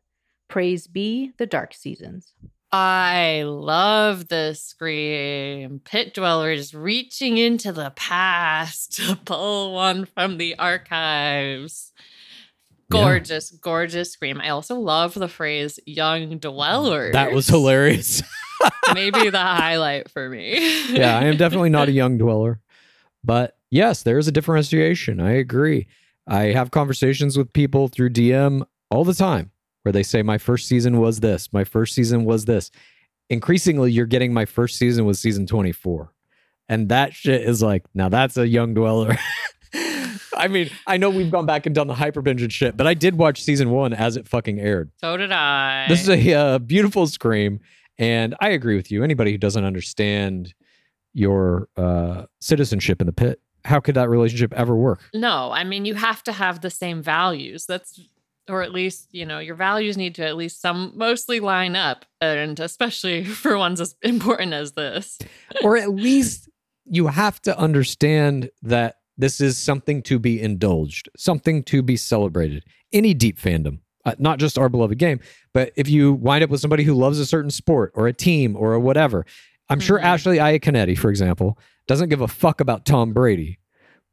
Praise 0.47 0.86
be 0.86 1.32
the 1.39 1.47
dark 1.47 1.74
seasons. 1.74 2.32
I 2.77 3.45
love 3.47 4.27
the 4.27 4.53
scream. 4.55 5.81
Pit 5.85 6.13
dwellers 6.13 6.75
reaching 6.75 7.39
into 7.39 7.71
the 7.71 7.93
past 7.95 8.93
to 8.97 9.15
pull 9.15 9.75
one 9.75 10.07
from 10.07 10.39
the 10.39 10.59
archives. 10.59 11.93
Gorgeous, 12.91 13.53
gorgeous 13.53 14.11
scream. 14.11 14.41
I 14.41 14.49
also 14.49 14.75
love 14.75 15.15
the 15.15 15.29
phrase 15.29 15.79
young 15.87 16.39
dwellers. 16.39 17.13
That 17.13 17.31
was 17.31 17.47
hilarious. 17.47 18.25
Maybe 18.95 19.31
the 19.31 19.39
highlight 19.39 20.11
for 20.11 20.29
me. 20.29 20.93
yeah, 20.93 21.17
I 21.17 21.27
am 21.27 21.37
definitely 21.37 21.71
not 21.71 21.89
a 21.89 21.93
young 22.03 22.19
dweller. 22.19 22.61
But 23.23 23.57
yes, 23.71 24.03
there 24.03 24.19
is 24.19 24.27
a 24.27 24.33
differentiation. 24.33 25.21
I 25.21 25.35
agree. 25.35 25.87
I 26.27 26.47
have 26.47 26.73
conversations 26.73 27.39
with 27.39 27.53
people 27.53 27.87
through 27.87 28.11
DM 28.11 28.67
all 28.91 29.05
the 29.05 29.15
time 29.15 29.53
where 29.85 29.93
they 29.93 30.02
say, 30.02 30.23
My 30.23 30.39
first 30.39 30.66
season 30.66 30.98
was 30.98 31.20
this, 31.20 31.52
my 31.52 31.65
first 31.65 31.94
season 31.94 32.24
was 32.24 32.47
this. 32.47 32.70
Increasingly, 33.31 33.93
you're 33.93 34.06
getting 34.06 34.35
my 34.35 34.44
first 34.44 34.77
season 34.77 35.06
was 35.06 35.19
season 35.19 35.47
24. 35.47 36.12
And 36.69 36.89
that 36.89 37.15
shit 37.15 37.43
is 37.43 37.62
like, 37.62 37.85
now 37.94 38.09
that's 38.09 38.36
a 38.36 38.47
young 38.47 38.74
dweller. 38.74 39.16
I 40.36 40.48
mean, 40.48 40.70
I 40.86 40.97
know 40.97 41.11
we've 41.11 41.31
gone 41.31 41.47
back 41.47 41.66
and 41.66 41.74
done 41.74 41.86
the 41.86 41.94
hyper 41.94 42.20
binge 42.20 42.43
and 42.43 42.52
shit, 42.52 42.77
but 42.77 42.86
I 42.86 42.94
did 42.94 43.16
watch 43.16 43.43
season 43.43 43.70
one 43.70 43.93
as 43.93 44.16
it 44.16 44.28
fucking 44.28 44.59
aired. 44.61 44.90
So 45.01 45.16
did 45.16 45.32
I. 45.32 45.86
This 45.89 46.02
is 46.02 46.09
a 46.09 46.35
uh, 46.35 46.59
beautiful 46.59 47.06
scream. 47.06 47.61
And 47.98 48.35
I 48.40 48.51
agree 48.51 48.77
with 48.77 48.90
you. 48.90 49.05
Anybody 49.05 49.31
who 49.31 49.39
doesn't 49.39 49.65
understand 49.65 50.55
your 51.12 51.69
uh, 51.77 52.24
citizenship 52.40 53.01
in 53.01 53.06
the 53.06 53.12
pit, 53.12 53.40
how 53.65 53.81
could 53.81 53.94
that 53.94 54.09
relationship 54.09 54.52
ever 54.55 54.77
work? 54.77 55.01
No, 55.15 55.51
I 55.52 55.65
mean 55.65 55.85
you 55.85 55.94
have 55.94 56.23
to 56.24 56.32
have 56.32 56.61
the 56.61 56.70
same 56.70 57.02
values. 57.02 57.66
That's 57.66 57.98
or 58.49 58.62
at 58.62 58.73
least, 58.73 59.09
you 59.12 59.25
know, 59.27 59.39
your 59.39 59.55
values 59.55 59.97
need 59.97 60.15
to 60.16 60.27
at 60.27 60.37
least 60.37 60.61
some 60.61 60.93
mostly 60.95 61.41
line 61.41 61.77
up 61.77 62.05
and 62.21 62.61
especially 62.61 63.25
for 63.43 63.57
ones 63.57 63.81
as 63.81 63.97
important 64.03 64.53
as 64.53 64.73
this. 64.73 65.19
or 65.62 65.77
at 65.77 65.91
least 65.91 66.49
you 66.87 67.07
have 67.07 67.41
to 67.43 67.59
understand 67.59 68.51
that 68.62 68.97
this 69.16 69.41
is 69.41 69.57
something 69.57 70.03
to 70.03 70.19
be 70.19 70.41
indulged, 70.41 71.09
something 71.16 71.62
to 71.65 71.83
be 71.83 71.97
celebrated. 71.97 72.65
Any 72.93 73.15
deep 73.15 73.39
fandom, 73.41 73.79
uh, 74.05 74.15
not 74.19 74.39
just 74.39 74.59
our 74.59 74.69
beloved 74.69 74.99
game, 74.99 75.21
but 75.55 75.73
if 75.77 75.89
you 75.89 76.12
wind 76.12 76.45
up 76.45 76.51
with 76.51 76.61
somebody 76.61 76.83
who 76.83 76.95
loves 76.95 77.19
a 77.19 77.27
certain 77.27 77.51
sport 77.51 77.93
or 77.95 78.07
a 78.09 78.12
team 78.12 78.57
or 78.57 78.75
a 78.75 78.81
whatever, 78.81 79.25
I'm 79.71 79.81
sure 79.81 79.99
Mhm. 79.99 80.05
Ashley 80.05 80.37
Iaconetti, 80.39 80.99
for 80.99 81.09
example, 81.11 81.59
doesn't 81.87 82.09
give 82.11 82.21
a 82.21 82.29
fuck 82.29 82.61
about 82.61 82.85
Tom 82.85 83.12
Brady. 83.15 83.59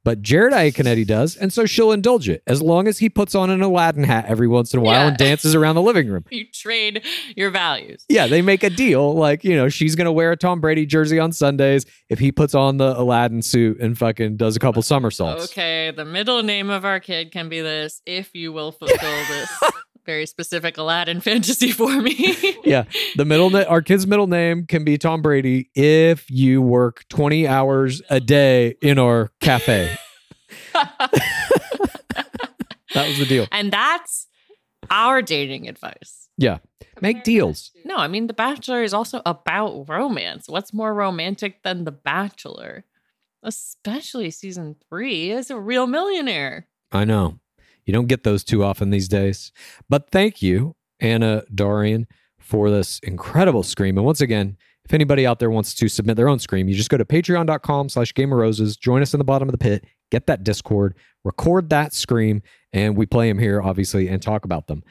But 0.03 0.21
Jared 0.23 0.51
Iaconetti 0.53 1.05
does, 1.05 1.35
and 1.35 1.53
so 1.53 1.65
she'll 1.67 1.91
indulge 1.91 2.27
it 2.27 2.41
as 2.47 2.59
long 2.61 2.87
as 2.87 2.97
he 2.97 3.07
puts 3.07 3.35
on 3.35 3.51
an 3.51 3.61
Aladdin 3.61 4.03
hat 4.03 4.25
every 4.27 4.47
once 4.47 4.73
in 4.73 4.79
a 4.79 4.81
while 4.81 5.01
Yeah. 5.01 5.07
and 5.09 5.17
dances 5.17 5.53
around 5.53 5.75
the 5.75 5.81
living 5.81 6.07
room. 6.07 6.25
You 6.31 6.45
trade 6.51 7.03
your 7.35 7.51
values. 7.51 8.03
Yeah, 8.09 8.25
they 8.27 8.41
make 8.41 8.63
a 8.63 8.69
deal. 8.71 9.13
Like, 9.13 9.43
you 9.43 9.55
know, 9.55 9.69
she's 9.69 9.95
going 9.95 10.05
to 10.05 10.11
wear 10.11 10.31
a 10.31 10.37
Tom 10.37 10.59
Brady 10.59 10.85
jersey 10.87 11.19
on 11.19 11.31
Sundays 11.31 11.85
if 12.09 12.17
he 12.19 12.31
puts 12.31 12.55
on 12.55 12.77
the 12.77 12.97
Aladdin 12.99 13.41
suit 13.43 13.79
and 13.79 13.95
fucking 13.97 14.37
does 14.37 14.55
a 14.55 14.59
couple 14.59 14.79
uh, 14.79 14.83
somersaults. 14.83 15.51
Okay, 15.51 15.91
the 15.95 16.05
middle 16.05 16.41
name 16.41 16.69
of 16.71 16.83
our 16.83 16.99
kid 16.99 17.31
can 17.31 17.47
be 17.49 17.61
this 17.61 18.01
if 18.07 18.33
you 18.33 18.51
will 18.51 18.71
fulfill 18.79 18.97
this 19.29 19.49
very 20.05 20.25
specific 20.25 20.77
Aladdin 20.77 21.19
fantasy 21.29 21.71
for 21.71 22.01
me. 22.01 22.35
Yeah. 22.63 22.83
The 23.15 23.25
middle 23.25 23.49
na- 23.49 23.63
our 23.67 23.81
kid's 23.81 24.05
middle 24.05 24.27
name 24.27 24.65
can 24.67 24.83
be 24.83 24.97
Tom 24.97 25.21
Brady 25.23 25.69
if 25.75 26.29
you 26.29 26.61
work 26.61 27.03
20 27.09 27.47
hours 27.47 28.01
a 28.09 28.19
day 28.19 28.75
in 28.81 28.99
our 28.99 29.31
cafe. 29.39 29.97
That 32.93 33.07
was 33.07 33.17
the 33.19 33.25
deal. 33.25 33.47
and 33.53 33.71
that's 33.71 34.27
our 34.89 35.21
dating 35.21 35.69
advice. 35.69 36.27
Yeah. 36.37 36.57
Make 36.99 37.23
deals. 37.23 37.71
No, 37.85 37.95
I 37.95 38.09
mean, 38.09 38.27
The 38.27 38.33
Bachelor 38.33 38.83
is 38.83 38.93
also 38.93 39.21
about 39.25 39.85
romance. 39.87 40.49
What's 40.49 40.73
more 40.73 40.93
romantic 40.93 41.63
than 41.63 41.85
The 41.85 41.91
Bachelor? 41.93 42.83
Especially 43.43 44.29
season 44.29 44.75
three 44.89 45.31
is 45.31 45.49
a 45.49 45.57
real 45.57 45.87
millionaire. 45.87 46.67
I 46.91 47.05
know. 47.05 47.39
You 47.85 47.93
don't 47.93 48.07
get 48.07 48.23
those 48.23 48.43
too 48.43 48.63
often 48.63 48.89
these 48.89 49.07
days. 49.07 49.51
But 49.89 50.09
thank 50.11 50.41
you, 50.41 50.75
Anna 50.99 51.43
Darian, 51.53 52.07
for 52.39 52.69
this 52.69 52.99
incredible 52.99 53.63
scream. 53.63 53.97
And 53.97 54.05
once 54.05 54.21
again, 54.21 54.57
if 54.85 54.93
anybody 54.93 55.25
out 55.25 55.39
there 55.39 55.49
wants 55.49 55.73
to 55.75 55.87
submit 55.87 56.17
their 56.17 56.27
own 56.27 56.39
scream, 56.39 56.67
you 56.67 56.75
just 56.75 56.89
go 56.89 56.97
to 56.97 57.05
patreon.com 57.05 57.89
slash 57.89 58.13
game 58.13 58.31
of 58.31 58.39
roses, 58.39 58.75
join 58.75 59.01
us 59.01 59.13
in 59.13 59.19
the 59.19 59.23
bottom 59.23 59.47
of 59.47 59.51
the 59.51 59.57
pit, 59.57 59.85
get 60.11 60.27
that 60.27 60.43
Discord, 60.43 60.95
record 61.23 61.69
that 61.69 61.93
scream, 61.93 62.41
and 62.73 62.97
we 62.97 63.05
play 63.05 63.27
them 63.29 63.39
here, 63.39 63.61
obviously, 63.61 64.07
and 64.07 64.21
talk 64.21 64.45
about 64.45 64.67
them. 64.67 64.83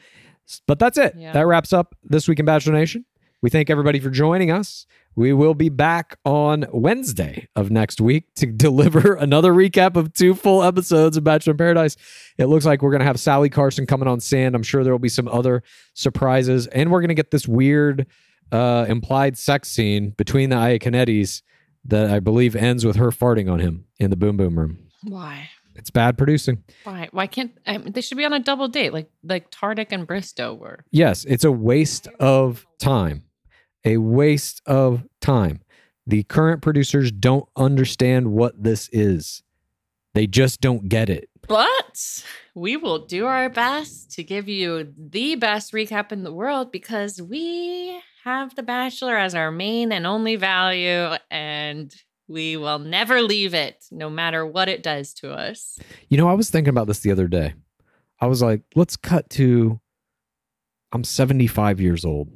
But 0.67 0.79
that's 0.79 0.97
it. 0.97 1.13
Yeah. 1.17 1.33
That 1.33 1.45
wraps 1.45 1.71
up 1.71 1.95
this 2.03 2.27
week 2.27 2.39
in 2.39 2.45
Bachelor 2.45 2.73
Nation. 2.73 3.05
We 3.41 3.49
thank 3.49 3.71
everybody 3.71 3.99
for 3.99 4.11
joining 4.11 4.51
us. 4.51 4.85
We 5.15 5.33
will 5.33 5.55
be 5.55 5.69
back 5.69 6.19
on 6.23 6.67
Wednesday 6.71 7.47
of 7.55 7.71
next 7.71 7.99
week 7.99 8.33
to 8.35 8.45
deliver 8.45 9.15
another 9.15 9.51
recap 9.51 9.95
of 9.95 10.13
two 10.13 10.35
full 10.35 10.61
episodes 10.61 11.17
of 11.17 11.23
Bachelor 11.23 11.51
in 11.51 11.57
Paradise. 11.57 11.97
It 12.37 12.45
looks 12.45 12.65
like 12.65 12.83
we're 12.83 12.91
going 12.91 12.99
to 12.99 13.05
have 13.05 13.19
Sally 13.19 13.49
Carson 13.49 13.87
coming 13.87 14.07
on 14.07 14.19
sand. 14.19 14.53
I'm 14.53 14.61
sure 14.61 14.83
there 14.83 14.93
will 14.93 14.99
be 14.99 15.09
some 15.09 15.27
other 15.27 15.63
surprises. 15.95 16.67
And 16.67 16.91
we're 16.91 17.01
going 17.01 17.09
to 17.09 17.15
get 17.15 17.31
this 17.31 17.47
weird 17.47 18.05
uh, 18.51 18.85
implied 18.87 19.39
sex 19.39 19.69
scene 19.69 20.11
between 20.11 20.51
the 20.51 20.57
Iaconettis 20.57 21.41
that 21.85 22.11
I 22.11 22.19
believe 22.19 22.55
ends 22.55 22.85
with 22.85 22.97
her 22.97 23.09
farting 23.09 23.51
on 23.51 23.59
him 23.59 23.85
in 23.99 24.11
the 24.11 24.15
boom 24.15 24.37
boom 24.37 24.59
room. 24.59 24.77
Why? 25.03 25.49
It's 25.75 25.89
bad 25.89 26.15
producing. 26.15 26.63
Why? 26.83 27.09
Why 27.11 27.25
can't 27.25 27.57
I 27.65 27.79
mean, 27.79 27.93
they 27.93 28.01
should 28.01 28.17
be 28.17 28.25
on 28.25 28.33
a 28.33 28.39
double 28.39 28.67
date 28.67 28.93
like 28.93 29.09
like 29.23 29.49
Tartick 29.49 29.87
and 29.89 30.07
Bristowe 30.07 30.55
were? 30.57 30.85
Yes, 30.91 31.25
it's 31.25 31.43
a 31.43 31.51
waste 31.51 32.07
of 32.19 32.67
time. 32.79 33.23
A 33.83 33.97
waste 33.97 34.61
of 34.65 35.03
time. 35.21 35.61
The 36.05 36.23
current 36.23 36.61
producers 36.61 37.11
don't 37.11 37.47
understand 37.55 38.31
what 38.31 38.63
this 38.63 38.89
is. 38.91 39.43
They 40.13 40.27
just 40.27 40.61
don't 40.61 40.89
get 40.89 41.09
it. 41.09 41.29
But 41.47 42.23
we 42.53 42.77
will 42.77 43.05
do 43.05 43.25
our 43.25 43.49
best 43.49 44.11
to 44.11 44.23
give 44.23 44.47
you 44.47 44.93
the 44.97 45.35
best 45.35 45.73
recap 45.73 46.11
in 46.11 46.23
the 46.23 46.33
world 46.33 46.71
because 46.71 47.21
we 47.21 47.99
have 48.23 48.55
The 48.55 48.63
Bachelor 48.63 49.17
as 49.17 49.33
our 49.33 49.51
main 49.51 49.91
and 49.91 50.05
only 50.05 50.35
value, 50.35 51.17
and 51.31 51.93
we 52.27 52.55
will 52.57 52.79
never 52.79 53.21
leave 53.21 53.53
it, 53.53 53.85
no 53.91 54.09
matter 54.09 54.45
what 54.45 54.69
it 54.69 54.83
does 54.83 55.13
to 55.15 55.31
us. 55.31 55.79
You 56.09 56.17
know, 56.17 56.29
I 56.29 56.33
was 56.33 56.49
thinking 56.49 56.69
about 56.69 56.87
this 56.87 56.99
the 56.99 57.11
other 57.11 57.27
day. 57.27 57.53
I 58.19 58.27
was 58.27 58.41
like, 58.41 58.61
let's 58.75 58.95
cut 58.95 59.29
to 59.31 59.79
I'm 60.91 61.03
75 61.03 61.79
years 61.79 62.05
old. 62.05 62.29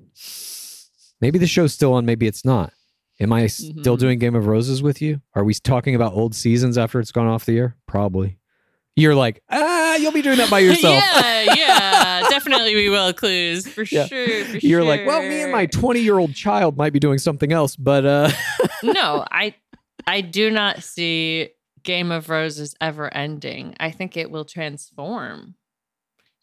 Maybe 1.22 1.40
the 1.40 1.48
show's 1.48 1.74
still 1.74 1.94
on, 1.94 2.06
maybe 2.06 2.28
it's 2.28 2.46
not. 2.46 2.74
Am 3.20 3.32
I 3.32 3.48
still 3.48 3.96
Mhm. 3.96 4.00
doing 4.00 4.20
Game 4.20 4.36
of 4.36 4.46
Roses 4.48 4.82
with 4.84 5.02
you? 5.02 5.22
Are 5.34 5.44
we 5.44 5.54
talking 5.54 5.96
about 5.96 6.14
old 6.14 6.36
seasons 6.36 6.78
after 6.78 7.00
it's 7.00 7.12
gone 7.14 7.28
off 7.28 7.46
the 7.46 7.58
air? 7.58 7.78
Probably. 7.88 8.38
You're 8.98 9.16
like, 9.16 9.42
ah, 9.50 9.96
you'll 9.96 10.12
be 10.12 10.22
doing 10.22 10.38
that 10.38 10.50
by 10.50 10.60
yourself. 10.68 10.96
yeah, 11.02 11.54
yeah, 11.56 12.22
definitely 12.30 12.76
we 12.76 12.90
will 12.90 13.14
clues 13.14 13.68
for 13.68 13.84
Yeah. 13.90 14.06
sure. 14.08 14.46
For 14.46 14.58
You're 14.58 14.84
like, 14.84 15.06
well, 15.06 15.22
me 15.22 15.42
and 15.44 15.52
my 15.52 15.66
20 15.66 16.02
year 16.02 16.18
old 16.18 16.34
child 16.34 16.78
might 16.78 16.92
be 16.94 17.00
doing 17.00 17.18
something 17.18 17.52
else, 17.54 17.76
but 17.78 18.06
uh, 18.06 18.30
no, 18.84 19.26
I 19.32 19.56
I 20.08 20.22
do 20.22 20.52
not 20.52 20.84
see 20.84 21.50
Game 21.84 22.12
of 22.12 22.30
Roses 22.30 22.76
ever 22.82 23.14
ending. 23.14 23.76
I 23.80 23.92
think 23.92 24.18
it 24.18 24.30
will 24.32 24.46
transform 24.46 25.56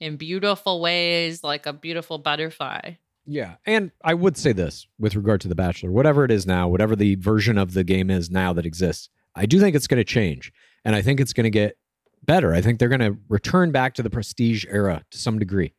in 0.01 0.16
beautiful 0.16 0.81
ways, 0.81 1.43
like 1.44 1.66
a 1.66 1.73
beautiful 1.73 2.19
butterfly. 2.19 2.93
Yeah. 3.27 3.57
And 3.66 3.93
I 4.05 4.15
would 4.15 4.36
say 4.36 4.53
this 4.53 4.86
with 4.99 5.15
regard 5.15 5.40
to 5.43 5.49
The 5.49 5.55
Bachelor, 5.55 5.90
whatever 5.90 6.24
it 6.24 6.31
is 6.31 6.47
now, 6.47 6.69
whatever 6.69 6.97
the 6.97 7.15
version 7.16 7.59
of 7.59 7.74
the 7.74 7.85
game 7.85 8.11
is 8.11 8.31
now 8.31 8.53
that 8.53 8.66
exists, 8.66 9.09
I 9.35 9.47
do 9.47 9.61
think 9.61 9.77
it's 9.77 9.86
going 9.86 10.01
to 10.01 10.05
change. 10.05 10.53
And 10.85 10.97
I 10.97 11.03
think 11.03 11.20
it's 11.20 11.32
going 11.32 11.44
to 11.44 11.51
get 11.51 11.77
better. 12.24 12.53
I 12.53 12.61
think 12.61 12.78
they're 12.78 12.89
going 12.89 13.01
to 13.01 13.16
return 13.28 13.73
back 13.73 13.94
to 13.94 14.03
the 14.03 14.11
prestige 14.11 14.65
era 14.69 15.05
to 15.11 15.19
some 15.19 15.39
degree. 15.39 15.74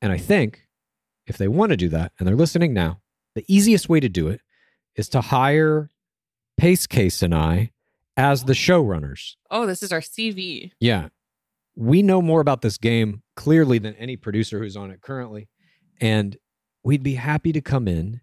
And 0.00 0.12
I 0.12 0.18
think 0.18 0.66
if 1.26 1.38
they 1.38 1.48
want 1.48 1.70
to 1.70 1.76
do 1.76 1.88
that 1.90 2.12
and 2.18 2.26
they're 2.26 2.36
listening 2.36 2.72
now, 2.72 3.00
the 3.34 3.44
easiest 3.48 3.88
way 3.88 4.00
to 4.00 4.08
do 4.08 4.28
it 4.28 4.40
is 4.96 5.08
to 5.10 5.20
hire 5.20 5.90
Pace 6.56 6.86
Case 6.86 7.22
and 7.22 7.34
I 7.34 7.72
as 8.16 8.44
the 8.44 8.52
showrunners. 8.52 9.36
Oh, 9.50 9.66
this 9.66 9.82
is 9.82 9.92
our 9.92 10.00
CV. 10.00 10.72
Yeah. 10.80 11.08
We 11.74 12.02
know 12.02 12.20
more 12.20 12.40
about 12.40 12.60
this 12.60 12.76
game 12.76 13.22
clearly 13.36 13.78
than 13.78 13.94
any 13.94 14.16
producer 14.16 14.58
who's 14.58 14.76
on 14.76 14.90
it 14.90 15.00
currently. 15.00 15.48
And 16.02 16.36
we'd 16.82 17.02
be 17.02 17.14
happy 17.14 17.52
to 17.52 17.60
come 17.60 17.86
in 17.88 18.20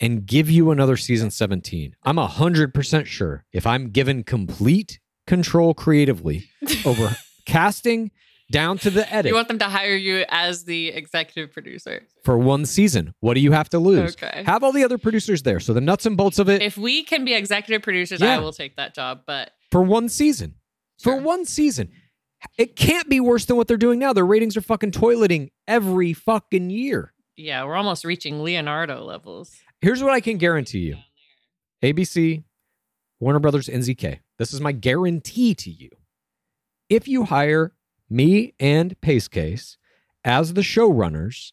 and 0.00 0.26
give 0.26 0.50
you 0.50 0.70
another 0.70 0.96
season 0.96 1.30
17. 1.30 1.94
I'm 2.02 2.16
100% 2.16 3.06
sure 3.06 3.44
if 3.52 3.66
I'm 3.66 3.90
given 3.90 4.24
complete 4.24 4.98
control 5.26 5.72
creatively 5.74 6.50
over 6.84 7.16
casting 7.46 8.10
down 8.50 8.78
to 8.78 8.90
the 8.90 9.10
edit 9.14 9.28
You 9.30 9.36
want 9.36 9.46
them 9.46 9.60
to 9.60 9.66
hire 9.66 9.94
you 9.94 10.24
as 10.28 10.64
the 10.64 10.88
executive 10.88 11.52
producer. 11.52 12.02
for 12.24 12.36
one 12.36 12.66
season, 12.66 13.14
what 13.20 13.34
do 13.34 13.40
you 13.40 13.52
have 13.52 13.68
to 13.68 13.78
lose? 13.78 14.14
Okay. 14.14 14.42
Have 14.44 14.64
all 14.64 14.72
the 14.72 14.82
other 14.82 14.98
producers 14.98 15.44
there. 15.44 15.60
So 15.60 15.72
the 15.72 15.80
nuts 15.80 16.04
and 16.04 16.16
bolts 16.16 16.40
of 16.40 16.48
it 16.48 16.60
If 16.62 16.76
we 16.76 17.04
can 17.04 17.24
be 17.24 17.34
executive 17.34 17.82
producers, 17.82 18.20
Yeah. 18.20 18.36
I 18.36 18.38
will 18.40 18.52
take 18.52 18.74
that 18.76 18.92
job. 18.94 19.20
But 19.24 19.52
for 19.70 19.82
one 19.82 20.08
season. 20.08 20.56
For 21.00 21.16
one 21.16 21.44
season. 21.44 21.90
It 22.58 22.74
can't 22.74 23.08
be 23.08 23.20
worse 23.20 23.44
than 23.44 23.56
what 23.56 23.68
they're 23.68 23.76
doing 23.76 23.98
now. 23.98 24.12
Their 24.12 24.26
ratings 24.26 24.56
are 24.56 24.62
fucking 24.62 24.92
toileting 24.92 25.50
every 25.68 26.12
fucking 26.12 26.70
year. 26.70 27.12
Yeah, 27.40 27.64
we're 27.64 27.76
almost 27.76 28.04
reaching 28.04 28.42
Leonardo 28.42 29.02
levels. 29.02 29.56
Here's 29.80 30.02
what 30.02 30.12
I 30.12 30.20
can 30.20 30.36
guarantee 30.36 30.80
you 30.80 30.96
ABC, 31.82 32.44
Warner 33.18 33.38
Brothers, 33.38 33.68
NZK. 33.68 34.20
This 34.38 34.52
is 34.52 34.60
my 34.60 34.72
guarantee 34.72 35.54
to 35.54 35.70
you. 35.70 35.90
If 36.88 37.08
you 37.08 37.24
hire 37.24 37.72
me 38.08 38.54
and 38.60 39.00
Pace 39.00 39.28
Case 39.28 39.78
as 40.24 40.54
the 40.54 40.60
showrunners 40.60 41.52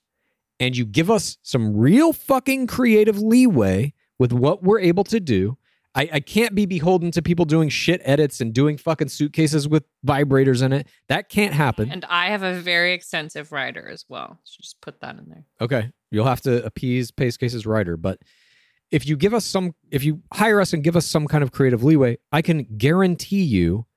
and 0.59 0.76
you 0.76 0.85
give 0.85 1.09
us 1.09 1.38
some 1.41 1.77
real 1.77 2.11
fucking 2.11 2.68
creative 2.68 3.19
leeway 3.19 3.93
with 4.19 4.34
what 4.34 4.64
we're 4.64 4.80
able 4.80 5.03
to 5.05 5.19
do, 5.19 5.57
I, 5.98 6.10
I 6.14 6.19
can't 6.19 6.53
be 6.53 6.68
beholden 6.68 7.10
to 7.11 7.24
people 7.24 7.44
doing 7.45 7.69
shit 7.69 8.02
edits 8.06 8.40
and 8.40 8.53
doing 8.53 8.78
fucking 8.78 9.07
suitcases 9.07 9.68
with 9.68 9.84
vibrators 10.06 10.61
in 10.61 10.72
it. 10.72 10.88
That 11.10 11.28
can't 11.28 11.56
happen. 11.56 11.91
And 11.91 12.06
I 12.06 12.28
have 12.28 12.44
a 12.44 12.53
very 12.60 12.94
extensive 12.94 13.52
writer 13.52 13.90
as 13.90 14.06
well. 14.07 14.38
So 14.44 14.57
just 14.61 14.80
put 14.80 15.02
that 15.02 15.18
in 15.18 15.26
there. 15.28 15.45
Okay. 15.60 15.91
You'll 16.11 16.26
have 16.28 16.41
to 16.41 16.64
appease 16.64 17.10
Pace 17.10 17.36
Case's 17.36 17.65
writer, 17.65 17.98
but 17.98 18.19
if 18.91 19.07
you 19.07 19.18
give 19.18 19.34
us 19.34 19.44
some 19.44 19.74
if 19.90 20.03
you 20.03 20.22
hire 20.32 20.61
us 20.61 20.72
and 20.72 20.84
give 20.84 20.95
us 20.95 21.07
some 21.07 21.28
kind 21.28 21.44
of 21.44 21.52
creative 21.52 21.84
leeway, 21.84 22.19
I 22.32 22.44
can 22.44 22.64
guarantee 22.78 23.44
you 23.44 23.88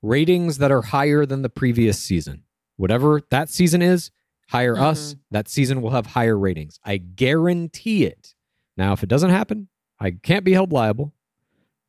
ratings 0.00 0.56
that 0.56 0.72
are 0.72 0.82
higher 0.82 1.26
than 1.26 1.42
the 1.42 1.50
previous 1.50 1.98
season. 1.98 2.44
Whatever 2.76 3.20
that 3.30 3.50
season 3.50 3.82
is, 3.82 4.10
hire 4.48 4.76
us, 4.76 5.10
mm-hmm. 5.10 5.20
that 5.32 5.48
season 5.48 5.82
will 5.82 5.90
have 5.90 6.06
higher 6.06 6.36
ratings. 6.36 6.80
I 6.82 6.96
guarantee 6.96 8.06
it. 8.06 8.34
Now, 8.76 8.94
if 8.94 9.02
it 9.02 9.08
doesn't 9.10 9.30
happen, 9.30 9.68
I 10.00 10.12
can't 10.12 10.44
be 10.44 10.54
held 10.54 10.72
liable 10.72 11.12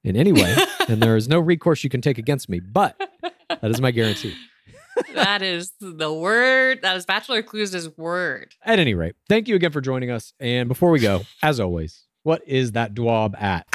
in 0.04 0.16
any 0.16 0.32
way, 0.32 0.56
and 0.88 1.02
there 1.02 1.16
is 1.16 1.28
no 1.28 1.40
recourse 1.40 1.84
you 1.84 1.90
can 1.90 2.02
take 2.02 2.18
against 2.18 2.50
me, 2.50 2.60
but 2.60 3.00
that 3.22 3.72
is 3.72 3.82
my 3.82 3.92
guarantee. 3.92 4.36
that 5.16 5.42
is 5.42 5.72
the 5.80 6.14
word. 6.14 6.82
That 6.82 6.98
is 6.98 7.06
Bachelor 7.06 7.42
Clues' 7.42 7.90
word. 7.98 8.54
At 8.64 8.80
any 8.80 8.94
rate, 8.94 9.16
thank 9.28 9.48
you 9.48 9.56
again 9.56 9.72
for 9.72 9.82
joining 9.82 10.12
us. 10.12 10.34
And 10.40 10.68
before 10.68 10.92
we 10.92 11.00
go, 11.00 11.22
as 11.42 11.60
always, 11.60 12.04
what 12.24 12.48
is 12.48 12.74
that 12.74 12.94
dwab 12.94 13.36
at? 13.36 13.66